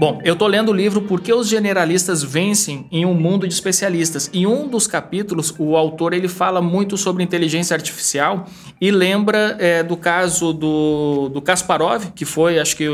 Bom, 0.00 0.18
eu 0.24 0.34
tô 0.34 0.46
lendo 0.46 0.70
o 0.70 0.74
livro 0.74 1.02
Por 1.02 1.20
que 1.20 1.30
os 1.30 1.46
generalistas 1.46 2.22
vencem 2.22 2.86
em 2.90 3.04
um 3.04 3.12
mundo 3.12 3.46
de 3.46 3.52
especialistas. 3.52 4.30
Em 4.32 4.46
um 4.46 4.66
dos 4.66 4.86
capítulos, 4.86 5.54
o 5.58 5.76
autor 5.76 6.14
ele 6.14 6.26
fala 6.26 6.62
muito 6.62 6.96
sobre 6.96 7.22
inteligência 7.22 7.74
artificial 7.74 8.46
e 8.80 8.90
lembra 8.90 9.58
é, 9.60 9.82
do 9.82 9.98
caso 9.98 10.54
do, 10.54 11.28
do 11.28 11.42
Kasparov, 11.42 12.12
que 12.14 12.24
foi, 12.24 12.58
acho 12.58 12.78
que, 12.78 12.86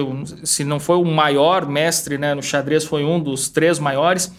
se 0.43 0.65
não 0.65 0.81
foi 0.81 0.97
o 0.97 1.05
maior 1.05 1.69
mestre 1.69 2.19
né, 2.19 2.35
no 2.35 2.43
xadrez, 2.43 2.83
foi 2.83 3.05
um 3.05 3.21
dos 3.21 3.49
três 3.49 3.79
maiores. 3.79 4.33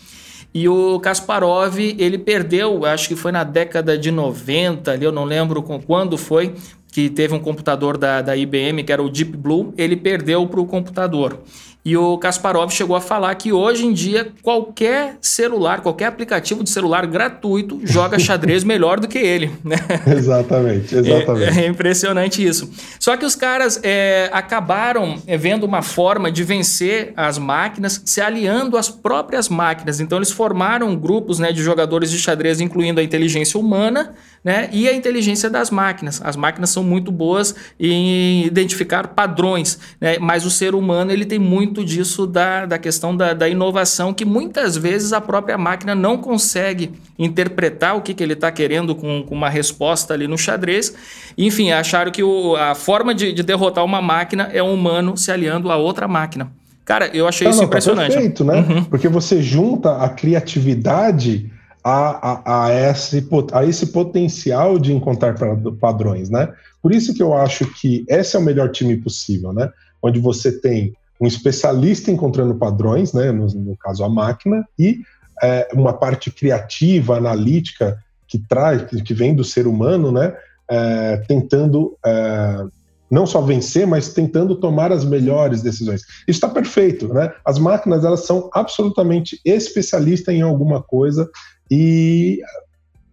E 0.54 0.68
o 0.68 1.00
Kasparov, 1.00 1.80
ele 1.80 2.18
perdeu, 2.18 2.84
acho 2.84 3.08
que 3.08 3.16
foi 3.16 3.32
na 3.32 3.46
década 3.46 3.98
de 3.98 4.12
90, 4.12 4.92
ali, 4.92 5.06
eu 5.06 5.12
não 5.14 5.24
lembro 5.24 5.64
quando 5.64 6.18
foi, 6.18 6.54
que 6.92 7.10
teve 7.10 7.34
um 7.34 7.40
computador 7.40 7.98
da, 7.98 8.22
da 8.22 8.36
IBM, 8.36 8.84
que 8.84 8.92
era 8.92 9.04
o 9.04 9.10
Deep 9.10 9.38
Blue, 9.38 9.74
ele 9.78 9.96
perdeu 9.96 10.46
para 10.48 10.60
o 10.60 10.66
computador. 10.66 11.40
E 11.88 11.96
o 11.96 12.18
Kasparov 12.18 12.70
chegou 12.70 12.98
a 12.98 13.00
falar 13.00 13.34
que 13.36 13.54
hoje 13.54 13.86
em 13.86 13.94
dia 13.94 14.28
qualquer 14.42 15.18
celular, 15.22 15.80
qualquer 15.80 16.08
aplicativo 16.08 16.62
de 16.62 16.70
celular 16.70 17.08
gratuito 17.08 17.80
joga 17.82 18.20
xadrez 18.20 18.62
melhor 18.68 19.00
do 19.00 19.08
que 19.08 19.18
ele. 19.18 19.54
Né? 19.64 19.78
Exatamente, 20.06 20.94
exatamente. 20.94 21.58
É, 21.58 21.64
é 21.64 21.68
impressionante 21.70 22.46
isso. 22.46 22.70
Só 23.00 23.16
que 23.16 23.24
os 23.24 23.38
caras 23.38 23.80
é, 23.84 24.30
acabaram 24.34 25.16
é, 25.26 25.38
vendo 25.38 25.64
uma 25.66 25.82
forma 25.82 26.30
de 26.30 26.44
vencer 26.44 27.14
as 27.16 27.38
máquinas 27.38 28.02
se 28.04 28.20
aliando 28.20 28.76
às 28.76 28.90
próprias 28.90 29.48
máquinas. 29.48 30.02
Então 30.02 30.18
eles 30.18 30.32
formaram 30.32 30.94
grupos 30.94 31.40
né, 31.40 31.54
de 31.54 31.64
jogadores 31.64 32.12
de 32.12 32.20
xadrez, 32.20 32.60
incluindo 32.60 33.00
a 33.00 33.04
inteligência 33.04 33.58
humana 33.58 34.14
né, 34.44 34.70
e 34.72 34.88
a 34.88 34.94
inteligência 34.94 35.50
das 35.50 35.70
máquinas. 35.70 36.22
As 36.24 36.36
máquinas 36.36 36.70
são 36.70 36.84
muito 36.84 37.12
boas 37.12 37.56
em 37.80 38.46
identificar 38.46 39.10
padrões, 39.10 39.80
né, 40.00 40.18
mas 40.20 40.46
o 40.46 40.52
ser 40.52 40.76
humano 40.76 41.12
ele 41.12 41.26
tem 41.26 41.40
muito 41.40 41.77
muito 41.78 41.86
disso 41.86 42.26
da, 42.26 42.66
da 42.66 42.78
questão 42.78 43.16
da, 43.16 43.34
da 43.34 43.48
inovação, 43.48 44.14
que 44.14 44.26
muitas 44.26 44.76
vezes 44.76 45.14
a 45.14 45.22
própria 45.22 45.58
máquina 45.58 45.94
não 45.94 46.18
consegue 46.18 46.92
interpretar 47.20 47.96
o 47.96 48.02
que, 48.02 48.14
que 48.14 48.24
ele 48.24 48.34
está 48.34 48.52
querendo 48.52 48.96
com, 48.96 49.24
com, 49.24 49.36
uma 49.36 49.50
resposta 49.50 50.14
ali 50.14 50.28
no 50.28 50.38
xadrez. 50.38 50.94
Enfim, 51.38 51.72
acharam 51.72 52.12
que 52.12 52.24
o, 52.24 52.56
a 52.56 52.74
forma 52.74 53.14
de, 53.14 53.32
de 53.32 53.44
derrotar 53.44 53.86
uma 53.86 54.02
máquina 54.02 54.50
é 54.52 54.64
um 54.64 54.74
humano 54.74 55.16
se 55.16 55.32
aliando 55.32 55.72
a 55.72 55.78
outra 55.78 56.08
máquina. 56.08 56.52
Cara, 56.84 57.08
eu 57.14 57.28
achei 57.28 57.46
não, 57.46 57.52
isso 57.52 57.62
não, 57.62 57.68
tá 57.68 57.72
impressionante. 57.72 58.14
Tá 58.14 58.20
perfeito, 58.20 58.44
né? 58.44 58.56
Uhum. 58.56 58.84
Porque 58.86 59.08
você 59.08 59.42
junta 59.42 59.98
a 59.98 60.10
criatividade 60.10 61.52
a, 61.84 62.32
a, 62.32 62.66
a, 62.66 62.74
esse, 62.74 63.28
a 63.54 63.66
esse 63.66 63.88
potencial 63.88 64.80
de 64.80 64.94
encontrar 64.94 65.36
padrões, 65.80 66.30
né? 66.30 66.54
Por 66.82 66.92
isso 66.92 67.14
que 67.14 67.22
eu 67.22 67.34
acho 67.34 67.66
que 67.74 68.06
esse 68.08 68.36
é 68.36 68.40
o 68.40 68.42
melhor 68.42 68.72
time 68.72 68.98
possível, 68.98 69.54
né? 69.54 69.70
Onde 70.02 70.20
você 70.20 70.52
tem 70.52 70.94
um 71.20 71.28
especialista 71.28 72.12
encontrando 72.12 72.56
padrões, 72.56 73.14
né, 73.14 73.32
no, 73.32 73.48
no 73.48 73.76
caso 73.78 74.04
a 74.04 74.10
máquina, 74.10 74.68
e 74.78 75.02
é, 75.42 75.68
uma 75.74 75.94
parte 75.94 76.32
criativa, 76.32 77.18
analítica, 77.18 77.98
que 78.28 78.38
traz, 78.38 78.84
que 79.02 79.14
vem 79.14 79.36
do 79.36 79.44
ser 79.44 79.68
humano, 79.68 80.12
né, 80.12 80.36
é, 80.70 81.18
tentando 81.28 81.98
é, 82.06 82.66
não 83.10 83.26
só 83.26 83.42
vencer, 83.42 83.88
mas 83.88 84.14
tentando 84.14 84.56
tomar 84.56 84.92
as 84.92 85.06
melhores 85.06 85.62
decisões. 85.62 86.02
Isso 86.28 86.38
está 86.38 86.50
perfeito, 86.50 87.14
né? 87.14 87.32
As 87.46 87.58
máquinas 87.58 88.04
elas 88.04 88.26
são 88.26 88.50
absolutamente 88.54 89.40
especialistas 89.46 90.36
em 90.36 90.42
alguma 90.42 90.84
coisa 90.84 91.30
e 91.72 92.42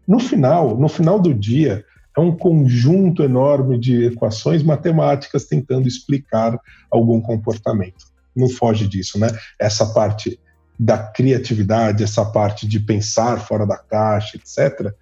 no 0.07 0.18
final, 0.18 0.76
no 0.76 0.88
final 0.88 1.18
do 1.18 1.32
dia, 1.32 1.84
é 2.16 2.20
um 2.20 2.36
conjunto 2.36 3.22
enorme 3.22 3.78
de 3.78 4.06
equações 4.06 4.62
matemáticas 4.62 5.44
tentando 5.44 5.88
explicar 5.88 6.58
algum 6.90 7.20
comportamento. 7.20 8.06
Não 8.34 8.48
foge 8.48 8.86
disso, 8.86 9.18
né? 9.18 9.28
Essa 9.58 9.86
parte 9.86 10.38
da 10.78 10.98
criatividade, 10.98 12.02
essa 12.02 12.24
parte 12.24 12.66
de 12.66 12.80
pensar 12.80 13.38
fora 13.40 13.66
da 13.66 13.76
caixa, 13.76 14.36
etc. 14.36 14.92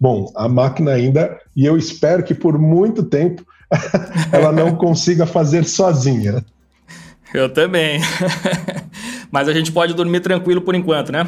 Bom, 0.00 0.30
a 0.36 0.48
máquina 0.48 0.92
ainda, 0.92 1.38
e 1.56 1.64
eu 1.64 1.76
espero 1.76 2.22
que 2.22 2.34
por 2.34 2.58
muito 2.58 3.02
tempo 3.02 3.44
ela 4.32 4.52
não 4.52 4.74
consiga 4.76 5.26
fazer 5.26 5.64
sozinha. 5.64 6.44
Eu 7.32 7.48
também. 7.48 8.00
Mas 9.30 9.48
a 9.48 9.52
gente 9.52 9.72
pode 9.72 9.94
dormir 9.94 10.20
tranquilo 10.20 10.60
por 10.60 10.74
enquanto, 10.74 11.10
né? 11.10 11.26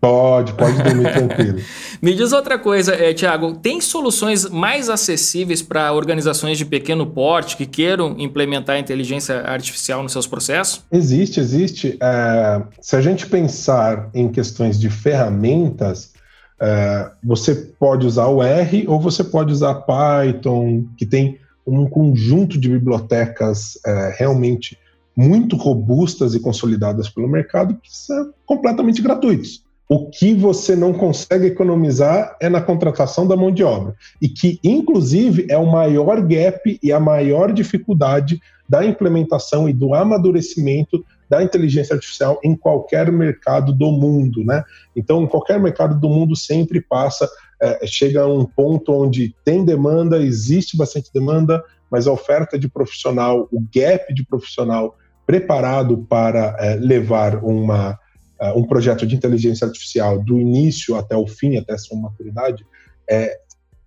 Pode, 0.00 0.52
pode 0.52 0.82
dormir 0.82 1.12
tranquilo. 1.12 1.58
Me 2.00 2.14
diz 2.14 2.32
outra 2.32 2.58
coisa, 2.58 2.94
é, 2.94 3.14
Tiago, 3.14 3.54
tem 3.54 3.80
soluções 3.80 4.48
mais 4.48 4.88
acessíveis 4.88 5.62
para 5.62 5.92
organizações 5.92 6.58
de 6.58 6.64
pequeno 6.64 7.06
porte 7.06 7.56
que 7.56 7.66
queiram 7.66 8.14
implementar 8.18 8.78
inteligência 8.78 9.40
artificial 9.40 10.02
nos 10.02 10.12
seus 10.12 10.26
processos? 10.26 10.84
Existe, 10.92 11.40
existe. 11.40 11.96
É, 12.00 12.62
se 12.80 12.94
a 12.96 13.00
gente 13.00 13.26
pensar 13.26 14.10
em 14.14 14.28
questões 14.28 14.78
de 14.78 14.90
ferramentas, 14.90 16.12
é, 16.60 17.10
você 17.22 17.54
pode 17.54 18.06
usar 18.06 18.26
o 18.26 18.42
R 18.42 18.84
ou 18.88 19.00
você 19.00 19.24
pode 19.24 19.52
usar 19.52 19.74
Python, 19.74 20.84
que 20.96 21.06
tem 21.06 21.38
um 21.66 21.88
conjunto 21.88 22.58
de 22.60 22.68
bibliotecas 22.68 23.78
é, 23.84 24.14
realmente 24.16 24.78
muito 25.16 25.56
robustas 25.56 26.34
e 26.34 26.40
consolidadas 26.40 27.08
pelo 27.08 27.26
mercado 27.26 27.74
que 27.82 27.88
são 27.90 28.32
completamente 28.44 29.00
gratuitos. 29.00 29.64
O 29.88 30.10
que 30.10 30.34
você 30.34 30.74
não 30.74 30.92
consegue 30.92 31.46
economizar 31.46 32.36
é 32.40 32.48
na 32.48 32.60
contratação 32.60 33.26
da 33.26 33.36
mão 33.36 33.52
de 33.52 33.62
obra. 33.62 33.94
E 34.20 34.28
que, 34.28 34.58
inclusive, 34.64 35.46
é 35.48 35.56
o 35.56 35.70
maior 35.70 36.20
gap 36.22 36.78
e 36.82 36.92
a 36.92 36.98
maior 36.98 37.52
dificuldade 37.52 38.40
da 38.68 38.84
implementação 38.84 39.68
e 39.68 39.72
do 39.72 39.94
amadurecimento 39.94 41.04
da 41.30 41.42
inteligência 41.42 41.94
artificial 41.94 42.40
em 42.42 42.56
qualquer 42.56 43.10
mercado 43.12 43.72
do 43.72 43.92
mundo. 43.92 44.44
Né? 44.44 44.64
Então, 44.94 45.26
qualquer 45.26 45.60
mercado 45.60 45.98
do 45.98 46.08
mundo 46.08 46.36
sempre 46.36 46.80
passa, 46.80 47.28
é, 47.62 47.86
chega 47.86 48.22
a 48.22 48.26
um 48.26 48.44
ponto 48.44 48.92
onde 48.92 49.34
tem 49.44 49.64
demanda, 49.64 50.18
existe 50.18 50.76
bastante 50.76 51.12
demanda, 51.12 51.62
mas 51.90 52.08
a 52.08 52.12
oferta 52.12 52.58
de 52.58 52.68
profissional, 52.68 53.48
o 53.52 53.62
gap 53.72 54.12
de 54.12 54.24
profissional 54.24 54.96
preparado 55.24 55.98
para 56.08 56.56
é, 56.58 56.74
levar 56.74 57.36
uma 57.42 57.98
uh, 58.40 58.58
um 58.58 58.64
projeto 58.64 59.06
de 59.06 59.14
inteligência 59.14 59.66
artificial 59.66 60.22
do 60.22 60.38
início 60.38 60.96
até 60.96 61.16
o 61.16 61.26
fim, 61.26 61.56
até 61.56 61.76
sua 61.76 61.98
maturidade, 61.98 62.66
é 63.08 63.38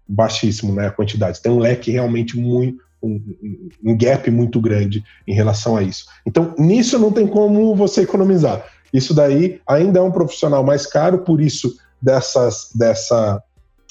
baixíssimo, 0.08 0.74
né? 0.74 0.88
A 0.88 0.92
quantidade. 0.92 1.42
Tem 1.42 1.52
um 1.52 1.60
leque 1.60 1.92
realmente 1.92 2.38
muito. 2.38 2.84
Um, 3.02 3.22
um 3.82 3.98
gap 3.98 4.30
muito 4.30 4.60
grande 4.60 5.02
em 5.26 5.34
relação 5.34 5.78
a 5.78 5.82
isso. 5.82 6.06
Então, 6.26 6.54
nisso 6.58 7.00
não 7.00 7.14
tem 7.14 7.26
como 7.26 7.74
você 7.74 8.02
economizar. 8.02 8.66
Isso 8.94 9.14
daí 9.14 9.62
ainda 9.66 10.00
é 10.00 10.02
um 10.02 10.12
profissional 10.12 10.66
mais 10.66 10.86
caro, 10.86 11.20
por 11.20 11.40
isso 11.40 11.78
dessas, 12.02 12.72
dessa, 12.76 13.42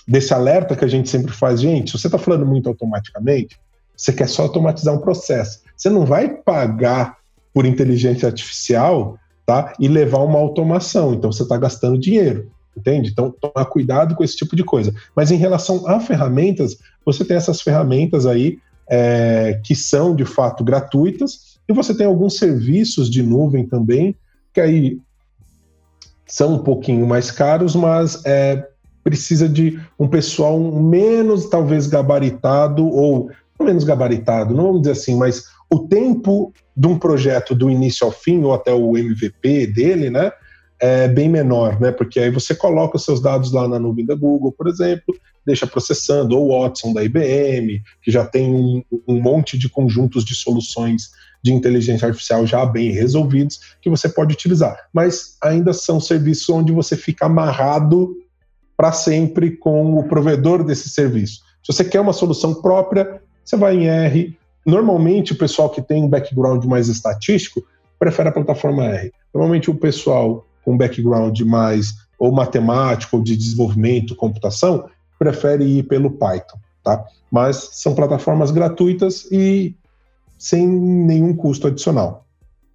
desse 0.07 0.35
alerta 0.35 0.77
que 0.77 0.85
a 0.85 0.89
gente 0.89 1.09
sempre 1.09 1.33
faz, 1.33 1.61
gente, 1.61 1.91
se 1.91 1.99
você 1.99 2.09
está 2.09 2.19
falando 2.19 2.45
muito 2.45 2.69
automaticamente, 2.69 3.59
você 3.97 4.13
quer 4.13 4.29
só 4.29 4.43
automatizar 4.43 4.95
um 4.95 5.01
processo. 5.01 5.61
Você 5.77 5.89
não 5.89 6.05
vai 6.05 6.29
pagar 6.29 7.17
por 7.53 7.67
inteligência 7.67 8.29
artificial 8.29 9.19
tá? 9.49 9.73
E 9.81 9.89
levar 9.89 10.19
uma 10.19 10.39
automação. 10.39 11.15
Então 11.15 11.33
você 11.33 11.43
está 11.43 11.57
gastando 11.57 11.99
dinheiro, 11.99 12.51
entende? 12.77 13.09
Então 13.11 13.35
tomar 13.41 13.65
cuidado 13.65 14.15
com 14.15 14.23
esse 14.23 14.37
tipo 14.37 14.55
de 14.55 14.63
coisa. 14.63 14.95
Mas 15.17 15.31
em 15.31 15.37
relação 15.37 15.89
a 15.89 15.99
ferramentas, 16.01 16.77
você 17.03 17.25
tem 17.25 17.35
essas 17.35 17.63
ferramentas 17.63 18.27
aí 18.27 18.59
é, 18.87 19.59
que 19.65 19.75
são 19.75 20.15
de 20.15 20.27
fato 20.27 20.63
gratuitas 20.63 21.57
e 21.67 21.73
você 21.73 21.95
tem 21.95 22.07
alguns 22.07 22.37
serviços 22.37 23.09
de 23.09 23.23
nuvem 23.23 23.67
também 23.67 24.15
que 24.53 24.61
aí 24.61 24.99
são 26.27 26.57
um 26.57 26.59
pouquinho 26.59 27.07
mais 27.07 27.31
caros, 27.31 27.75
mas 27.75 28.23
é, 28.27 28.69
precisa 29.03 29.49
de 29.49 29.81
um 29.99 30.07
pessoal 30.07 30.61
menos 30.61 31.49
talvez 31.49 31.87
gabaritado 31.87 32.87
ou 32.87 33.31
menos 33.59 33.83
gabaritado, 33.83 34.55
não 34.55 34.65
vamos 34.65 34.83
dizer 34.83 34.93
assim, 34.93 35.17
mas 35.17 35.45
o 35.71 35.81
tempo 35.87 36.53
de 36.77 36.87
um 36.87 36.99
projeto 36.99 37.55
do 37.55 37.71
início 37.71 38.07
ao 38.07 38.13
fim, 38.13 38.43
ou 38.43 38.55
até 38.55 38.73
o 38.73 38.97
MVP 38.97 39.67
dele, 39.69 40.11
né, 40.11 40.33
é 40.81 41.09
bem 41.09 41.29
menor, 41.29 41.81
né? 41.81 41.91
Porque 41.91 42.21
aí 42.21 42.31
você 42.31 42.55
coloca 42.55 42.97
os 42.97 43.05
seus 43.05 43.21
dados 43.21 43.53
lá 43.53 43.67
na 43.67 43.79
nuvem 43.79 44.07
da 44.07 44.15
Google, 44.15 44.53
por 44.53 44.69
exemplo, 44.69 45.15
deixa 45.45 45.67
processando, 45.67 46.39
ou 46.39 46.63
Watson 46.63 46.93
da 46.93 47.03
IBM, 47.03 47.83
que 48.03 48.11
já 48.11 48.25
tem 48.25 48.55
um, 48.55 48.83
um 49.07 49.21
monte 49.21 49.59
de 49.59 49.69
conjuntos 49.69 50.25
de 50.25 50.35
soluções 50.35 51.11
de 51.43 51.53
inteligência 51.53 52.07
artificial 52.07 52.47
já 52.47 52.65
bem 52.65 52.93
resolvidos 52.93 53.61
que 53.81 53.91
você 53.91 54.09
pode 54.09 54.35
utilizar. 54.35 54.77
Mas 54.93 55.37
ainda 55.43 55.73
são 55.73 56.01
serviços 56.01 56.49
onde 56.49 56.73
você 56.73 56.97
fica 56.97 57.27
amarrado 57.27 58.15
para 58.77 58.93
sempre 58.93 59.57
com 59.57 59.99
o 59.99 60.05
provedor 60.05 60.63
desse 60.63 60.89
serviço. 60.89 61.41
Se 61.65 61.73
você 61.73 61.85
quer 61.85 62.01
uma 62.01 62.13
solução 62.13 62.55
própria, 62.55 63.21
você 63.45 63.57
vai 63.57 63.77
em 63.77 63.89
R. 63.89 64.38
Normalmente, 64.69 65.33
o 65.33 65.37
pessoal 65.39 65.71
que 65.71 65.81
tem 65.81 66.05
um 66.05 66.09
background 66.11 66.63
mais 66.67 66.89
estatístico 66.89 67.65
prefere 67.99 68.29
a 68.29 68.33
plataforma 68.33 68.85
R. 68.85 69.11
Normalmente, 69.33 69.71
o 69.71 69.75
pessoal 69.75 70.47
com 70.63 70.77
background 70.77 71.41
mais 71.41 71.95
ou 72.19 72.31
matemático, 72.31 73.17
ou 73.17 73.23
de 73.23 73.35
desenvolvimento, 73.35 74.15
computação, 74.15 74.87
prefere 75.19 75.65
ir 75.65 75.85
pelo 75.85 76.11
Python, 76.11 76.59
tá? 76.85 77.03
Mas 77.31 77.71
são 77.73 77.95
plataformas 77.95 78.51
gratuitas 78.51 79.27
e 79.33 79.75
sem 80.37 80.69
nenhum 80.69 81.35
custo 81.35 81.69
adicional. 81.69 82.27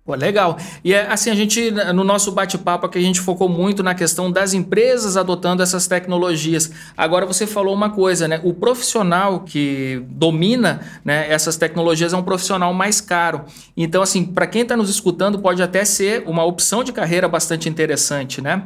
Pô, 0.06 0.16
legal. 0.16 0.58
E 0.84 0.93
é, 0.93 1.08
assim, 1.10 1.30
a 1.30 1.36
gente, 1.36 1.72
no 1.72 2.04
nosso 2.04 2.30
bate-papo 2.34 2.86
aqui, 2.86 2.97
a 2.97 3.01
gente 3.01 3.22
focou 3.22 3.47
muito 3.47 3.82
na 3.82 3.95
questão 3.95 4.30
das 4.30 4.54
empresas 4.54 5.16
adotando 5.16 5.64
essas 5.64 5.88
tecnologias. 5.88 6.72
Agora 6.97 7.26
você 7.26 7.47
falou 7.47 7.74
uma 7.74 7.89
coisa, 7.89 8.28
né? 8.28 8.41
O 8.43 8.54
profissional 8.54 9.39
que 9.39 10.04
domina 10.10 10.82
né, 11.06 11.32
essas 11.32 11.56
tecnologias 11.56 12.12
é 12.12 12.18
um 12.18 12.24
profissional 12.24 12.74
mais 12.74 12.99
caro. 12.99 13.43
Então, 13.78 14.01
assim, 14.01 14.26
para 14.26 14.45
quem 14.45 14.64
está 14.64 14.76
nos 14.76 14.89
escutando, 14.89 15.39
pode 15.39 15.64
até 15.64 15.86
ser 15.86 16.24
uma 16.28 16.43
opção 16.43 16.84
de 16.84 16.91
carreira 16.91 17.30
bastante 17.30 17.70
interessante, 17.70 18.41
né? 18.41 18.66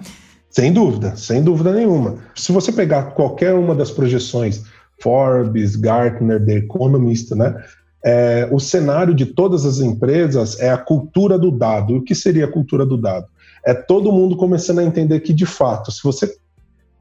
Sem 0.49 0.73
dúvida, 0.73 1.15
sem 1.15 1.43
dúvida 1.43 1.71
nenhuma. 1.71 2.17
Se 2.33 2.51
você 2.51 2.71
pegar 2.71 3.11
qualquer 3.11 3.53
uma 3.53 3.75
das 3.75 3.91
projeções, 3.91 4.63
Forbes, 4.99 5.75
Gartner, 5.75 6.43
The 6.43 6.53
Economist, 6.53 7.35
né? 7.35 7.63
É, 8.03 8.47
o 8.51 8.59
cenário 8.59 9.13
de 9.13 9.25
todas 9.25 9.65
as 9.65 9.79
empresas 9.79 10.59
é 10.59 10.69
a 10.69 10.77
cultura 10.77 11.37
do 11.37 11.51
dado. 11.51 11.93
E 11.93 11.97
o 11.97 12.03
que 12.03 12.15
seria 12.15 12.45
a 12.45 12.51
cultura 12.51 12.85
do 12.85 12.97
dado? 12.97 13.27
É 13.65 13.73
todo 13.73 14.11
mundo 14.11 14.37
começando 14.37 14.79
a 14.79 14.83
entender 14.83 15.19
que, 15.19 15.33
de 15.33 15.45
fato, 15.45 15.91
se 15.91 16.01
você, 16.03 16.33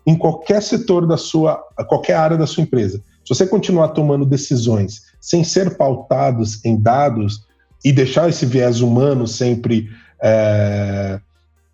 em 0.06 0.16
qualquer 0.16 0.62
setor 0.62 1.06
da 1.06 1.16
sua, 1.16 1.62
qualquer 1.86 2.14
área 2.14 2.36
da 2.36 2.46
sua 2.46 2.62
empresa, 2.62 2.98
se 3.24 3.34
você 3.34 3.46
continuar 3.46 3.88
tomando 3.88 4.24
decisões 4.24 5.02
sem 5.20 5.44
ser 5.44 5.76
pautados 5.76 6.64
em 6.64 6.80
dados 6.80 7.46
e 7.84 7.92
deixar 7.92 8.28
esse 8.28 8.46
viés 8.46 8.80
humano 8.80 9.26
sempre 9.26 9.88
é, 10.22 11.20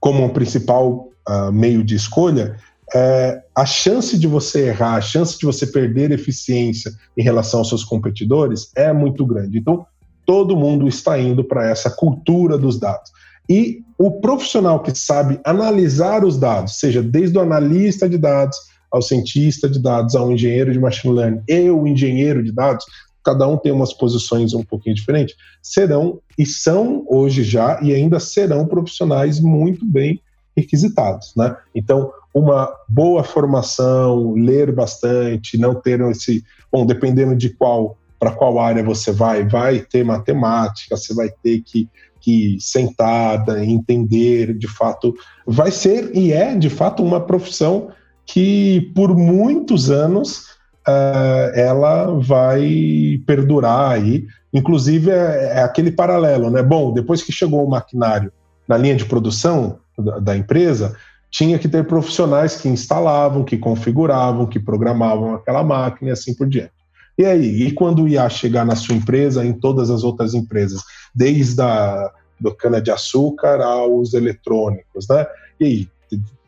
como 0.00 0.24
um 0.24 0.28
principal 0.28 1.08
uh, 1.28 1.52
meio 1.52 1.84
de 1.84 1.94
escolha, 1.94 2.56
é, 2.94 3.42
a 3.54 3.64
chance 3.64 4.18
de 4.18 4.26
você 4.26 4.68
errar, 4.68 4.96
a 4.96 5.00
chance 5.00 5.38
de 5.38 5.46
você 5.46 5.66
perder 5.66 6.10
eficiência 6.10 6.92
em 7.16 7.22
relação 7.22 7.60
aos 7.60 7.68
seus 7.68 7.84
competidores 7.84 8.70
é 8.76 8.92
muito 8.92 9.24
grande. 9.24 9.58
Então, 9.58 9.86
todo 10.26 10.56
mundo 10.56 10.86
está 10.86 11.18
indo 11.18 11.42
para 11.42 11.68
essa 11.68 11.90
cultura 11.90 12.58
dos 12.58 12.78
dados. 12.78 13.10
E 13.48 13.82
o 13.98 14.20
profissional 14.20 14.80
que 14.80 14.96
sabe 14.96 15.40
analisar 15.44 16.24
os 16.24 16.38
dados, 16.38 16.78
seja 16.78 17.02
desde 17.02 17.36
o 17.36 17.40
analista 17.40 18.08
de 18.08 18.18
dados 18.18 18.56
ao 18.90 19.02
cientista 19.02 19.68
de 19.68 19.78
dados, 19.78 20.14
ao 20.14 20.30
engenheiro 20.30 20.72
de 20.72 20.78
machine 20.78 21.14
learning 21.14 21.42
e 21.48 21.70
o 21.70 21.86
engenheiro 21.86 22.42
de 22.42 22.52
dados, 22.52 22.84
cada 23.24 23.46
um 23.48 23.56
tem 23.56 23.72
umas 23.72 23.92
posições 23.92 24.52
um 24.52 24.62
pouquinho 24.62 24.94
diferentes, 24.94 25.34
serão 25.62 26.20
e 26.38 26.44
são 26.44 27.04
hoje 27.08 27.42
já 27.42 27.80
e 27.82 27.94
ainda 27.94 28.20
serão 28.20 28.66
profissionais 28.66 29.40
muito 29.40 29.84
bem 29.84 30.20
requisitados, 30.56 31.32
né? 31.36 31.56
Então, 31.74 32.12
uma 32.34 32.72
boa 32.88 33.22
formação, 33.22 34.32
ler 34.34 34.72
bastante, 34.72 35.58
não 35.58 35.74
ter 35.74 36.00
esse, 36.02 36.42
bom, 36.70 36.86
dependendo 36.86 37.36
de 37.36 37.50
qual 37.50 37.96
para 38.18 38.30
qual 38.30 38.60
área 38.60 38.84
você 38.84 39.10
vai, 39.10 39.46
vai 39.46 39.80
ter 39.80 40.04
matemática, 40.04 40.96
você 40.96 41.12
vai 41.12 41.28
ter 41.42 41.60
que 41.62 41.88
que 42.22 42.56
sentada, 42.60 43.64
entender, 43.64 44.54
de 44.56 44.68
fato, 44.68 45.12
vai 45.44 45.72
ser 45.72 46.16
e 46.16 46.32
é 46.32 46.54
de 46.54 46.70
fato 46.70 47.02
uma 47.02 47.20
profissão 47.20 47.90
que 48.24 48.92
por 48.94 49.14
muitos 49.16 49.90
anos 49.90 50.52
uh, 50.86 51.50
ela 51.54 52.16
vai 52.20 53.20
perdurar 53.26 53.90
aí. 53.90 54.24
Inclusive 54.52 55.10
é, 55.10 55.54
é, 55.56 55.62
aquele 55.62 55.90
paralelo, 55.90 56.48
né? 56.48 56.62
Bom, 56.62 56.92
depois 56.92 57.22
que 57.22 57.32
chegou 57.32 57.64
o 57.64 57.70
maquinário 57.70 58.32
na 58.68 58.76
linha 58.76 58.94
de 58.94 59.04
produção, 59.04 59.80
da, 60.20 60.36
empresa, 60.36 60.96
tinha 61.30 61.58
que 61.58 61.68
ter 61.68 61.86
profissionais 61.86 62.56
que 62.56 62.68
instalavam, 62.68 63.44
que 63.44 63.56
configuravam, 63.56 64.46
que 64.46 64.60
programavam 64.60 65.34
aquela 65.34 65.62
máquina 65.62 66.10
e 66.10 66.12
assim 66.12 66.34
por 66.34 66.48
diante. 66.48 66.72
E 67.16 67.24
aí, 67.24 67.62
e 67.62 67.72
quando 67.72 68.08
ia 68.08 68.28
chegar 68.28 68.64
na 68.64 68.74
sua 68.74 68.94
empresa, 68.94 69.44
em 69.44 69.52
todas 69.52 69.90
as 69.90 70.02
outras 70.02 70.34
empresas, 70.34 70.82
desde 71.14 71.60
a 71.60 72.10
do 72.40 72.52
cana-de-açúcar 72.52 73.62
aos 73.62 74.14
eletrônicos, 74.14 75.06
né? 75.08 75.24
E 75.60 75.64
aí, 75.64 75.88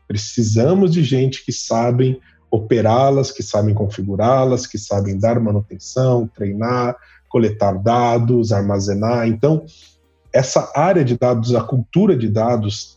precisamos 0.08 0.92
de 0.92 1.04
gente 1.04 1.44
que 1.44 1.52
sabem 1.52 2.20
operá-las, 2.50 3.30
que 3.30 3.42
sabem 3.42 3.74
configurá-las, 3.74 4.66
que 4.66 4.78
sabem 4.78 5.18
dar 5.18 5.40
manutenção, 5.40 6.28
treinar, 6.34 6.96
coletar 7.28 7.72
dados, 7.78 8.52
armazenar. 8.52 9.26
Então, 9.26 9.64
essa 10.32 10.70
área 10.74 11.04
de 11.04 11.16
dados, 11.16 11.54
a 11.54 11.62
cultura 11.62 12.16
de 12.16 12.28
dados, 12.28 12.93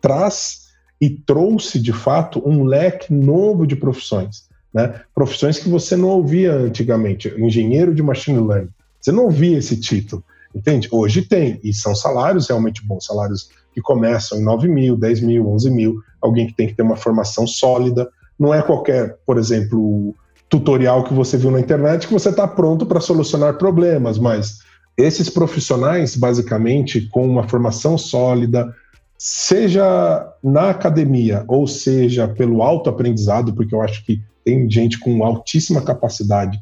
traz 0.00 0.68
e 1.00 1.08
trouxe 1.08 1.78
de 1.78 1.92
fato 1.92 2.42
um 2.44 2.64
leque 2.64 3.12
novo 3.12 3.66
de 3.66 3.76
profissões, 3.76 4.48
né? 4.72 5.00
Profissões 5.14 5.58
que 5.58 5.68
você 5.68 5.96
não 5.96 6.08
ouvia 6.08 6.52
antigamente, 6.52 7.32
engenheiro 7.38 7.94
de 7.94 8.02
machine 8.02 8.40
learning. 8.46 8.70
Você 9.00 9.12
não 9.12 9.24
ouvia 9.24 9.58
esse 9.58 9.78
título, 9.78 10.24
entende? 10.54 10.88
Hoje 10.90 11.22
tem, 11.22 11.60
e 11.62 11.72
são 11.72 11.94
salários 11.94 12.48
realmente 12.48 12.84
bons, 12.84 13.06
salários 13.06 13.50
que 13.72 13.80
começam 13.80 14.38
em 14.38 14.42
9 14.42 14.68
mil, 14.68 14.96
10 14.96 15.20
mil, 15.20 15.48
11 15.48 15.70
mil, 15.70 16.02
alguém 16.20 16.46
que 16.46 16.54
tem 16.54 16.66
que 16.66 16.74
ter 16.74 16.82
uma 16.82 16.96
formação 16.96 17.46
sólida, 17.46 18.08
não 18.38 18.52
é 18.52 18.60
qualquer, 18.60 19.16
por 19.24 19.38
exemplo, 19.38 20.14
tutorial 20.48 21.04
que 21.04 21.12
você 21.12 21.36
viu 21.36 21.50
na 21.50 21.60
internet 21.60 22.06
que 22.06 22.12
você 22.12 22.30
está 22.30 22.46
pronto 22.46 22.86
para 22.86 23.00
solucionar 23.00 23.58
problemas, 23.58 24.18
mas 24.18 24.58
esses 24.96 25.30
profissionais, 25.30 26.16
basicamente, 26.16 27.02
com 27.08 27.24
uma 27.24 27.46
formação 27.46 27.96
sólida, 27.96 28.74
seja 29.18 30.32
na 30.42 30.70
academia 30.70 31.44
ou 31.48 31.66
seja 31.66 32.28
pelo 32.28 32.62
autoaprendizado, 32.62 33.52
porque 33.52 33.74
eu 33.74 33.82
acho 33.82 34.04
que 34.06 34.22
tem 34.44 34.70
gente 34.70 34.98
com 34.98 35.24
altíssima 35.24 35.82
capacidade 35.82 36.60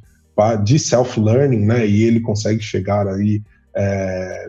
de 0.65 0.79
self-learning, 0.79 1.65
né? 1.65 1.87
E 1.87 2.03
ele 2.03 2.21
consegue 2.21 2.63
chegar 2.63 3.07
aí 3.07 3.43
é, 3.75 4.49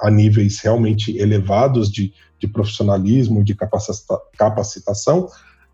a 0.00 0.10
níveis 0.10 0.60
realmente 0.60 1.16
elevados 1.18 1.90
de, 1.90 2.12
de 2.38 2.48
profissionalismo, 2.48 3.44
de 3.44 3.54
capacita 3.54 4.18
capacitação, 4.36 5.28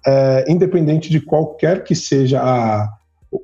é, 0.07 0.45
independente 0.49 1.09
de 1.11 1.21
qualquer 1.21 1.85
que 1.85 1.95
seja 1.95 2.41
a, 2.41 2.89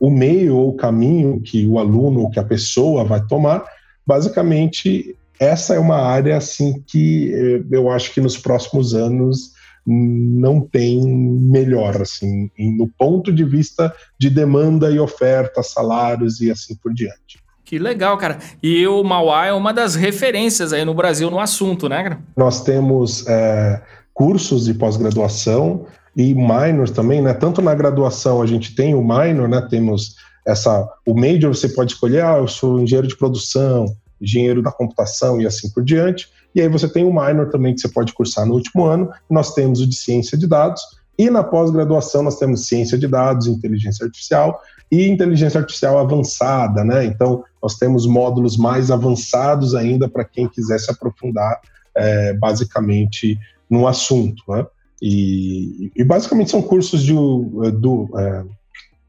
o 0.00 0.10
meio 0.10 0.56
ou 0.56 0.70
o 0.70 0.76
caminho 0.76 1.40
que 1.40 1.66
o 1.66 1.78
aluno 1.78 2.20
ou 2.20 2.30
que 2.30 2.38
a 2.38 2.44
pessoa 2.44 3.04
vai 3.04 3.24
tomar, 3.24 3.64
basicamente 4.06 5.16
essa 5.38 5.74
é 5.74 5.78
uma 5.78 5.98
área 5.98 6.36
assim 6.36 6.82
que 6.86 7.32
eh, 7.32 7.62
eu 7.70 7.90
acho 7.90 8.12
que 8.12 8.20
nos 8.20 8.36
próximos 8.36 8.94
anos 8.94 9.54
não 9.86 10.60
tem 10.60 11.00
melhor 11.06 12.02
assim 12.02 12.50
no 12.58 12.88
ponto 12.98 13.32
de 13.32 13.44
vista 13.44 13.94
de 14.18 14.28
demanda 14.28 14.90
e 14.90 14.98
oferta, 14.98 15.62
salários 15.62 16.40
e 16.40 16.50
assim 16.50 16.74
por 16.74 16.92
diante. 16.92 17.38
Que 17.64 17.78
legal, 17.78 18.16
cara. 18.16 18.38
E 18.62 18.86
o 18.86 19.02
Mauá 19.02 19.46
é 19.46 19.52
uma 19.52 19.72
das 19.72 19.96
referências 19.96 20.72
aí 20.72 20.84
no 20.84 20.94
Brasil 20.94 21.28
no 21.30 21.40
assunto, 21.40 21.88
né, 21.88 22.02
cara? 22.02 22.18
Nós 22.36 22.62
temos 22.62 23.26
é, 23.26 23.82
cursos 24.14 24.66
de 24.66 24.74
pós-graduação 24.74 25.84
e 26.16 26.32
minor 26.32 26.88
também, 26.88 27.20
né? 27.20 27.34
Tanto 27.34 27.60
na 27.60 27.74
graduação 27.74 28.40
a 28.40 28.46
gente 28.46 28.74
tem 28.74 28.94
o 28.94 29.02
minor, 29.02 29.48
né? 29.48 29.66
Temos 29.68 30.14
essa 30.46 30.88
o 31.04 31.12
major 31.12 31.54
você 31.54 31.68
pode 31.68 31.92
escolher, 31.92 32.24
ah, 32.24 32.38
eu 32.38 32.46
sou 32.46 32.80
engenheiro 32.80 33.08
de 33.08 33.16
produção, 33.16 33.86
engenheiro 34.20 34.62
da 34.62 34.72
computação 34.72 35.40
e 35.40 35.46
assim 35.46 35.70
por 35.70 35.84
diante. 35.84 36.28
E 36.54 36.60
aí 36.60 36.68
você 36.68 36.88
tem 36.88 37.04
o 37.04 37.12
minor 37.12 37.50
também 37.50 37.74
que 37.74 37.80
você 37.80 37.88
pode 37.88 38.12
cursar 38.12 38.46
no 38.46 38.54
último 38.54 38.84
ano. 38.84 39.10
Nós 39.28 39.54
temos 39.54 39.80
o 39.80 39.86
de 39.86 39.94
ciência 39.94 40.38
de 40.38 40.46
dados 40.46 40.82
e 41.18 41.30
na 41.30 41.42
pós-graduação 41.42 42.22
nós 42.22 42.38
temos 42.38 42.66
ciência 42.66 42.98
de 42.98 43.06
dados, 43.06 43.46
inteligência 43.46 44.04
artificial 44.04 44.60
e 44.90 45.08
inteligência 45.08 45.60
artificial 45.60 45.98
avançada, 45.98 46.84
né? 46.84 47.04
Então 47.04 47.44
nós 47.62 47.74
temos 47.76 48.06
módulos 48.06 48.56
mais 48.56 48.90
avançados 48.90 49.74
ainda 49.74 50.08
para 50.08 50.24
quem 50.24 50.48
quiser 50.48 50.78
se 50.78 50.90
aprofundar 50.90 51.60
é, 51.96 52.34
basicamente 52.34 53.38
no 53.68 53.86
assunto, 53.86 54.42
né? 54.48 54.66
E, 55.00 55.92
e, 55.94 56.02
basicamente 56.02 56.50
são 56.50 56.62
cursos 56.62 57.02
de, 57.02 57.12
do, 57.12 58.08
é, 58.18 58.44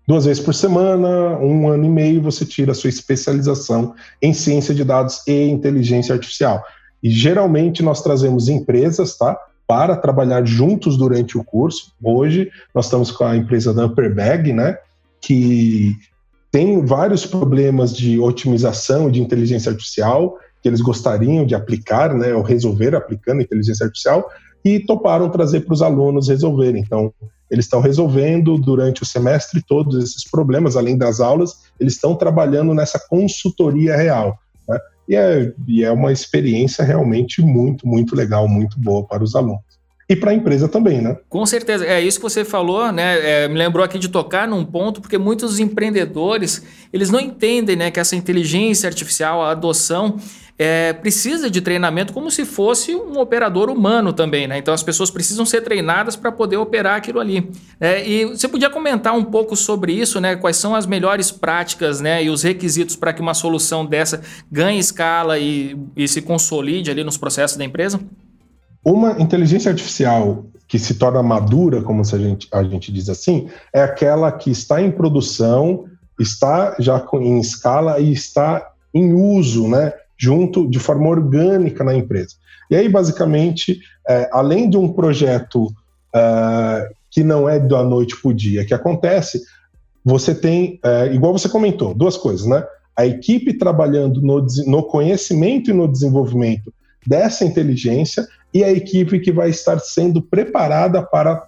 Duas 0.07 0.23
vezes 0.23 0.41
por 0.41 0.55
semana, 0.55 1.37
um 1.37 1.67
ano 1.67 1.83
e 1.85 1.89
meio, 1.89 2.21
você 2.21 2.45
tira 2.45 2.71
a 2.71 2.75
sua 2.75 2.89
especialização 2.89 3.93
em 4.21 4.33
ciência 4.33 4.73
de 4.73 4.85
dados 4.85 5.21
e 5.27 5.49
inteligência 5.49 6.15
artificial. 6.15 6.63
E 7.03 7.09
geralmente 7.09 7.83
nós 7.83 8.01
trazemos 8.01 8.47
empresas, 8.47 9.17
tá? 9.17 9.37
Para 9.67 9.97
trabalhar 9.97 10.45
juntos 10.45 10.97
durante 10.97 11.37
o 11.37 11.43
curso. 11.43 11.91
Hoje 12.01 12.49
nós 12.73 12.85
estamos 12.85 13.11
com 13.11 13.25
a 13.25 13.35
empresa 13.35 13.73
da 13.73 13.85
Upperbag, 13.85 14.53
né? 14.53 14.77
Que 15.19 15.97
tem 16.49 16.85
vários 16.85 17.25
problemas 17.25 17.95
de 17.95 18.17
otimização 18.17 19.11
de 19.11 19.21
inteligência 19.21 19.71
artificial 19.71 20.37
que 20.61 20.69
eles 20.69 20.81
gostariam 20.81 21.45
de 21.45 21.53
aplicar, 21.53 22.13
né, 22.13 22.33
ou 22.33 22.41
resolver 22.41 22.95
aplicando 22.95 23.41
inteligência 23.41 23.85
artificial, 23.85 24.27
e 24.65 24.79
toparam 24.79 25.29
trazer 25.29 25.61
para 25.61 25.73
os 25.73 25.81
alunos 25.81 26.29
resolverem. 26.29 26.81
Então, 26.81 27.13
eles 27.49 27.65
estão 27.65 27.81
resolvendo 27.81 28.57
durante 28.57 29.03
o 29.03 29.05
semestre 29.05 29.61
todos 29.61 30.01
esses 30.03 30.29
problemas, 30.29 30.75
além 30.75 30.97
das 30.97 31.19
aulas, 31.19 31.63
eles 31.79 31.93
estão 31.93 32.15
trabalhando 32.15 32.73
nessa 32.73 32.99
consultoria 32.99 33.95
real. 33.95 34.37
Né? 34.67 34.79
E, 35.07 35.15
é, 35.15 35.53
e 35.67 35.83
é 35.83 35.91
uma 35.91 36.11
experiência 36.11 36.83
realmente 36.83 37.41
muito, 37.41 37.87
muito 37.87 38.15
legal, 38.15 38.47
muito 38.47 38.79
boa 38.79 39.05
para 39.05 39.23
os 39.23 39.35
alunos 39.35 39.67
e 40.09 40.15
para 40.15 40.31
a 40.31 40.33
empresa 40.33 40.69
também, 40.69 41.01
né? 41.01 41.17
Com 41.27 41.45
certeza, 41.45 41.85
é 41.85 41.99
isso 41.99 42.17
que 42.17 42.23
você 42.23 42.45
falou, 42.45 42.91
né? 42.93 43.43
É, 43.43 43.47
me 43.47 43.55
lembrou 43.55 43.83
aqui 43.83 43.99
de 43.99 44.07
tocar 44.07 44.47
num 44.47 44.63
ponto, 44.63 45.01
porque 45.01 45.17
muitos 45.17 45.59
empreendedores 45.59 46.63
eles 46.93 47.09
não 47.09 47.19
entendem, 47.19 47.75
né, 47.75 47.91
que 47.91 47.99
essa 47.99 48.15
inteligência 48.15 48.87
artificial, 48.87 49.41
a 49.41 49.51
adoção 49.51 50.17
é, 50.59 50.91
precisa 50.91 51.49
de 51.49 51.61
treinamento 51.61 52.11
como 52.11 52.31
se 52.31 52.43
fosse 52.43 52.95
um 52.95 53.19
operador 53.19 53.69
humano 53.69 54.11
também, 54.11 54.47
né? 54.47 54.57
Então 54.57 54.73
as 54.73 54.81
pessoas 54.81 55.11
precisam 55.11 55.45
ser 55.45 55.61
treinadas 55.61 56.15
para 56.15 56.31
poder 56.31 56.57
operar 56.57 56.95
aquilo 56.95 57.19
ali. 57.19 57.51
É, 57.79 58.07
e 58.07 58.25
você 58.25 58.47
podia 58.47 58.69
comentar 58.69 59.15
um 59.15 59.23
pouco 59.23 59.55
sobre 59.55 59.93
isso, 59.93 60.19
né? 60.19 60.35
Quais 60.35 60.57
são 60.57 60.73
as 60.73 60.87
melhores 60.87 61.29
práticas, 61.29 62.01
né? 62.01 62.23
E 62.23 62.29
os 62.29 62.41
requisitos 62.41 62.95
para 62.95 63.13
que 63.13 63.21
uma 63.21 63.35
solução 63.35 63.85
dessa 63.85 64.21
ganhe 64.51 64.79
escala 64.79 65.37
e, 65.37 65.77
e 65.95 66.07
se 66.07 66.21
consolide 66.23 66.89
ali 66.89 67.03
nos 67.03 67.17
processos 67.17 67.55
da 67.55 67.63
empresa? 67.63 67.99
Uma 68.83 69.21
inteligência 69.21 69.69
artificial 69.69 70.45
que 70.67 70.79
se 70.79 70.95
torna 70.95 71.21
madura, 71.21 71.81
como 71.81 72.01
a 72.01 72.17
gente, 72.17 72.47
a 72.51 72.63
gente 72.63 72.91
diz 72.91 73.09
assim, 73.09 73.47
é 73.73 73.81
aquela 73.81 74.31
que 74.31 74.49
está 74.49 74.81
em 74.81 74.91
produção, 74.91 75.85
está 76.19 76.75
já 76.79 77.05
em 77.13 77.39
escala 77.39 77.99
e 77.99 78.11
está 78.11 78.67
em 78.93 79.13
uso, 79.13 79.67
né? 79.67 79.93
Junto 80.17 80.69
de 80.69 80.79
forma 80.79 81.09
orgânica 81.09 81.83
na 81.83 81.93
empresa. 81.93 82.35
E 82.69 82.75
aí, 82.75 82.89
basicamente, 82.89 83.79
é, 84.07 84.29
além 84.31 84.69
de 84.69 84.77
um 84.77 84.91
projeto 84.91 85.67
é, 86.13 86.89
que 87.09 87.23
não 87.23 87.47
é 87.47 87.59
da 87.59 87.83
noite 87.83 88.19
para 88.21 88.29
o 88.29 88.33
dia, 88.33 88.65
que 88.65 88.73
acontece, 88.73 89.41
você 90.03 90.33
tem, 90.33 90.79
é, 90.83 91.13
igual 91.13 91.33
você 91.33 91.47
comentou, 91.49 91.93
duas 91.93 92.17
coisas, 92.17 92.45
né? 92.45 92.63
A 92.95 93.05
equipe 93.05 93.53
trabalhando 93.53 94.21
no, 94.21 94.45
no 94.65 94.83
conhecimento 94.83 95.69
e 95.69 95.73
no 95.73 95.87
desenvolvimento 95.87 96.73
dessa 97.05 97.45
inteligência 97.45 98.27
e 98.53 98.63
a 98.63 98.71
equipe 98.71 99.19
que 99.19 99.31
vai 99.31 99.49
estar 99.49 99.79
sendo 99.79 100.21
preparada 100.21 101.01
para 101.03 101.47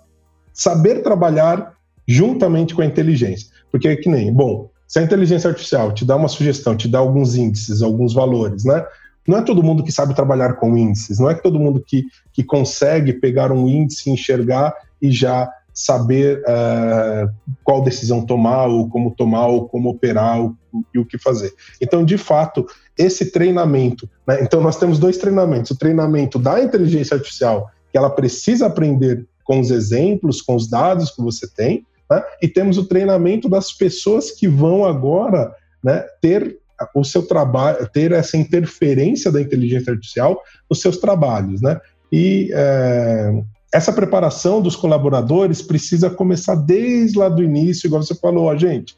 saber 0.53 1.01
trabalhar 1.01 1.73
juntamente 2.07 2.75
com 2.75 2.81
a 2.81 2.85
inteligência. 2.85 3.47
Porque 3.71 3.87
é 3.87 3.95
que 3.95 4.09
nem, 4.09 4.31
bom, 4.31 4.68
se 4.89 4.97
a 4.97 5.03
inteligência 5.03 5.47
artificial 5.47 5.93
te 5.93 6.03
dá 6.03 6.15
uma 6.15 6.27
sugestão, 6.27 6.75
te 6.75 6.87
dá 6.87 6.97
alguns 6.97 7.35
índices, 7.35 7.83
alguns 7.83 8.11
valores, 8.11 8.65
né? 8.65 8.83
Não 9.27 9.37
é 9.37 9.41
todo 9.43 9.61
mundo 9.61 9.83
que 9.83 9.91
sabe 9.91 10.15
trabalhar 10.15 10.53
com 10.53 10.75
índices, 10.75 11.19
não 11.19 11.29
é 11.29 11.35
todo 11.35 11.59
mundo 11.59 11.79
que, 11.85 12.05
que 12.33 12.43
consegue 12.43 13.13
pegar 13.13 13.51
um 13.51 13.67
índice, 13.67 14.09
enxergar 14.09 14.73
e 14.99 15.11
já 15.11 15.47
saber 15.71 16.41
uh, 16.41 17.31
qual 17.63 17.83
decisão 17.83 18.25
tomar, 18.25 18.65
ou 18.65 18.89
como 18.89 19.11
tomar, 19.11 19.45
ou 19.45 19.69
como 19.69 19.89
operar, 19.89 20.41
ou, 20.41 20.55
e 20.91 20.97
o 20.97 21.05
que 21.05 21.19
fazer. 21.19 21.53
Então, 21.79 22.03
de 22.03 22.17
fato, 22.17 22.65
esse 22.97 23.31
treinamento, 23.31 24.09
né? 24.27 24.39
então 24.41 24.59
nós 24.59 24.77
temos 24.77 24.97
dois 24.97 25.19
treinamentos: 25.19 25.69
o 25.69 25.77
treinamento 25.77 26.39
da 26.39 26.63
inteligência 26.63 27.15
artificial, 27.15 27.69
que 27.91 27.97
ela 27.97 28.09
precisa 28.09 28.65
aprender 28.65 29.23
com 29.43 29.59
os 29.59 29.69
exemplos, 29.69 30.41
com 30.41 30.55
os 30.55 30.67
dados 30.67 31.11
que 31.11 31.21
você 31.21 31.47
tem, 31.47 31.85
né? 32.09 32.23
E 32.41 32.47
temos 32.47 32.77
o 32.77 32.85
treinamento 32.85 33.47
das 33.47 33.71
pessoas 33.71 34.31
que 34.31 34.47
vão 34.47 34.85
agora 34.85 35.53
né, 35.83 36.05
ter 36.21 36.57
o 36.95 37.03
seu 37.03 37.23
trabalho, 37.23 37.87
ter 37.91 38.11
essa 38.11 38.37
interferência 38.37 39.31
da 39.31 39.41
inteligência 39.41 39.91
artificial 39.91 40.41
nos 40.69 40.81
seus 40.81 40.97
trabalhos. 40.97 41.61
Né? 41.61 41.79
E 42.11 42.49
é, 42.53 43.43
essa 43.73 43.93
preparação 43.93 44.61
dos 44.61 44.75
colaboradores 44.75 45.61
precisa 45.61 46.09
começar 46.09 46.55
desde 46.55 47.17
lá 47.17 47.29
do 47.29 47.43
início, 47.43 47.87
igual 47.87 48.01
você 48.01 48.15
falou, 48.15 48.55
gente. 48.57 48.95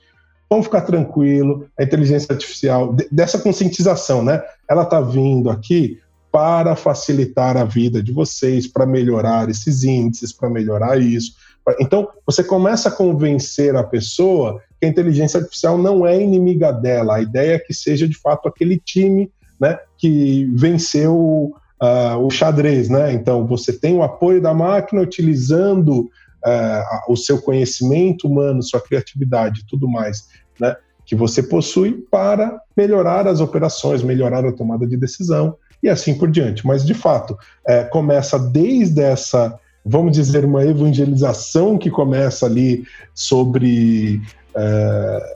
Vamos 0.49 0.66
ficar 0.66 0.82
tranquilo, 0.82 1.66
a 1.80 1.84
inteligência 1.84 2.34
artificial, 2.34 2.93
dessa 3.09 3.39
conscientização, 3.39 4.22
né? 4.22 4.43
Ela 4.70 4.84
está 4.84 4.99
vindo 4.99 5.49
aqui 5.49 5.97
para 6.30 6.76
facilitar 6.76 7.55
a 7.55 7.64
vida 7.64 8.01
de 8.03 8.12
vocês, 8.12 8.68
para 8.68 8.86
melhorar 8.86 9.49
esses 9.49 9.84
índices, 9.84 10.34
para 10.34 10.49
melhorar 10.49 10.99
isso. 10.99 11.34
Então, 11.80 12.07
você 12.26 12.43
começa 12.43 12.89
a 12.89 12.91
convencer 12.91 13.76
a 13.76 13.84
pessoa 13.84 14.62
que 14.80 14.86
a 14.86 14.89
inteligência 14.89 15.39
artificial 15.39 15.78
não 15.78 16.05
é 16.05 16.20
inimiga 16.20 16.72
dela. 16.72 17.18
A 17.18 17.22
ideia 17.22 17.55
é 17.55 17.59
que 17.59 17.74
seja, 17.74 18.07
de 18.07 18.18
fato, 18.18 18.47
aquele 18.47 18.80
time 18.80 19.32
né, 19.59 19.78
que 19.97 20.49
venceu 20.55 21.53
uh, 21.82 22.18
o 22.20 22.30
xadrez. 22.32 22.89
Né? 22.89 23.14
Então, 23.14 23.45
você 23.45 23.72
tem 23.72 23.95
o 23.95 24.01
apoio 24.01 24.41
da 24.41 24.53
máquina 24.53 25.01
utilizando 25.01 26.09
uh, 26.45 27.12
o 27.12 27.16
seu 27.16 27.39
conhecimento 27.41 28.28
humano, 28.28 28.64
sua 28.64 28.82
criatividade 28.82 29.62
e 29.62 29.66
tudo 29.66 29.88
mais, 29.88 30.28
né, 30.59 30.76
que 31.05 31.16
você 31.16 31.43
possui 31.43 32.05
para 32.09 32.59
melhorar 32.76 33.28
as 33.28 33.39
operações, 33.39 34.01
melhorar 34.01 34.45
a 34.45 34.51
tomada 34.51 34.88
de 34.88 34.97
decisão 34.97 35.55
e 35.84 35.89
assim 35.89 36.18
por 36.18 36.30
diante. 36.30 36.66
Mas, 36.66 36.86
de 36.86 36.93
fato, 36.93 37.38
é, 37.68 37.84
começa 37.84 38.39
desde 38.39 39.01
essa 39.01 39.59
vamos 39.86 40.13
dizer, 40.13 40.45
uma 40.45 40.63
evangelização 40.63 41.77
que 41.77 41.89
começa 41.89 42.45
ali 42.45 42.84
sobre 43.13 44.21
é, 44.55 45.36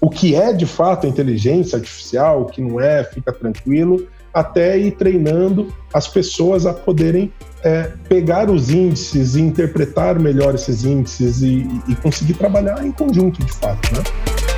o 0.00 0.10
que 0.10 0.34
é 0.34 0.52
de 0.52 0.66
fato 0.66 1.06
a 1.06 1.08
inteligência 1.08 1.76
artificial, 1.76 2.42
o 2.42 2.46
que 2.46 2.60
não 2.60 2.80
é, 2.80 3.04
fica 3.04 3.32
tranquilo, 3.32 4.06
até 4.32 4.76
ir 4.76 4.92
treinando 4.92 5.72
as 5.92 6.08
pessoas 6.08 6.66
a 6.66 6.72
poderem 6.72 7.32
é, 7.62 7.90
pegar 8.08 8.50
os 8.50 8.68
índices 8.68 9.36
e 9.36 9.40
interpretar 9.40 10.18
melhor 10.18 10.54
esses 10.54 10.84
índices 10.84 11.40
e, 11.40 11.66
e 11.88 11.94
conseguir 11.96 12.34
trabalhar 12.34 12.84
em 12.84 12.92
conjunto 12.92 13.42
de 13.44 13.52
fato, 13.52 13.94
né? 13.94 14.53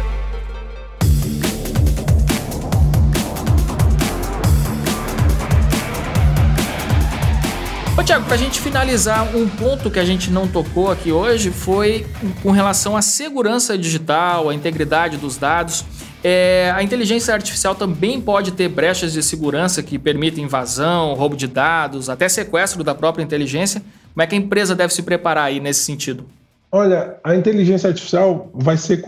Tiago, 8.06 8.24
para 8.24 8.36
a 8.36 8.38
gente 8.38 8.60
finalizar, 8.60 9.36
um 9.36 9.48
ponto 9.48 9.90
que 9.90 9.98
a 9.98 10.04
gente 10.04 10.30
não 10.30 10.46
tocou 10.46 10.92
aqui 10.92 11.10
hoje 11.10 11.50
foi 11.50 12.06
com 12.40 12.52
relação 12.52 12.96
à 12.96 13.02
segurança 13.02 13.76
digital, 13.76 14.48
à 14.48 14.54
integridade 14.54 15.16
dos 15.16 15.36
dados. 15.36 15.84
É, 16.22 16.72
a 16.72 16.84
inteligência 16.84 17.34
artificial 17.34 17.74
também 17.74 18.20
pode 18.20 18.52
ter 18.52 18.68
brechas 18.68 19.12
de 19.12 19.24
segurança 19.24 19.82
que 19.82 19.98
permitem 19.98 20.44
invasão, 20.44 21.14
roubo 21.14 21.34
de 21.34 21.48
dados, 21.48 22.08
até 22.08 22.28
sequestro 22.28 22.84
da 22.84 22.94
própria 22.94 23.24
inteligência. 23.24 23.82
Como 24.14 24.22
é 24.22 24.26
que 24.28 24.36
a 24.36 24.38
empresa 24.38 24.72
deve 24.72 24.94
se 24.94 25.02
preparar 25.02 25.46
aí 25.46 25.58
nesse 25.58 25.80
sentido? 25.80 26.24
Olha, 26.70 27.16
a 27.24 27.34
inteligência 27.34 27.88
artificial 27.88 28.48
vai 28.54 28.76
ser 28.76 29.02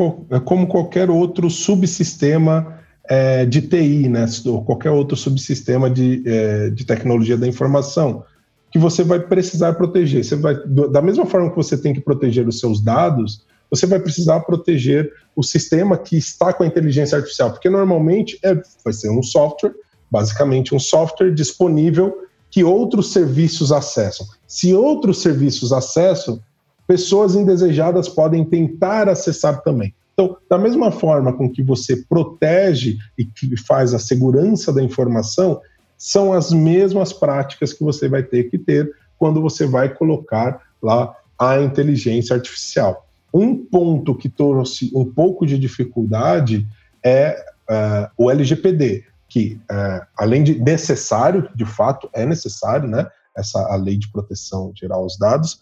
como 0.45 0.67
qualquer 0.67 1.09
outro 1.09 1.49
subsistema 1.49 2.81
é, 3.09 3.47
de 3.47 3.63
TI, 3.63 4.09
né? 4.09 4.27
Qualquer 4.67 4.91
outro 4.91 5.17
subsistema 5.17 5.89
de, 5.89 6.21
é, 6.27 6.71
de 6.71 6.85
tecnologia 6.85 7.37
da 7.37 7.47
informação 7.47 8.25
que 8.71 8.79
você 8.79 9.03
vai 9.03 9.21
precisar 9.21 9.75
proteger. 9.75 10.25
Você 10.25 10.37
vai, 10.37 10.55
da 10.67 11.01
mesma 11.01 11.27
forma 11.27 11.51
que 11.51 11.57
você 11.57 11.77
tem 11.77 11.95
que 11.95 12.01
proteger 12.01 12.47
os 12.47 12.61
seus 12.61 12.83
dados, 12.83 13.47
você 13.71 13.87
vai 13.87 13.99
precisar 13.99 14.41
proteger 14.41 15.13
o 15.35 15.43
sistema 15.43 15.97
que 15.97 16.17
está 16.17 16.53
com 16.53 16.63
a 16.63 16.67
inteligência 16.67 17.17
artificial, 17.17 17.51
porque 17.51 17.69
normalmente 17.69 18.39
é, 18.43 18.55
vai 18.85 18.93
ser 18.93 19.11
um 19.11 19.23
software, 19.23 19.75
basicamente 20.11 20.75
um 20.75 20.79
software 20.79 21.33
disponível 21.33 22.27
que 22.51 22.65
outros 22.65 23.13
serviços 23.13 23.73
acessam. 23.73 24.27
Se 24.47 24.75
outros 24.75 25.21
serviços 25.21 25.73
acessam, 25.73 26.41
pessoas 26.87 27.35
indesejadas 27.35 28.09
podem 28.09 28.45
tentar 28.45 29.09
acessar 29.09 29.63
também. 29.63 29.95
Então, 30.15 30.37
da 30.51 30.59
mesma 30.59 30.91
forma 30.91 31.33
com 31.33 31.49
que 31.49 31.63
você 31.63 31.97
protege 32.09 32.97
e 33.17 33.25
que 33.25 33.57
faz 33.57 33.95
a 33.95 33.99
segurança 33.99 34.73
da 34.73 34.83
informação, 34.83 35.61
são 35.99 36.33
as 36.33 36.53
mesmas 36.53 37.13
práticas 37.13 37.73
que 37.73 37.83
você 37.83 38.09
vai 38.09 38.23
ter 38.23 38.45
que 38.45 38.57
ter 38.57 38.95
quando 39.19 39.43
você 39.43 39.67
vai 39.67 39.93
colocar 39.93 40.63
lá 40.81 41.15
a 41.37 41.61
inteligência 41.61 42.35
artificial. 42.35 43.07
Um 43.35 43.57
ponto 43.57 44.15
que 44.15 44.29
trouxe 44.29 44.91
um 44.95 45.05
pouco 45.05 45.45
de 45.45 45.59
dificuldade 45.59 46.67
é 47.05 47.45
uh, 47.69 48.11
o 48.17 48.31
LGPD, 48.31 49.05
que 49.29 49.61
uh, 49.71 50.07
além 50.17 50.43
de 50.45 50.59
necessário, 50.59 51.49
de 51.55 51.67
fato 51.67 52.09
é 52.15 52.25
necessário, 52.25 52.89
né, 52.89 53.07
essa 53.37 53.61
a 53.73 53.77
lei 53.77 53.99
de 53.99 54.11
proteção 54.11 54.73
geral 54.75 55.03
aos 55.03 55.19
dados, 55.19 55.61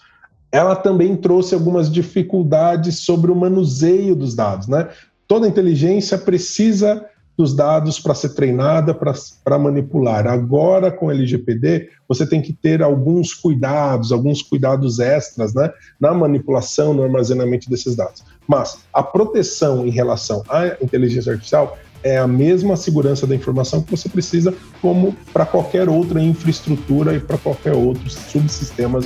ela 0.53 0.77
também 0.77 1.17
trouxe 1.17 1.55
algumas 1.55 1.91
dificuldades 1.91 3.01
sobre 3.01 3.31
o 3.31 3.37
manuseio 3.37 4.15
dos 4.15 4.35
dados, 4.35 4.69
né? 4.69 4.89
Toda 5.27 5.49
inteligência 5.49 6.17
precisa 6.17 7.05
dos 7.37 7.55
dados 7.55 8.01
para 8.01 8.15
ser 8.15 8.31
treinada 8.31 8.95
para 8.95 9.59
manipular. 9.59 10.27
Agora, 10.27 10.91
com 10.91 11.11
LGPD, 11.11 11.91
você 12.09 12.27
tem 12.27 12.41
que 12.41 12.53
ter 12.53 12.83
alguns 12.83 13.35
cuidados, 13.35 14.11
alguns 14.11 14.43
cuidados 14.43 14.99
extras 14.99 15.55
né, 15.55 15.71
na 16.01 16.15
manipulação, 16.15 16.95
no 16.95 17.03
armazenamento 17.03 17.69
desses 17.69 17.95
dados. 17.95 18.25
Mas 18.49 18.79
a 18.93 19.03
proteção 19.03 19.87
em 19.87 19.91
relação 19.91 20.43
à 20.49 20.77
inteligência 20.83 21.33
artificial 21.33 21.77
é 22.03 22.19
a 22.19 22.27
mesma 22.27 22.77
segurança 22.77 23.27
da 23.27 23.35
informação 23.35 23.83
que 23.83 23.91
você 23.91 24.09
precisa, 24.09 24.55
como 24.81 25.15
para 25.33 25.45
qualquer 25.45 25.89
outra 25.89 26.21
infraestrutura 26.23 27.15
e 27.15 27.21
para 27.21 27.37
qualquer 27.37 27.73
outros 27.73 28.15
subsistemas 28.15 29.05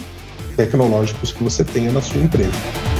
tecnológicos 0.57 1.33
que 1.33 1.43
você 1.43 1.65
tenha 1.65 1.91
na 1.91 2.03
sua 2.03 2.21
empresa. 2.21 3.00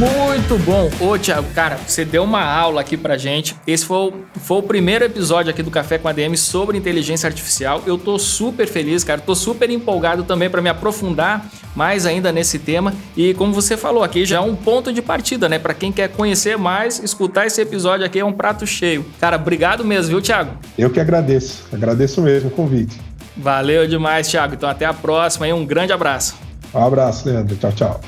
Muito 0.00 0.56
bom. 0.64 0.88
Ô, 0.98 1.18
Thiago, 1.18 1.46
cara, 1.54 1.76
você 1.86 2.06
deu 2.06 2.24
uma 2.24 2.42
aula 2.42 2.80
aqui 2.80 2.96
pra 2.96 3.18
gente. 3.18 3.54
Esse 3.66 3.84
foi 3.84 3.98
o, 3.98 4.12
foi 4.40 4.56
o 4.56 4.62
primeiro 4.62 5.04
episódio 5.04 5.50
aqui 5.50 5.62
do 5.62 5.70
Café 5.70 5.98
com 5.98 6.08
a 6.08 6.12
DM 6.12 6.38
sobre 6.38 6.78
inteligência 6.78 7.26
artificial. 7.26 7.82
Eu 7.84 7.98
tô 7.98 8.18
super 8.18 8.66
feliz, 8.66 9.04
cara. 9.04 9.20
Tô 9.20 9.34
super 9.34 9.68
empolgado 9.68 10.24
também 10.24 10.48
para 10.48 10.62
me 10.62 10.70
aprofundar 10.70 11.44
mais 11.76 12.06
ainda 12.06 12.32
nesse 12.32 12.58
tema. 12.58 12.94
E 13.14 13.34
como 13.34 13.52
você 13.52 13.76
falou 13.76 14.02
aqui, 14.02 14.24
já 14.24 14.38
é 14.38 14.40
um 14.40 14.56
ponto 14.56 14.90
de 14.90 15.02
partida, 15.02 15.50
né? 15.50 15.58
Para 15.58 15.74
quem 15.74 15.92
quer 15.92 16.08
conhecer 16.08 16.56
mais, 16.56 16.98
escutar 17.04 17.46
esse 17.46 17.60
episódio 17.60 18.06
aqui 18.06 18.20
é 18.20 18.24
um 18.24 18.32
prato 18.32 18.66
cheio. 18.66 19.04
Cara, 19.20 19.36
obrigado 19.36 19.84
mesmo, 19.84 20.12
viu, 20.12 20.22
Thiago? 20.22 20.52
Eu 20.78 20.88
que 20.88 20.98
agradeço. 20.98 21.64
Agradeço 21.70 22.22
mesmo 22.22 22.48
o 22.48 22.52
convite. 22.52 22.98
Valeu 23.36 23.86
demais, 23.86 24.28
Thiago. 24.28 24.54
Então 24.54 24.66
até 24.66 24.86
a 24.86 24.94
próxima 24.94 25.46
e 25.46 25.52
um 25.52 25.66
grande 25.66 25.92
abraço. 25.92 26.36
Um 26.72 26.82
abraço, 26.82 27.28
Leandro. 27.28 27.54
Tchau, 27.56 27.72
tchau. 27.72 28.00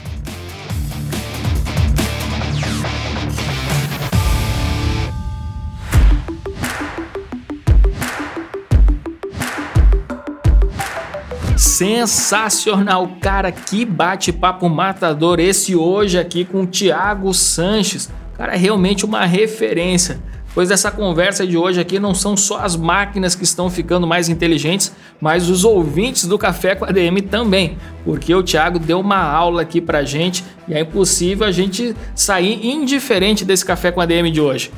Sensacional, 11.73 13.17
cara, 13.19 13.51
que 13.51 13.83
bate-papo 13.87 14.69
matador 14.69 15.41
esse 15.41 15.75
hoje 15.75 16.19
aqui 16.19 16.45
com 16.45 16.65
o 16.65 16.67
Thiago 16.67 17.33
Sanches. 17.33 18.11
Cara, 18.37 18.53
é 18.55 18.59
realmente 18.59 19.07
uma 19.07 19.25
referência. 19.25 20.21
Pois 20.55 20.71
essa 20.71 20.91
conversa 20.91 21.47
de 21.47 21.57
hoje 21.57 21.81
aqui 21.81 21.99
não 21.99 22.13
são 22.15 22.37
só 22.37 22.59
as 22.59 22.77
máquinas 22.77 23.35
que 23.35 23.45
estão 23.45 23.71
ficando 23.71 24.07
mais 24.07 24.29
inteligentes, 24.29 24.93
mas 25.19 25.49
os 25.49 25.65
ouvintes 25.65 26.27
do 26.27 26.37
Café 26.37 26.75
com 26.75 26.85
a 26.85 26.93
DM 26.93 27.23
também, 27.23 27.79
porque 28.05 28.35
o 28.35 28.43
Thiago 28.43 28.79
deu 28.79 29.01
uma 29.01 29.23
aula 29.23 29.63
aqui 29.63 29.81
pra 29.81 30.05
gente 30.05 30.45
e 30.69 30.75
é 30.75 30.81
impossível 30.81 31.47
a 31.47 31.51
gente 31.51 31.97
sair 32.15 32.67
indiferente 32.67 33.47
desse 33.47 33.65
Café 33.65 33.91
com 33.91 34.03
a 34.03 34.05
DM 34.05 34.31
de 34.31 34.43
hoje. 34.43 34.71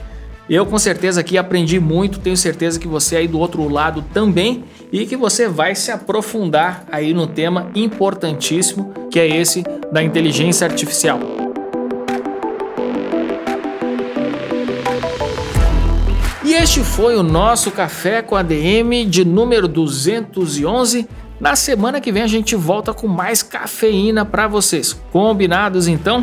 Eu 0.48 0.66
com 0.66 0.78
certeza 0.78 1.22
aqui 1.22 1.38
aprendi 1.38 1.80
muito, 1.80 2.18
tenho 2.18 2.36
certeza 2.36 2.78
que 2.78 2.86
você 2.86 3.16
aí 3.16 3.26
do 3.26 3.38
outro 3.38 3.66
lado 3.66 4.04
também 4.12 4.64
e 4.92 5.06
que 5.06 5.16
você 5.16 5.48
vai 5.48 5.74
se 5.74 5.90
aprofundar 5.90 6.84
aí 6.92 7.14
no 7.14 7.26
tema 7.26 7.70
importantíssimo 7.74 8.92
que 9.10 9.18
é 9.18 9.26
esse 9.26 9.64
da 9.90 10.02
inteligência 10.02 10.66
artificial. 10.66 11.18
E 16.44 16.52
este 16.52 16.80
foi 16.80 17.16
o 17.16 17.22
nosso 17.22 17.70
café 17.70 18.20
com 18.20 18.36
a 18.36 18.42
DM 18.42 19.06
de 19.06 19.24
número 19.24 19.66
211. 19.66 21.08
Na 21.40 21.56
semana 21.56 22.02
que 22.02 22.12
vem 22.12 22.22
a 22.22 22.26
gente 22.26 22.54
volta 22.54 22.92
com 22.92 23.08
mais 23.08 23.42
cafeína 23.42 24.26
para 24.26 24.46
vocês. 24.46 24.94
Combinados 25.10 25.88
então? 25.88 26.22